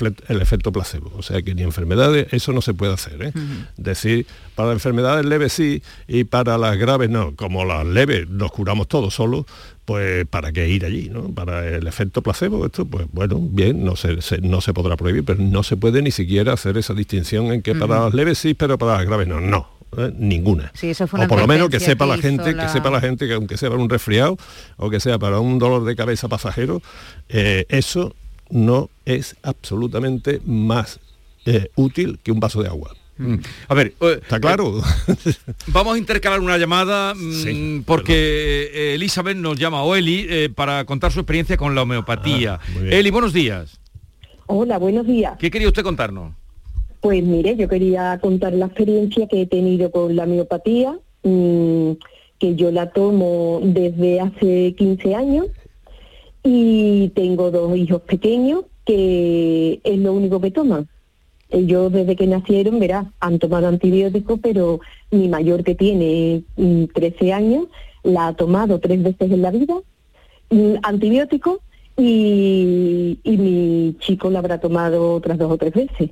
efecto 0.40 0.72
placebo. 0.72 1.12
O 1.16 1.22
sea 1.22 1.42
que 1.42 1.54
ni 1.54 1.62
enfermedades, 1.62 2.26
eso 2.32 2.52
no 2.52 2.62
se 2.62 2.74
puede 2.74 2.92
hacer. 2.94 3.22
¿eh? 3.22 3.32
Decir, 3.76 4.26
para 4.54 4.72
enfermedades 4.72 5.24
leves 5.26 5.52
sí 5.52 5.82
y 6.08 6.24
para 6.24 6.58
las 6.58 6.76
graves 6.76 7.10
no. 7.10 7.34
Como 7.36 7.64
las 7.64 7.86
leves 7.86 8.28
nos 8.28 8.52
curamos 8.52 8.88
todos 8.88 9.14
solos, 9.14 9.46
pues 9.84 10.26
para 10.26 10.52
qué 10.52 10.68
ir 10.68 10.84
allí, 10.84 11.08
¿no? 11.08 11.28
Para 11.34 11.66
el 11.68 11.86
efecto 11.86 12.22
placebo, 12.22 12.64
esto, 12.66 12.84
pues 12.84 13.06
bueno, 13.12 13.38
bien, 13.40 13.84
no 13.84 13.96
se, 13.96 14.22
se- 14.22 14.40
no 14.40 14.60
se 14.60 14.72
podrá 14.72 14.96
prohibir, 14.96 15.24
pero 15.24 15.42
no 15.42 15.62
se 15.62 15.76
puede 15.76 16.02
ni 16.02 16.10
siquiera 16.12 16.52
hacer 16.52 16.76
esa 16.78 16.94
distinción 16.94 17.46
en 17.52 17.62
que 17.62 17.74
para 17.74 18.00
las 18.00 18.14
leves 18.14 18.38
sí, 18.38 18.54
pero 18.54 18.78
para 18.78 18.98
las 18.98 19.06
graves 19.06 19.26
no. 19.26 19.40
No. 19.40 19.66
¿Eh? 19.96 20.12
ninguna 20.16 20.70
Sí, 20.74 20.90
eso 20.90 21.06
fue 21.06 21.24
o 21.24 21.28
por 21.28 21.40
lo 21.40 21.46
menos 21.46 21.68
que 21.68 21.80
sepa 21.80 22.06
la 22.06 22.18
gente 22.18 22.52
la- 22.52 22.66
que 22.66 22.72
sepa 22.72 22.90
la 22.90 23.00
gente 23.00 23.26
que 23.26 23.34
aunque 23.34 23.56
sea 23.56 23.70
para 23.70 23.82
un 23.82 23.88
resfriado 23.88 24.36
o 24.76 24.90
que 24.90 25.00
sea 25.00 25.18
para 25.18 25.40
un 25.40 25.58
dolor 25.58 25.84
de 25.84 25.94
cabeza 25.96 26.28
pasajero 26.28 26.82
eh, 27.28 27.66
eso 27.68 28.14
no 28.50 28.90
es 29.04 29.36
absolutamente 29.42 30.40
más 30.44 31.00
eh, 31.46 31.70
útil 31.74 32.18
que 32.22 32.32
un 32.32 32.40
vaso 32.40 32.62
de 32.62 32.68
agua 32.68 32.94
Mm. 33.18 33.36
A 33.68 33.74
ver, 33.74 33.94
está 34.22 34.40
claro 34.40 34.80
Vamos 35.66 35.94
a 35.94 35.98
intercalar 35.98 36.40
una 36.40 36.56
llamada 36.56 37.14
mm, 37.14 37.82
porque 37.84 38.70
eh, 38.72 38.94
Elizabeth 38.94 39.36
nos 39.36 39.58
llama, 39.58 39.82
o 39.82 39.94
Eli, 39.94 40.26
eh, 40.28 40.48
para 40.52 40.84
contar 40.86 41.12
su 41.12 41.20
experiencia 41.20 41.58
con 41.58 41.74
la 41.74 41.82
homeopatía. 41.82 42.58
Ah. 42.62 42.80
Eli, 42.90 43.10
buenos 43.10 43.34
días. 43.34 43.78
Hola, 44.46 44.78
buenos 44.78 45.06
días. 45.06 45.34
¿Qué 45.38 45.50
quería 45.50 45.68
usted 45.68 45.82
contarnos? 45.82 46.32
Pues 47.02 47.24
mire, 47.24 47.56
yo 47.56 47.68
quería 47.68 48.16
contar 48.22 48.52
la 48.52 48.66
experiencia 48.66 49.26
que 49.26 49.42
he 49.42 49.46
tenido 49.46 49.90
con 49.90 50.14
la 50.14 50.24
miopatía, 50.24 50.96
mm, 51.24 51.92
que 52.38 52.54
yo 52.54 52.70
la 52.70 52.92
tomo 52.92 53.58
desde 53.60 54.20
hace 54.20 54.72
15 54.78 55.16
años 55.16 55.48
y 56.44 57.08
tengo 57.08 57.50
dos 57.50 57.76
hijos 57.76 58.02
pequeños 58.02 58.66
que 58.84 59.80
es 59.82 59.98
lo 59.98 60.12
único 60.12 60.40
que 60.40 60.52
toman. 60.52 60.88
Ellos 61.50 61.90
desde 61.92 62.14
que 62.14 62.28
nacieron, 62.28 62.78
verás, 62.78 63.06
han 63.18 63.40
tomado 63.40 63.66
antibióticos, 63.66 64.38
pero 64.40 64.80
mi 65.10 65.26
mayor 65.28 65.64
que 65.64 65.74
tiene 65.74 66.44
mm, 66.56 66.84
13 66.94 67.32
años 67.32 67.66
la 68.04 68.28
ha 68.28 68.34
tomado 68.34 68.78
tres 68.78 69.02
veces 69.02 69.32
en 69.32 69.42
la 69.42 69.50
vida, 69.50 69.74
mm, 70.50 70.74
antibióticos, 70.84 71.58
y, 71.96 73.18
y 73.24 73.36
mi 73.36 73.96
chico 73.98 74.30
la 74.30 74.38
habrá 74.38 74.60
tomado 74.60 75.14
otras 75.14 75.36
dos 75.38 75.50
o 75.50 75.58
tres 75.58 75.74
veces 75.74 76.10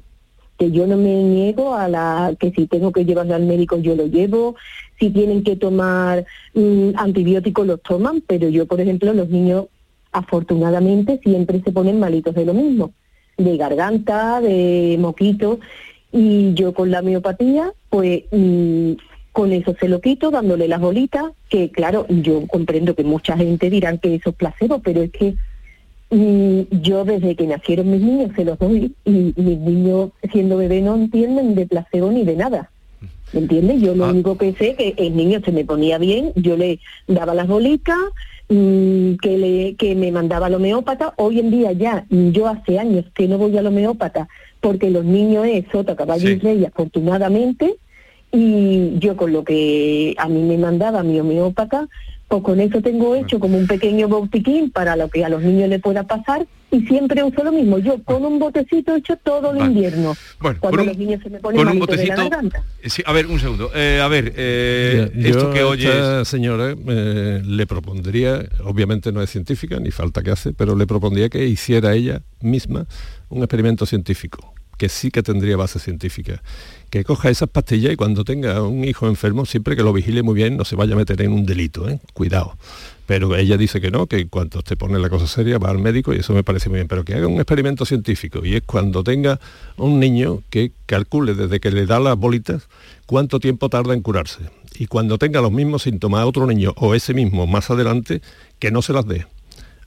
que 0.60 0.70
yo 0.70 0.86
no 0.86 0.98
me 0.98 1.22
niego 1.22 1.74
a 1.74 1.88
la 1.88 2.34
que 2.38 2.50
si 2.50 2.66
tengo 2.66 2.92
que 2.92 3.06
llevarlo 3.06 3.34
al 3.34 3.46
médico 3.46 3.78
yo 3.78 3.96
lo 3.96 4.06
llevo, 4.06 4.56
si 4.98 5.08
tienen 5.08 5.42
que 5.42 5.56
tomar 5.56 6.26
mm, 6.52 6.90
antibióticos 6.96 7.66
los 7.66 7.80
toman, 7.80 8.22
pero 8.26 8.46
yo 8.50 8.66
por 8.66 8.78
ejemplo 8.78 9.14
los 9.14 9.30
niños 9.30 9.68
afortunadamente 10.12 11.18
siempre 11.24 11.62
se 11.64 11.72
ponen 11.72 11.98
malitos 11.98 12.34
de 12.34 12.44
lo 12.44 12.52
mismo, 12.52 12.92
de 13.38 13.56
garganta, 13.56 14.42
de 14.42 14.98
moquito, 15.00 15.60
y 16.12 16.52
yo 16.52 16.74
con 16.74 16.90
la 16.90 17.00
miopatía, 17.00 17.72
pues 17.88 18.24
mm, 18.30 18.92
con 19.32 19.52
eso 19.52 19.74
se 19.80 19.88
lo 19.88 20.02
quito, 20.02 20.30
dándole 20.30 20.68
las 20.68 20.80
bolitas, 20.80 21.32
que 21.48 21.70
claro, 21.70 22.04
yo 22.10 22.46
comprendo 22.48 22.94
que 22.94 23.04
mucha 23.04 23.34
gente 23.34 23.70
dirán 23.70 23.96
que 23.96 24.16
eso 24.16 24.28
es 24.28 24.36
placebo, 24.36 24.80
pero 24.80 25.00
es 25.00 25.10
que 25.10 25.36
mm, 26.10 26.60
yo 26.82 27.04
desde 27.04 27.34
que 27.36 27.46
nacieron 27.46 27.90
mis 27.90 28.00
niños 28.00 28.30
se 28.36 28.44
los 28.44 28.58
doy 28.58 28.94
y 29.04 29.32
mis 29.36 29.58
niños 29.58 30.10
siendo 30.32 30.56
bebé 30.56 30.80
no 30.80 30.94
entienden 30.94 31.54
de 31.54 31.66
placebo 31.66 32.10
ni 32.10 32.24
de 32.24 32.36
nada. 32.36 32.70
¿Me 33.32 33.40
entiendes? 33.40 33.80
Yo 33.80 33.94
lo 33.94 34.08
único 34.08 34.36
que 34.36 34.52
sé 34.54 34.74
que 34.74 34.94
el 34.96 35.16
niño 35.16 35.40
se 35.44 35.52
me 35.52 35.64
ponía 35.64 35.98
bien, 35.98 36.32
yo 36.34 36.56
le 36.56 36.80
daba 37.06 37.32
las 37.32 37.46
bolitas, 37.46 37.96
mm, 38.48 39.14
que, 39.22 39.38
le, 39.38 39.74
que 39.76 39.94
me 39.94 40.10
mandaba 40.10 40.46
al 40.46 40.54
homeópata. 40.54 41.14
Hoy 41.16 41.38
en 41.38 41.50
día 41.50 41.70
ya, 41.72 42.04
yo 42.10 42.48
hace 42.48 42.78
años 42.80 43.04
que 43.14 43.28
no 43.28 43.38
voy 43.38 43.56
al 43.56 43.68
homeópata 43.68 44.28
porque 44.60 44.90
los 44.90 45.04
niños 45.04 45.46
es 45.46 45.64
sota, 45.72 45.96
caballo 45.96 46.28
y 46.28 46.38
rey, 46.38 46.64
afortunadamente, 46.64 47.76
y 48.32 48.98
yo 48.98 49.16
con 49.16 49.32
lo 49.32 49.42
que 49.42 50.14
a 50.18 50.28
mí 50.28 50.42
me 50.42 50.58
mandaba 50.58 51.02
mi 51.02 51.18
homeópata, 51.18 51.88
pues 52.30 52.42
con 52.44 52.60
eso 52.60 52.80
tengo 52.80 53.16
hecho 53.16 53.40
como 53.40 53.58
un 53.58 53.66
pequeño 53.66 54.06
botiquín 54.06 54.70
para 54.70 54.94
lo 54.94 55.08
que 55.10 55.24
a 55.24 55.28
los 55.28 55.42
niños 55.42 55.68
le 55.68 55.80
pueda 55.80 56.04
pasar 56.04 56.46
y 56.70 56.86
siempre 56.86 57.24
uso 57.24 57.42
lo 57.42 57.50
mismo. 57.50 57.78
Yo 57.80 58.00
con 58.04 58.24
un 58.24 58.38
botecito 58.38 58.94
hecho 58.94 59.16
todo 59.16 59.50
el 59.50 59.58
invierno. 59.66 60.14
Bueno, 60.38 60.58
cuando 60.60 60.78
con 60.78 60.80
un- 60.82 60.86
los 60.86 60.96
niños 60.96 61.20
se 61.24 61.28
me 61.28 61.40
ponen 61.40 61.58
con 61.58 61.66
un 61.66 61.78
malito 61.80 61.96
de 61.96 62.06
la 62.06 62.14
botecito- 62.14 62.30
garganta. 62.30 62.62
Eh, 62.82 62.88
sí, 62.88 63.02
a 63.04 63.12
ver, 63.12 63.26
un 63.26 63.40
segundo. 63.40 63.72
Eh, 63.74 64.00
a 64.00 64.06
ver, 64.06 64.32
eh, 64.36 65.10
Yo 65.16 65.28
esto 65.28 65.50
que 65.50 65.64
oyes... 65.64 65.90
esta 65.92 66.24
señora 66.24 66.72
eh, 66.86 67.42
le 67.44 67.66
propondría, 67.66 68.44
obviamente 68.64 69.10
no 69.10 69.20
es 69.22 69.30
científica, 69.30 69.80
ni 69.80 69.90
falta 69.90 70.22
que 70.22 70.30
hace, 70.30 70.52
pero 70.52 70.76
le 70.76 70.86
propondría 70.86 71.28
que 71.30 71.44
hiciera 71.46 71.94
ella 71.94 72.22
misma 72.40 72.86
un 73.28 73.38
experimento 73.38 73.86
científico, 73.86 74.54
que 74.80 74.88
sí 74.88 75.10
que 75.10 75.22
tendría 75.22 75.58
base 75.58 75.78
científica. 75.78 76.42
Que 76.88 77.04
coja 77.04 77.28
esas 77.28 77.50
pastillas 77.50 77.92
y 77.92 77.96
cuando 77.96 78.24
tenga 78.24 78.62
un 78.62 78.82
hijo 78.82 79.08
enfermo, 79.08 79.44
siempre 79.44 79.76
que 79.76 79.82
lo 79.82 79.92
vigile 79.92 80.22
muy 80.22 80.34
bien, 80.34 80.56
no 80.56 80.64
se 80.64 80.74
vaya 80.74 80.94
a 80.94 80.96
meter 80.96 81.20
en 81.20 81.32
un 81.32 81.44
delito, 81.44 81.86
¿eh? 81.86 82.00
cuidado. 82.14 82.56
Pero 83.04 83.36
ella 83.36 83.58
dice 83.58 83.82
que 83.82 83.90
no, 83.90 84.06
que 84.06 84.20
en 84.20 84.28
cuanto 84.28 84.62
te 84.62 84.76
pone 84.76 84.98
la 84.98 85.10
cosa 85.10 85.26
seria 85.26 85.58
va 85.58 85.68
al 85.68 85.80
médico 85.80 86.14
y 86.14 86.20
eso 86.20 86.32
me 86.32 86.42
parece 86.42 86.70
muy 86.70 86.76
bien. 86.76 86.88
Pero 86.88 87.04
que 87.04 87.12
haga 87.12 87.26
un 87.26 87.34
experimento 87.34 87.84
científico 87.84 88.40
y 88.42 88.54
es 88.54 88.62
cuando 88.62 89.04
tenga 89.04 89.38
un 89.76 90.00
niño 90.00 90.42
que 90.48 90.72
calcule 90.86 91.34
desde 91.34 91.60
que 91.60 91.70
le 91.70 91.84
da 91.84 92.00
las 92.00 92.16
bolitas 92.16 92.66
cuánto 93.04 93.38
tiempo 93.38 93.68
tarda 93.68 93.92
en 93.92 94.00
curarse. 94.00 94.40
Y 94.78 94.86
cuando 94.86 95.18
tenga 95.18 95.42
los 95.42 95.52
mismos 95.52 95.82
síntomas 95.82 96.22
a 96.22 96.26
otro 96.26 96.46
niño 96.46 96.72
o 96.78 96.94
ese 96.94 97.12
mismo 97.12 97.46
más 97.46 97.68
adelante, 97.70 98.22
que 98.58 98.70
no 98.70 98.80
se 98.80 98.94
las 98.94 99.06
dé. 99.06 99.26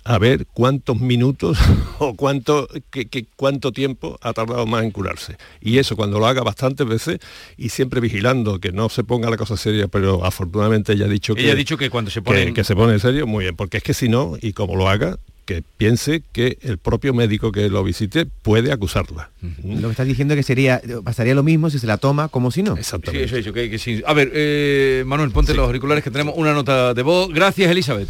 A 0.05 0.17
ver 0.17 0.45
cuántos 0.53 0.99
minutos 0.99 1.57
o 1.99 2.13
cuánto, 2.15 2.67
qué- 2.91 3.05
qué- 3.07 3.25
cuánto 3.35 3.71
tiempo 3.71 4.17
ha 4.21 4.33
tardado 4.33 4.65
más 4.65 4.83
en 4.83 4.91
curarse. 4.91 5.37
Y 5.61 5.77
eso 5.77 5.95
cuando 5.95 6.19
lo 6.19 6.27
haga 6.27 6.41
bastantes 6.43 6.85
veces 6.87 7.19
y 7.57 7.69
siempre 7.69 8.01
vigilando 8.01 8.59
que 8.59 8.71
no 8.73 8.89
se 8.89 9.03
ponga 9.05 9.29
la 9.29 9.37
cosa 9.37 9.55
seria, 9.55 9.87
pero 9.87 10.25
afortunadamente 10.25 10.93
ella 10.93 11.05
ha 11.05 11.09
dicho 11.09 11.35
que... 11.35 11.43
Ella 11.43 11.53
ha 11.53 11.55
dicho 11.55 11.77
que 11.77 11.89
cuando 11.89 12.11
se 12.11 12.21
pone... 12.21 12.47
que, 12.47 12.53
que 12.53 12.63
se 12.65 12.75
pone 12.75 12.93
en 12.93 12.99
serio, 12.99 13.25
muy 13.27 13.45
bien, 13.45 13.55
porque 13.55 13.77
es 13.77 13.83
que 13.83 13.93
si 13.93 14.09
no, 14.09 14.33
y 14.41 14.51
como 14.53 14.75
lo 14.75 14.89
haga, 14.89 15.17
que 15.45 15.61
piense 15.77 16.21
que 16.31 16.57
el 16.61 16.77
propio 16.77 17.13
médico 17.13 17.51
que 17.51 17.69
lo 17.69 17.83
visite 17.83 18.25
puede 18.25 18.71
acusarla. 18.71 19.29
Lo 19.63 19.87
que 19.87 19.91
estás 19.91 20.07
diciendo 20.07 20.33
es 20.33 20.37
que 20.39 20.43
sería, 20.43 20.81
pasaría 21.03 21.33
lo 21.35 21.43
mismo 21.43 21.69
si 21.69 21.79
se 21.79 21.87
la 21.87 21.97
toma 21.97 22.27
como 22.29 22.49
si 22.51 22.63
no. 22.63 22.77
Sí, 23.11 23.35
eso 23.39 23.53
que, 23.53 23.69
que 23.69 23.77
sí. 23.79 24.01
A 24.05 24.13
ver, 24.13 24.31
eh, 24.33 25.03
Manuel, 25.05 25.31
ponte 25.31 25.53
los 25.53 25.65
auriculares 25.65 26.03
que 26.03 26.11
tenemos 26.11 26.35
una 26.37 26.53
nota 26.53 26.93
de 26.93 27.01
voz. 27.03 27.29
Gracias, 27.33 27.69
Elizabeth. 27.71 28.07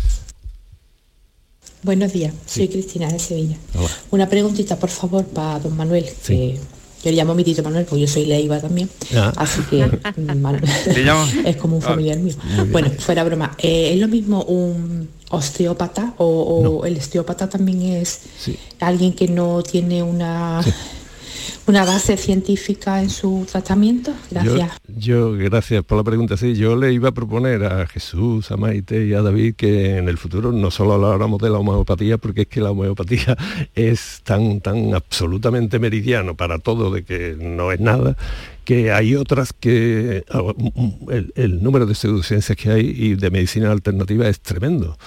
Buenos 1.83 2.13
días, 2.13 2.33
soy 2.45 2.69
Cristina 2.69 3.11
de 3.11 3.19
Sevilla. 3.19 3.57
Una 4.11 4.29
preguntita, 4.29 4.77
por 4.77 4.89
favor, 4.89 5.25
para 5.25 5.59
don 5.59 5.75
Manuel, 5.75 6.05
que 6.25 6.55
yo 7.03 7.11
le 7.11 7.17
llamo 7.17 7.35
mi 7.35 7.43
tito 7.43 7.61
Manuel, 7.61 7.83
porque 7.85 8.01
yo 8.01 8.07
soy 8.07 8.25
Leiva 8.25 8.59
también, 8.61 8.89
Ah. 9.13 9.33
así 9.35 9.61
que 9.69 9.85
mm, 9.85 11.45
es 11.45 11.57
como 11.57 11.75
un 11.77 11.83
Ah, 11.83 11.87
familiar 11.89 12.17
mío. 12.19 12.35
Bueno, 12.71 12.89
fuera 12.97 13.23
broma, 13.25 13.55
eh, 13.57 13.91
¿es 13.93 13.99
lo 13.99 14.07
mismo 14.07 14.43
un 14.43 15.09
osteópata 15.29 16.13
o, 16.19 16.25
o 16.25 16.85
el 16.85 16.95
osteópata 16.97 17.49
también 17.49 17.81
es 17.83 18.19
alguien 18.79 19.11
que 19.13 19.27
no 19.27 19.61
tiene 19.63 20.01
una, 20.03 20.61
una 21.67 21.85
base 21.85 22.17
científica 22.17 23.01
en 23.01 23.09
su 23.09 23.45
tratamiento? 23.49 24.13
Gracias. 24.31 24.71
Yo, 24.87 25.33
gracias 25.33 25.83
por 25.83 25.97
la 25.97 26.03
pregunta, 26.03 26.37
sí, 26.37 26.55
yo 26.55 26.75
le 26.75 26.93
iba 26.93 27.09
a 27.09 27.11
proponer 27.13 27.63
a 27.65 27.87
Jesús, 27.87 28.51
a 28.51 28.57
Maite 28.57 29.05
y 29.05 29.13
a 29.13 29.21
David 29.21 29.55
que 29.55 29.97
en 29.97 30.09
el 30.09 30.17
futuro 30.17 30.51
no 30.51 30.71
solo 30.71 30.93
habláramos 30.93 31.39
de 31.41 31.49
la 31.49 31.59
homeopatía, 31.59 32.17
porque 32.17 32.41
es 32.41 32.47
que 32.47 32.61
la 32.61 32.71
homeopatía 32.71 33.37
es 33.75 34.21
tan, 34.23 34.61
tan 34.61 34.93
absolutamente 34.93 35.79
meridiano 35.79 36.35
para 36.35 36.59
todo 36.59 36.91
de 36.91 37.03
que 37.03 37.35
no 37.39 37.71
es 37.71 37.79
nada, 37.79 38.15
que 38.65 38.91
hay 38.91 39.15
otras 39.15 39.53
que 39.53 40.23
ah, 40.31 40.41
el, 41.09 41.33
el 41.35 41.63
número 41.63 41.85
de 41.85 41.95
pseudociencias 41.95 42.57
que 42.57 42.71
hay 42.71 42.93
y 42.95 43.15
de 43.15 43.29
medicina 43.29 43.71
alternativa 43.71 44.27
es 44.27 44.39
tremendo. 44.39 44.97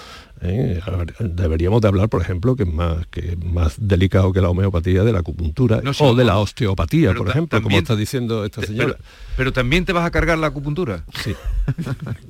¿Eh? 0.41 0.79
Deberíamos 1.19 1.81
de 1.81 1.87
hablar, 1.87 2.09
por 2.09 2.21
ejemplo, 2.21 2.55
que 2.55 2.63
es 2.63 2.73
más, 2.73 3.05
que 3.07 3.19
es 3.31 3.37
más 3.43 3.75
delicado 3.77 4.31
que 4.33 4.41
la 4.41 4.49
homeopatía 4.49 5.03
de 5.03 5.11
la 5.11 5.19
acupuntura 5.19 5.81
No, 5.83 5.93
sí, 5.93 6.03
o 6.03 6.15
de 6.15 6.23
no. 6.23 6.27
la 6.31 6.37
osteopatía, 6.39 7.13
por 7.13 7.29
ejemplo, 7.29 7.61
como 7.61 7.77
está 7.77 7.95
diciendo 7.95 8.45
esta 8.45 8.61
señora. 8.61 8.93
Pero, 8.97 9.03
pero 9.37 9.53
también 9.53 9.85
te 9.85 9.93
vas 9.93 10.05
a 10.05 10.11
cargar 10.11 10.37
la 10.37 10.47
acupuntura. 10.47 11.03
Sí. 11.23 11.33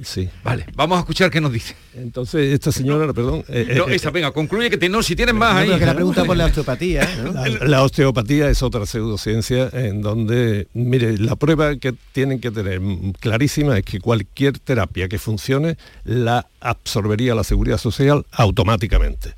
Sí. 0.03 0.30
Vale, 0.43 0.66
vamos 0.76 0.97
a 0.97 0.99
escuchar 1.01 1.30
qué 1.30 1.41
nos 1.41 1.51
dice. 1.51 1.76
Entonces, 1.95 2.53
esta 2.53 2.72
señora, 2.72 3.12
perdón. 3.14 3.43
eh, 3.49 3.74
No, 3.78 3.88
eh, 3.89 3.95
esa, 3.95 4.10
venga, 4.10 4.32
concluye 4.32 4.70
que 4.70 4.78
te, 4.78 4.89
no, 4.89 5.03
si 5.03 5.16
tienes 5.16 5.36
más 5.36 5.53
No, 5.68 5.74
ahí. 5.74 5.80
que 5.80 5.86
la 5.86 5.93
pregunta 5.95 6.24
por 6.24 6.38
la 6.38 6.45
osteopatía. 6.45 7.08
¿no? 7.24 7.32
La, 7.34 7.47
la 7.66 7.84
osteopatía 7.84 8.49
es 8.49 8.62
otra 8.64 8.86
pseudociencia 8.86 9.70
en 9.74 10.01
donde, 10.01 10.68
mire, 10.74 11.18
la 11.18 11.36
prueba 11.36 11.76
que 11.78 11.93
tienen 12.14 12.39
que 12.39 12.51
tener 12.51 12.82
clarísima 13.20 13.78
es 13.78 13.84
que 13.84 13.99
cualquier 13.99 14.60
terapia 14.60 15.08
que 15.08 15.18
funcione 15.20 15.78
la 16.03 16.47
absorbería 16.62 17.36
la 17.36 17.43
seguridad 17.43 17.78
social 17.78 17.96
automáticamente. 18.31 19.33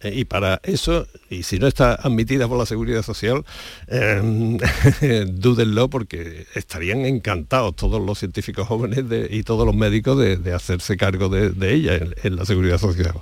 Eh, 0.00 0.12
y 0.14 0.24
para 0.26 0.60
eso, 0.62 1.06
y 1.30 1.42
si 1.42 1.58
no 1.58 1.66
está 1.66 1.94
admitida 1.94 2.46
por 2.46 2.58
la 2.58 2.66
seguridad 2.66 3.02
social, 3.02 3.44
eh, 3.88 5.26
dúdenlo 5.28 5.88
porque 5.88 6.46
estarían 6.54 7.06
encantados 7.06 7.74
todos 7.76 8.00
los 8.04 8.18
científicos 8.18 8.68
jóvenes 8.68 9.08
de- 9.08 9.28
y 9.30 9.42
todos 9.42 9.64
los 9.66 9.74
médicos 9.74 10.18
de, 10.18 10.36
de 10.36 10.52
hacerse 10.52 10.96
cargo 10.96 11.28
de, 11.28 11.50
de 11.50 11.74
ella 11.74 11.94
en, 11.96 12.14
en 12.22 12.36
la 12.36 12.44
seguridad 12.44 12.78
social. 12.78 13.14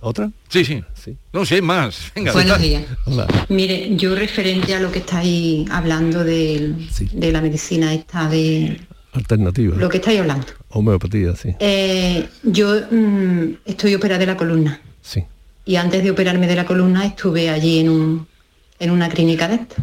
¿Otra? 0.00 0.30
Sí, 0.48 0.64
sí. 0.64 0.82
No, 1.32 1.44
si 1.44 1.56
hay 1.56 1.62
más. 1.62 2.12
Venga, 2.14 2.32
Buenos 2.32 2.60
días. 2.60 2.84
Hola. 3.06 3.26
Mire, 3.48 3.96
yo 3.96 4.14
referente 4.14 4.72
a 4.74 4.80
lo 4.80 4.92
que 4.92 5.00
estáis 5.00 5.68
hablando 5.70 6.22
del- 6.24 6.88
de 7.12 7.32
la 7.32 7.40
medicina 7.40 7.92
esta 7.94 8.28
de 8.28 8.80
Alternativa. 9.18 9.76
lo 9.76 9.88
que 9.88 9.98
estáis 9.98 10.20
hablando. 10.20 10.46
Homeopatía, 10.70 11.34
sí. 11.34 11.54
Eh, 11.58 12.28
yo 12.42 12.74
mm, 12.90 13.58
estoy 13.64 13.94
operada 13.94 14.20
de 14.20 14.26
la 14.26 14.36
columna. 14.36 14.80
Sí. 15.02 15.24
Y 15.64 15.76
antes 15.76 16.02
de 16.02 16.10
operarme 16.10 16.46
de 16.46 16.54
la 16.54 16.64
columna 16.64 17.04
estuve 17.04 17.50
allí 17.50 17.80
en, 17.80 17.88
un, 17.88 18.26
en 18.78 18.90
una 18.90 19.08
clínica 19.08 19.48
de 19.48 19.56
esto. 19.56 19.76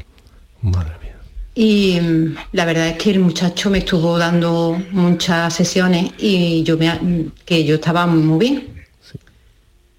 Y 1.54 2.00
mm, 2.00 2.36
la 2.54 2.66
verdad 2.66 2.88
es 2.88 2.98
que 2.98 3.12
el 3.12 3.20
muchacho 3.20 3.70
me 3.70 3.80
estuvo 3.80 4.18
dando 4.18 4.82
muchas 4.92 5.54
sesiones 5.54 6.12
y 6.18 6.64
yo 6.64 6.78
me, 6.78 6.94
mm, 6.94 7.32
que 7.46 7.66
yo 7.66 7.76
estaba 7.76 8.08
muy 8.08 8.40
bien. 8.40 8.86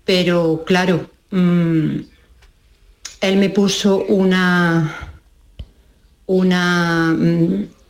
Pero 0.05 0.65
claro, 0.65 1.11
él 1.31 2.07
me 3.21 3.51
puso 3.51 4.05
una 4.05 5.07
una 6.27 7.17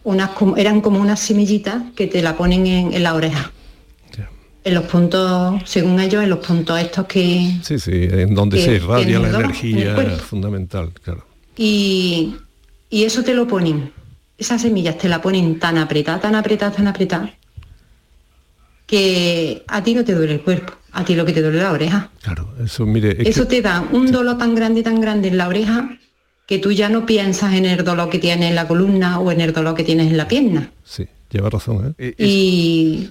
unas 0.06 0.30
eran 0.56 0.80
como 0.80 1.00
unas 1.00 1.18
semillitas 1.18 1.82
que 1.96 2.06
te 2.06 2.22
la 2.22 2.36
ponen 2.36 2.64
en, 2.66 2.92
en 2.94 3.02
la 3.02 3.14
oreja. 3.14 3.50
En 4.62 4.74
los 4.74 4.84
puntos, 4.84 5.62
según 5.64 6.00
ellos, 6.00 6.22
en 6.24 6.30
los 6.30 6.40
puntos 6.44 6.78
estos 6.80 7.06
que, 7.06 7.52
Sí, 7.62 7.78
sí, 7.78 7.92
en 8.10 8.34
donde 8.34 8.56
que 8.56 8.64
se 8.64 8.74
irradia 8.76 9.18
la 9.20 9.28
en 9.28 9.34
energía 9.36 9.96
fundamental, 10.18 10.92
claro. 11.04 11.24
Y, 11.56 12.34
y 12.90 13.04
eso 13.04 13.22
te 13.22 13.32
lo 13.34 13.46
ponen, 13.46 13.92
esas 14.36 14.62
semillas 14.62 14.98
te 14.98 15.08
la 15.08 15.20
ponen 15.22 15.60
tan 15.60 15.78
apretada, 15.78 16.18
tan 16.20 16.34
apretada, 16.34 16.72
tan 16.72 16.88
apretada, 16.88 17.32
que 18.86 19.64
a 19.68 19.82
ti 19.82 19.94
no 19.94 20.04
te 20.04 20.14
duele 20.14 20.34
el 20.34 20.40
cuerpo, 20.42 20.72
a 20.92 21.04
ti 21.04 21.14
lo 21.14 21.24
que 21.24 21.32
te 21.32 21.42
duele 21.42 21.58
la 21.62 21.70
oreja. 21.72 22.10
Claro, 22.22 22.52
eso, 22.64 22.86
mire, 22.86 23.12
es 23.22 23.28
Eso 23.28 23.42
que- 23.48 23.56
te 23.56 23.62
da 23.62 23.84
un 23.92 24.10
dolor 24.10 24.36
tan 24.38 24.54
grande, 24.56 24.82
tan 24.82 25.00
grande 25.00 25.28
en 25.28 25.36
la 25.38 25.46
oreja, 25.48 25.96
que 26.46 26.58
tú 26.58 26.72
ya 26.72 26.88
no 26.88 27.06
piensas 27.06 27.54
en 27.54 27.66
el 27.66 27.84
dolor 27.84 28.08
que 28.08 28.18
tienes 28.18 28.48
en 28.48 28.54
la 28.54 28.68
columna 28.68 29.18
o 29.18 29.30
en 29.32 29.40
el 29.40 29.52
dolor 29.52 29.74
que 29.74 29.84
tienes 29.84 30.06
en 30.10 30.16
la 30.16 30.28
pierna. 30.28 30.70
sí, 30.84 31.06
lleva 31.30 31.50
razón, 31.50 31.94
¿eh? 31.98 32.14
Y, 32.18 33.10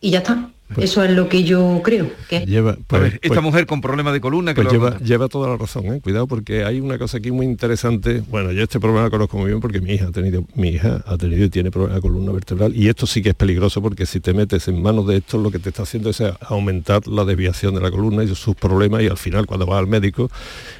y 0.00 0.10
ya 0.10 0.18
está. 0.18 0.50
Eso 0.76 1.02
es 1.04 1.10
lo 1.12 1.28
que 1.28 1.44
yo 1.44 1.80
creo. 1.84 2.10
Que... 2.28 2.40
Lleva, 2.44 2.72
A 2.72 2.76
pues- 2.86 3.02
ver, 3.02 3.12
esta 3.22 3.28
pues- 3.28 3.42
mujer 3.42 3.66
con 3.66 3.80
problema 3.80 4.12
de 4.12 4.20
columna 4.20 4.52
que 4.52 4.62
Pues 4.62 4.72
lleva, 4.72 4.98
lleva 4.98 5.28
toda 5.28 5.48
la 5.50 5.56
razón, 5.56 5.86
¿eh? 5.86 6.00
cuidado 6.00 6.26
porque 6.26 6.64
hay 6.64 6.80
una 6.80 6.98
cosa 6.98 7.18
aquí 7.18 7.30
muy 7.30 7.46
interesante. 7.46 8.22
Bueno, 8.28 8.50
yo 8.52 8.62
este 8.64 8.80
problema 8.80 9.04
lo 9.04 9.10
conozco 9.10 9.38
muy 9.38 9.46
bien 9.48 9.60
porque 9.60 9.80
mi 9.80 9.92
hija 9.92 10.08
ha 10.08 10.12
tenido, 10.12 10.44
mi 10.54 10.70
hija 10.70 11.04
ha 11.06 11.16
tenido 11.16 11.44
y 11.44 11.50
tiene 11.50 11.70
problema 11.70 11.94
de 11.94 12.00
columna 12.00 12.32
vertebral 12.32 12.74
y 12.76 12.88
esto 12.88 13.06
sí 13.06 13.22
que 13.22 13.28
es 13.30 13.34
peligroso 13.34 13.80
porque 13.80 14.06
si 14.06 14.20
te 14.20 14.34
metes 14.34 14.66
en 14.68 14.82
manos 14.82 15.06
de 15.06 15.18
esto 15.18 15.38
lo 15.38 15.50
que 15.50 15.58
te 15.60 15.68
está 15.68 15.84
haciendo 15.84 16.10
es 16.10 16.22
aumentar 16.40 17.06
la 17.06 17.24
desviación 17.24 17.74
de 17.74 17.80
la 17.80 17.90
columna 17.90 18.24
y 18.24 18.34
sus 18.34 18.56
problemas 18.56 19.02
y 19.02 19.06
al 19.06 19.16
final 19.18 19.46
cuando 19.46 19.66
vas 19.66 19.78
al 19.78 19.86
médico 19.86 20.30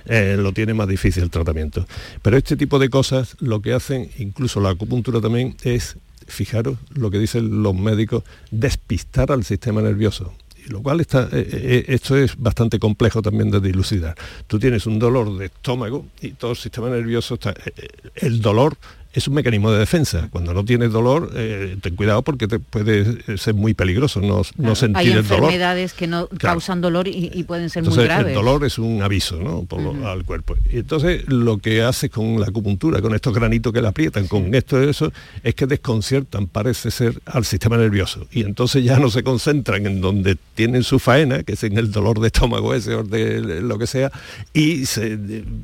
eh, 0.06 0.36
lo 0.38 0.52
tiene 0.52 0.74
más 0.74 0.88
difícil 0.88 1.22
el 1.22 1.30
tratamiento. 1.30 1.86
Pero 2.22 2.36
este 2.36 2.56
tipo 2.56 2.78
de 2.78 2.90
cosas 2.90 3.36
lo 3.40 3.60
que 3.62 3.72
hacen, 3.72 4.10
incluso 4.18 4.60
la 4.60 4.70
acupuntura 4.70 5.20
también, 5.20 5.56
es, 5.62 5.96
fijaros 6.26 6.78
lo 6.94 7.10
que 7.10 7.18
dicen 7.18 7.62
los 7.62 7.74
médicos, 7.74 8.24
despistar 8.50 9.32
al 9.32 9.44
sistema 9.44 9.82
nervioso 9.82 10.32
lo 10.68 10.82
cual 10.82 11.00
está, 11.00 11.28
eh, 11.32 11.48
eh, 11.52 11.84
esto 11.88 12.16
es 12.16 12.36
bastante 12.36 12.78
complejo 12.78 13.22
también 13.22 13.50
de 13.50 13.60
dilucidar. 13.60 14.16
Tú 14.46 14.58
tienes 14.58 14.86
un 14.86 14.98
dolor 14.98 15.36
de 15.38 15.46
estómago 15.46 16.06
y 16.20 16.32
todo 16.32 16.52
el 16.52 16.56
sistema 16.56 16.88
nervioso 16.90 17.34
está... 17.34 17.50
eh, 17.50 17.72
eh, 17.76 17.88
el 18.16 18.40
dolor 18.40 18.76
es 19.16 19.26
un 19.26 19.34
mecanismo 19.34 19.72
de 19.72 19.78
defensa. 19.80 20.28
Cuando 20.30 20.54
no 20.54 20.64
tienes 20.64 20.92
dolor, 20.92 21.30
eh, 21.34 21.76
ten 21.80 21.96
cuidado 21.96 22.22
porque 22.22 22.46
te 22.46 22.58
puede 22.60 23.16
eh, 23.26 23.38
ser 23.38 23.54
muy 23.54 23.74
peligroso 23.74 24.20
no, 24.20 24.42
no 24.58 24.68
Hay 24.70 24.76
sentir 24.76 25.16
el 25.16 25.26
dolor. 25.26 25.44
enfermedades 25.44 25.92
que 25.94 26.06
no 26.06 26.28
causan 26.38 26.80
dolor 26.80 27.08
y, 27.08 27.30
y 27.34 27.42
pueden 27.44 27.70
ser 27.70 27.80
Entonces 27.80 28.02
muy 28.04 28.08
graves. 28.08 28.28
el 28.28 28.34
dolor 28.34 28.64
es 28.64 28.78
un 28.78 29.02
aviso 29.02 29.36
¿no? 29.42 29.64
Por 29.64 29.80
lo- 29.80 30.06
al 30.08 30.24
cuerpo. 30.24 30.54
Y 30.70 30.78
entonces 30.78 31.24
lo 31.28 31.58
que 31.58 31.82
hace 31.82 32.10
con 32.10 32.38
la 32.38 32.46
acupuntura, 32.46 33.00
con 33.00 33.14
estos 33.14 33.32
granitos 33.34 33.72
que 33.72 33.80
le 33.82 33.88
aprietan, 33.88 34.28
con 34.28 34.54
esto 34.54 34.82
y 34.84 34.88
eso, 34.88 35.10
es 35.42 35.54
que 35.54 35.66
desconciertan, 35.66 36.46
parece 36.46 36.90
ser, 36.90 37.18
al 37.24 37.44
sistema 37.46 37.76
nervioso. 37.78 38.26
Y 38.30 38.42
entonces 38.42 38.84
ya 38.84 38.98
no 38.98 39.08
se 39.10 39.22
concentran 39.22 39.86
en 39.86 40.00
donde 40.02 40.36
tienen 40.54 40.82
su 40.82 40.98
faena, 40.98 41.42
que 41.42 41.54
es 41.54 41.64
en 41.64 41.78
el 41.78 41.90
dolor 41.90 42.20
de 42.20 42.26
estómago 42.26 42.74
ese 42.74 42.94
o 42.94 43.02
de 43.02 43.62
lo 43.62 43.78
que 43.78 43.86
sea, 43.86 44.12
y 44.52 44.84
se- 44.84 45.16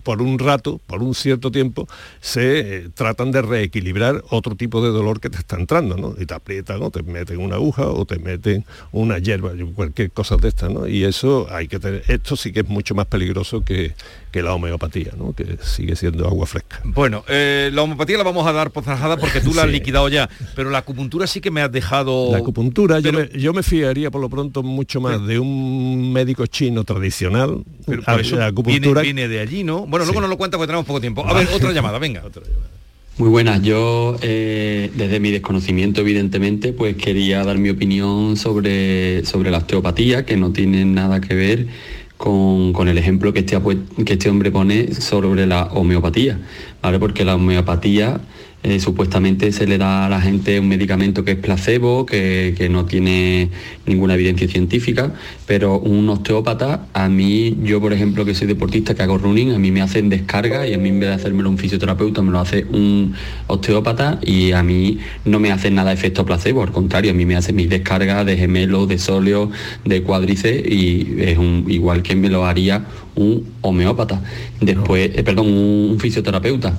por 0.03 0.23
un 0.23 0.39
rato, 0.39 0.81
por 0.87 1.03
un 1.03 1.15
cierto 1.15 1.51
tiempo, 1.51 1.87
se 2.23 2.61
eh, 2.77 2.89
tratan 2.95 3.31
de 3.31 3.42
reequilibrar 3.43 4.23
otro 4.31 4.55
tipo 4.55 4.83
de 4.83 4.91
dolor 4.91 5.21
que 5.21 5.31
te 5.31 5.39
está 5.39 5.57
entrando, 5.57 5.97
¿no? 5.97 6.15
Y 6.19 6.27
te 6.27 6.35
aprietan 6.35 6.83
o 6.83 6.91
te 6.91 7.03
meten 7.03 7.39
una 7.41 7.57
aguja 7.57 7.87
o 7.89 8.05
te 8.05 8.19
meten 8.19 8.65
una 8.93 9.19
hierba, 9.19 9.53
cualquier 9.75 10.11
cosa 10.11 10.37
de 10.37 10.49
estas, 10.49 10.71
¿no? 10.71 10.87
Y 10.89 11.05
eso 11.05 11.47
hay 11.51 11.69
que 11.69 11.79
tener, 11.79 12.03
esto 12.09 12.37
sí 12.37 12.53
que 12.53 12.61
es 12.61 12.69
mucho 12.69 12.95
más 12.95 13.07
peligroso 13.07 13.65
que, 13.65 13.95
que 14.31 14.43
la 14.43 14.55
homeopatía, 14.55 15.13
¿no? 15.17 15.33
Que 15.35 15.59
sigue 15.63 15.97
siendo 15.97 16.27
agua 16.27 16.47
fresca. 16.47 16.81
Bueno, 16.85 17.25
eh, 17.29 17.71
la 17.73 17.83
homeopatía 17.83 18.19
la 18.19 18.25
vamos 18.25 18.47
a 18.47 18.53
dar 18.53 18.71
por 18.71 18.85
zanjada 18.85 19.17
porque 19.17 19.41
tú 19.41 19.53
la 19.55 19.63
has 19.63 19.69
Sí. 19.69 19.75
liquidado 19.75 20.09
ya, 20.09 20.29
pero 20.55 20.71
la 20.71 20.79
acupuntura 20.79 21.27
sí 21.27 21.41
que 21.41 21.51
me 21.51 21.61
has 21.63 21.71
dejado... 21.73 22.31
La 22.33 22.39
acupuntura, 22.39 23.01
yo, 23.01 23.13
me, 23.13 23.29
yo 23.39 23.53
me 23.53 23.63
fiaría 23.63 24.11
por 24.11 24.21
lo 24.21 24.29
pronto 24.29 24.63
mucho 24.63 25.01
más 25.01 25.25
de 25.27 25.39
un 25.39 26.13
médico 26.13 26.47
chino 26.47 26.85
tradicional. 26.85 27.63
Pero 27.87 28.03
a- 28.07 28.13
por 28.13 28.21
eso 28.21 28.37
la 28.37 28.47
acupuntura 28.47 29.03
viene 29.03 29.29
de 29.29 29.41
allí, 29.41 29.65
¿no? 29.65 29.87
Bueno, 29.87 30.05
luego 30.05 30.21
nos 30.21 30.31
lo 30.31 30.37
cuenta 30.37 30.57
porque 30.57 30.67
tenemos 30.69 30.87
poco 30.87 31.01
tiempo. 31.01 31.27
A 31.27 31.33
ver, 31.35 31.49
otra 31.55 31.73
llamada, 31.73 31.99
venga. 31.99 32.23
Muy 33.19 33.29
buenas, 33.29 33.61
yo 33.61 34.17
eh, 34.23 34.91
desde 34.97 35.21
mi 35.21 35.31
desconocimiento 35.31 36.01
evidentemente 36.01 36.73
pues 36.73 36.97
quería 36.97 37.45
dar 37.45 37.59
mi 37.59 37.69
opinión 37.69 38.39
sobre, 38.39 39.23
sobre 39.27 39.51
la 39.51 39.59
osteopatía 39.59 40.25
que 40.25 40.39
no 40.39 40.53
tiene 40.53 40.87
nada 40.87 41.21
que 41.21 41.35
ver 41.35 41.67
con, 42.17 42.73
con 42.73 42.89
el 42.89 42.97
ejemplo 42.97 43.35
que 43.35 43.41
este, 43.41 43.59
que 44.07 44.15
este 44.15 44.31
hombre 44.31 44.51
pone 44.51 44.95
sobre 44.95 45.47
la 45.47 45.65
homeopatía, 45.65 46.39
¿vale? 46.81 46.99
Porque 46.99 47.27
la 47.27 47.35
homeopatía 47.35 48.19
eh, 48.65 48.79
supuestamente 48.79 49.51
se 49.53 49.67
le 49.67 49.77
da 49.77 50.07
a 50.07 50.09
la 50.09 50.21
gente 50.21 50.61
un 50.61 50.69
medicamento 50.69 51.25
que 51.25 51.33
es 51.33 51.37
placebo, 51.39 52.07
que, 52.07 52.55
que 52.57 52.69
no 52.69 52.85
tiene 52.85 53.49
ninguna 53.87 54.15
evidencia 54.15 54.47
científica, 54.49 55.13
pero 55.47 55.79
un 55.81 56.09
osteópata, 56.09 56.87
a 56.93 57.09
mí, 57.09 57.57
yo 57.65 57.81
por 57.81 57.93
ejemplo 57.93 58.25
que 58.25 58.35
soy 58.35 58.47
deportista, 58.47 58.95
que 58.95 59.03
hago 59.03 59.19
running, 59.19 59.53
a 59.53 59.59
mí 59.59 59.71
me 59.73 59.83
hacen 59.83 60.09
descarga 60.09 60.67
y 60.69 60.75
a 60.75 60.79
mí 60.79 60.91
en 60.91 61.01
vez 61.01 61.09
de 61.09 61.15
hacérmelo 61.17 61.51
un 61.51 61.59
fisioterapeuta 61.59 62.23
me 62.23 62.31
lo 62.31 62.39
hace 62.39 62.65
un 62.71 63.15
osteópata 63.49 64.21
y 64.25 64.53
a 64.53 64.63
mí 64.63 64.99
no 65.25 65.41
me 65.41 65.51
hace 65.51 65.71
nada 65.71 65.93
efecto 65.93 66.25
placebo, 66.25 66.63
al 66.63 66.71
contrario, 66.73 67.11
a 67.11 67.15
mí 67.15 67.25
me 67.27 67.35
hace 67.37 67.53
mis 67.53 67.69
descargas 67.69 68.25
de 68.27 68.37
gemelo, 68.37 68.87
de 68.87 68.99
sóleo, 68.99 69.51
de 69.85 70.03
cuádriceps 70.03 70.69
y 70.71 71.17
es 71.19 71.37
un, 71.39 71.65
igual 71.69 72.03
que 72.03 72.15
me 72.15 72.29
lo 72.29 72.47
haría 72.47 72.85
un 73.17 73.45
homeópata. 73.61 74.23
Después, 74.61 75.11
eh, 75.15 75.23
perdón, 75.25 75.49
un- 75.49 75.89
un 75.93 75.99
fisioterapeuta. 76.01 76.79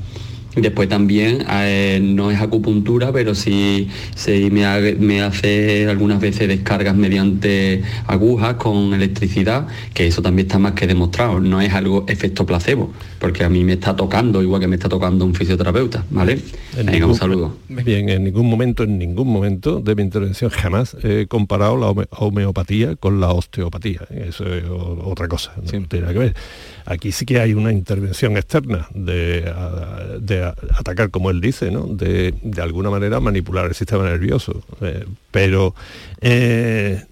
Después 0.56 0.88
también 0.88 1.44
eh, 1.50 2.00
no 2.02 2.30
es 2.32 2.40
acupuntura, 2.40 3.12
pero 3.12 3.34
sí, 3.36 3.88
sí 4.16 4.50
me, 4.52 4.66
ha- 4.66 4.80
me 5.00 5.22
hace 5.22 5.88
algunas 5.90 6.20
veces 6.20 6.48
descargas 6.48 6.96
mediante 6.96 7.82
agujas 8.08 8.56
con 8.56 8.94
electricidad, 8.94 9.68
que 9.94 10.08
eso 10.08 10.22
también 10.22 10.48
está 10.48 10.60
más 10.60 10.74
que 10.74 10.86
demostrado. 10.88 11.40
No 11.40 11.60
es 11.62 11.74
algo 11.74 12.06
efecto 12.08 12.46
placebo, 12.46 12.94
porque 13.20 13.44
a 13.44 13.50
mí 13.50 13.64
me 13.64 13.74
está 13.74 13.96
tocando 13.96 14.42
igual 14.44 14.62
que 14.62 14.68
me 14.68 14.76
está 14.76 14.90
tocando 14.90 15.26
un 15.26 15.34
fisioterapeuta, 15.34 16.06
¿vale? 16.12 16.34
En 16.78 16.86
Venga, 16.86 16.92
ningún- 16.92 17.10
un 17.12 17.16
saludo. 17.16 17.56
Bien, 17.70 18.10
en 18.10 18.24
ningún 18.24 18.48
momento, 18.50 18.84
en 18.84 18.98
ningún 19.00 19.28
momento 19.28 19.80
de 19.80 19.96
mi 19.96 20.04
intervención 20.04 20.50
jamás 20.52 20.96
he 21.04 21.26
comparado 21.28 21.78
la 21.78 21.88
home- 21.90 22.08
homeopatía 22.12 22.96
con 22.96 23.20
la 23.20 23.30
osteopatía. 23.32 24.02
Eso 24.12 24.46
es 24.54 24.64
otra 24.70 25.28
cosa, 25.28 25.54
no 25.58 25.64
tiene 25.88 26.02
nada 26.02 26.14
que 26.14 26.20
ver. 26.20 26.36
Aquí 26.86 27.12
sí 27.12 27.26
que 27.26 27.40
hay 27.40 27.54
una 27.54 27.72
intervención 27.72 28.36
externa 28.38 28.88
de, 28.94 29.46
atacar, 30.78 31.12
como 31.12 31.30
él 31.30 31.40
dice, 31.42 31.72
¿no? 31.72 31.86
de, 31.88 32.34
alguna 32.62 32.90
manera 32.90 33.20
manipular 33.20 33.66
el 33.68 33.74
sistema 33.76 34.04
nervioso. 34.04 34.64
Eh, 34.82 35.06
pero 35.32 35.76
eh, 36.22 37.04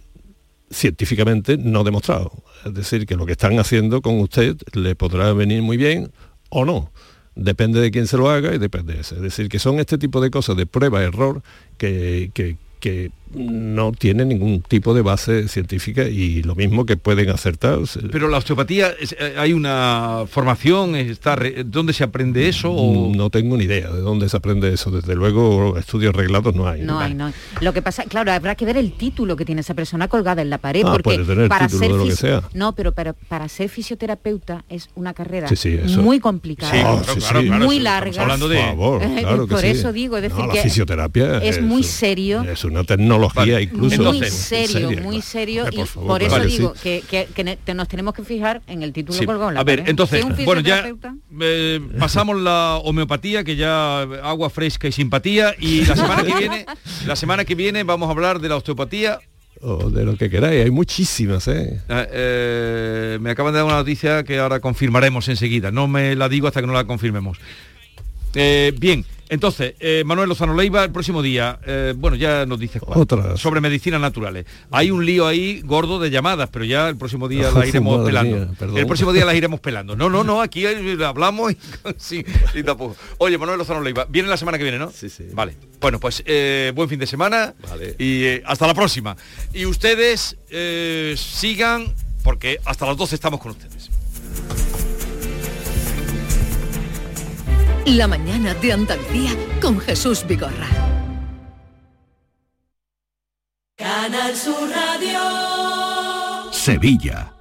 científicamente 0.70 1.58
no 1.58 1.84
demostrado. 1.84 2.32
Es 2.66 2.74
decir, 2.74 3.06
que 3.06 3.16
lo 3.16 3.26
que 3.26 3.34
están 3.34 3.60
haciendo 3.60 4.02
con 4.02 4.20
usted 4.20 4.58
le 4.74 4.96
podrá 4.96 5.34
venir 5.34 5.62
muy 5.62 5.78
bien 5.78 6.12
o 6.50 6.66
no. 6.66 6.92
Depende 7.36 7.80
de 7.80 7.92
quién 7.92 8.08
se 8.08 8.18
lo 8.18 8.30
haga 8.30 8.54
y 8.54 8.58
depende 8.58 8.94
de 8.94 9.02
eso. 9.02 9.16
Es 9.16 9.22
decir, 9.22 9.48
que 9.48 9.58
son 9.60 9.80
este 9.80 9.98
tipo 9.98 10.20
de 10.22 10.32
cosas 10.32 10.58
de 10.58 10.66
prueba, 10.66 11.02
error, 11.02 11.42
que, 11.78 12.32
que- 12.34 12.58
que 12.82 13.12
no 13.34 13.92
tienen 13.92 14.30
ningún 14.30 14.62
tipo 14.62 14.94
de 14.94 15.02
base 15.02 15.48
científica 15.48 16.04
y 16.08 16.44
lo 16.44 16.56
mismo 16.56 16.86
que 16.86 16.98
pueden 16.98 17.30
acertar. 17.30 17.80
Pero 18.12 18.28
la 18.28 18.38
osteopatía, 18.38 18.90
eh, 19.00 19.36
¿hay 19.38 19.54
una 19.54 20.24
formación? 20.30 20.96
Está 20.96 21.36
re- 21.36 21.64
¿Dónde 21.66 21.94
se 21.94 22.04
aprende 22.04 22.48
eso? 22.50 22.72
O... 22.72 23.14
No 23.16 23.30
tengo 23.30 23.58
ni 23.58 23.66
idea 23.66 23.90
de 23.90 24.02
dónde 24.02 24.30
se 24.30 24.38
aprende 24.38 24.74
eso. 24.74 24.92
Desde 24.92 25.16
luego, 25.16 25.78
estudios 25.78 26.16
reglados 26.16 26.56
no 26.56 26.68
hay. 26.68 26.82
No 26.82 27.00
hay, 27.00 27.14
no 27.14 27.28
hay. 27.28 27.34
Lo 27.62 27.74
que 27.74 27.82
pasa, 27.82 28.04
claro, 28.06 28.32
habrá 28.32 28.56
que 28.56 28.66
ver 28.66 28.78
el 28.78 28.94
título 28.94 29.36
que 29.36 29.46
tiene 29.46 29.62
esa 29.62 29.74
persona 29.74 30.08
colgada 30.08 30.42
en 30.42 30.50
la 30.50 30.58
pared, 30.58 30.84
Ah, 30.86 30.92
porque 30.92 31.04
puede 31.04 31.24
tener 31.26 31.48
para 31.50 31.68
título 31.68 31.80
ser 31.86 31.92
de 31.92 31.98
lo 31.98 32.06
que 32.06 32.16
sea. 32.16 32.44
no, 32.54 32.74
pero 32.74 32.92
para, 32.94 33.14
para 33.14 33.48
ser 33.48 33.70
fisioterapeuta 33.70 34.64
es 34.70 34.90
una 34.96 35.14
carrera 35.14 35.48
Sí, 35.48 35.56
sí, 35.56 35.80
eso. 35.84 36.02
muy 36.02 36.20
complicada, 36.20 36.72
Sí, 36.72 36.80
claro, 36.80 37.02
claro, 37.04 37.20
claro, 37.20 37.42
claro, 37.48 37.66
muy 37.66 37.80
larga. 37.80 38.22
hablando 38.22 38.48
de- 38.48 38.58
Por 38.58 38.66
favor, 38.66 39.02
claro 39.20 39.48
que 39.48 39.52
Por 39.54 39.62
sí. 39.62 39.68
eso 39.68 39.94
digo, 39.94 40.18
es 40.18 40.24
decir 40.24 40.40
No, 40.40 40.48
la 40.48 40.54
que 40.54 40.62
fisioterapia 40.62 41.38
es, 41.44 41.58
es- 41.58 41.64
muy 41.64 41.84
serio. 41.84 42.42
Es 42.44 42.64
una 42.64 42.84
tecnología 42.84 43.21
incluso. 43.62 44.04
muy 44.04 44.22
serio, 44.30 44.92
muy 45.02 45.22
serio 45.22 45.66
y 45.72 45.76
por 45.78 45.88
favor, 45.88 46.08
por 46.10 46.24
eso 46.24 46.40
digo 46.40 46.74
sí. 46.76 46.82
que, 46.84 47.04
que- 47.10 47.28
que 47.34 47.44
ne- 47.44 47.58
te- 47.58 47.74
nos 47.74 47.88
tenemos 47.88 48.14
que 48.14 48.24
fijar 48.24 48.62
en 48.68 48.84
el 48.84 48.94
título 48.94 49.18
Sí. 49.18 49.26
colgado 49.26 49.50
en 49.50 49.56
la 49.56 49.62
A 49.62 49.64
ver, 49.64 49.80
pared. 49.80 49.90
entonces, 49.90 50.26
bueno, 50.46 50.62
ya 50.62 50.84
fisioterapeuta- 50.84 51.16
eh, 51.42 51.80
pasamos 52.00 52.40
la 52.40 52.78
homeopatía, 52.84 53.44
que 53.44 53.56
ya 53.56 54.02
agua 54.02 54.50
fresca 54.50 54.88
y 54.88 54.92
simpatía, 54.92 55.54
y 55.60 55.86
la 55.86 55.96
semana 55.96 56.24
que 56.24 56.36
viene, 56.36 56.66
la 57.06 57.16
semana 57.16 57.46
que 57.46 57.56
viene 57.56 57.84
vamos 57.84 58.08
a 58.08 58.12
hablar 58.12 58.40
de 58.40 58.50
la 58.50 58.56
osteopatía. 58.58 59.20
O 59.64 59.92
de 59.92 60.04
lo 60.06 60.18
que 60.18 60.28
queráis, 60.32 60.64
hay 60.66 60.72
muchísimas, 60.72 61.48
¿eh? 61.48 61.82
Eh, 61.88 62.08
eh, 62.12 63.18
me 63.22 63.30
acaban 63.30 63.54
de 63.54 63.58
dar 63.60 63.66
una 63.68 63.76
noticia 63.76 64.24
que 64.24 64.40
ahora 64.40 64.60
confirmaremos 64.60 65.28
enseguida. 65.28 65.70
No 65.70 65.88
me 65.88 66.16
la 66.16 66.30
digo 66.30 66.48
hasta 66.48 66.62
que 66.62 66.68
no 66.68 66.74
la 66.74 66.86
confirmemos. 66.86 67.38
Eh, 68.34 68.74
bien, 68.80 69.06
entonces, 69.32 69.76
eh, 69.80 70.04
Manuel 70.06 70.28
Lozano 70.28 70.54
Leiva, 70.54 70.84
el 70.84 70.92
próximo 70.92 71.22
día, 71.22 71.58
eh, 71.66 71.94
bueno, 71.96 72.18
ya 72.18 72.46
nos 72.46 72.60
dices 72.60 72.82
cuál. 72.82 73.08
Sobre 73.38 73.62
medicinas 73.62 74.02
naturales. 74.02 74.46
Hay 74.72 74.92
un 74.92 75.06
lío 75.06 75.26
ahí 75.26 75.62
gordo 75.62 76.00
de 76.02 76.10
llamadas, 76.10 76.50
pero 76.52 76.66
ya 76.66 76.90
el 76.90 76.98
próximo 76.98 77.30
día 77.30 77.50
las 77.56 77.66
iremos 77.66 78.06
pelando. 78.06 78.36
mía, 78.36 78.50
el 78.76 78.86
próximo 78.86 79.14
día 79.14 79.24
las 79.24 79.36
iremos 79.36 79.62
pelando. 79.62 79.96
No, 79.96 80.10
no, 80.10 80.26
no, 80.26 80.42
aquí 80.42 80.66
eh, 80.66 80.98
hablamos 81.06 81.54
y, 81.54 81.58
sí, 81.98 82.26
y 82.54 82.62
tampoco. 82.62 82.98
Oye, 83.20 83.38
Manuel 83.38 83.58
Lozano 83.58 83.80
Leiva, 83.80 84.06
viene 84.10 84.28
la 84.28 84.36
semana 84.36 84.58
que 84.58 84.66
viene, 84.66 84.78
¿no? 84.78 84.92
Sí, 84.92 85.10
sí. 85.10 85.28
Vale. 85.32 85.56
Bueno, 85.80 85.98
pues 85.98 86.22
eh, 86.26 86.74
buen 86.76 86.90
fin 86.90 87.00
de 87.00 87.08
semana 87.08 87.54
y 87.98 88.26
eh, 88.26 88.44
hasta 88.46 88.68
la 88.68 88.74
próxima. 88.74 89.16
Y 89.54 89.66
ustedes 89.66 90.36
sigan, 91.16 91.86
porque 92.22 92.60
hasta 92.66 92.86
las 92.86 92.98
12 92.98 93.16
estamos 93.16 93.40
con 93.40 93.52
ustedes. 93.52 93.81
La 97.86 98.08
mañana 98.08 98.54
de 98.54 98.74
Andalucía 98.74 99.32
con 99.60 99.80
Jesús 99.80 100.24
Vigorra. 100.28 100.68
Canal 103.76 104.36
Sur 104.36 104.70
Radio. 104.70 106.52
Sevilla. 106.52 107.41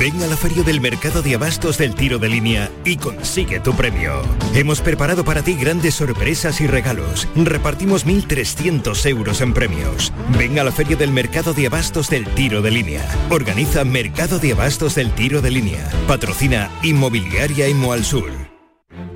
Ven 0.00 0.22
a 0.22 0.26
la 0.26 0.36
feria 0.38 0.62
del 0.62 0.80
mercado 0.80 1.20
de 1.20 1.34
abastos 1.34 1.76
del 1.76 1.94
tiro 1.94 2.18
de 2.18 2.30
línea 2.30 2.70
y 2.86 2.96
consigue 2.96 3.60
tu 3.60 3.74
premio. 3.74 4.22
Hemos 4.54 4.80
preparado 4.80 5.26
para 5.26 5.42
ti 5.42 5.52
grandes 5.52 5.96
sorpresas 5.96 6.62
y 6.62 6.66
regalos. 6.66 7.28
Repartimos 7.36 8.06
1.300 8.06 9.04
euros 9.10 9.42
en 9.42 9.52
premios. 9.52 10.10
Ven 10.38 10.58
a 10.58 10.64
la 10.64 10.72
feria 10.72 10.96
del 10.96 11.12
mercado 11.12 11.52
de 11.52 11.66
abastos 11.66 12.08
del 12.08 12.24
tiro 12.28 12.62
de 12.62 12.70
línea. 12.70 13.06
Organiza 13.28 13.84
Mercado 13.84 14.38
de 14.38 14.52
Abastos 14.52 14.94
del 14.94 15.10
tiro 15.12 15.42
de 15.42 15.50
línea. 15.50 15.86
Patrocina 16.08 16.70
Inmobiliaria 16.82 17.68
Imo 17.68 17.94
Sur. 17.98 18.32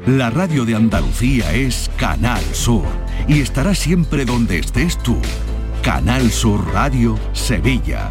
La 0.04 0.28
radio 0.28 0.66
de 0.66 0.74
Andalucía 0.74 1.50
es 1.54 1.90
Canal 1.96 2.44
Sur 2.52 2.84
y 3.26 3.40
estará 3.40 3.74
siempre 3.74 4.26
donde 4.26 4.58
estés 4.58 5.02
tú. 5.02 5.16
Canal 5.80 6.30
Sur 6.30 6.74
Radio 6.74 7.18
Sevilla. 7.32 8.10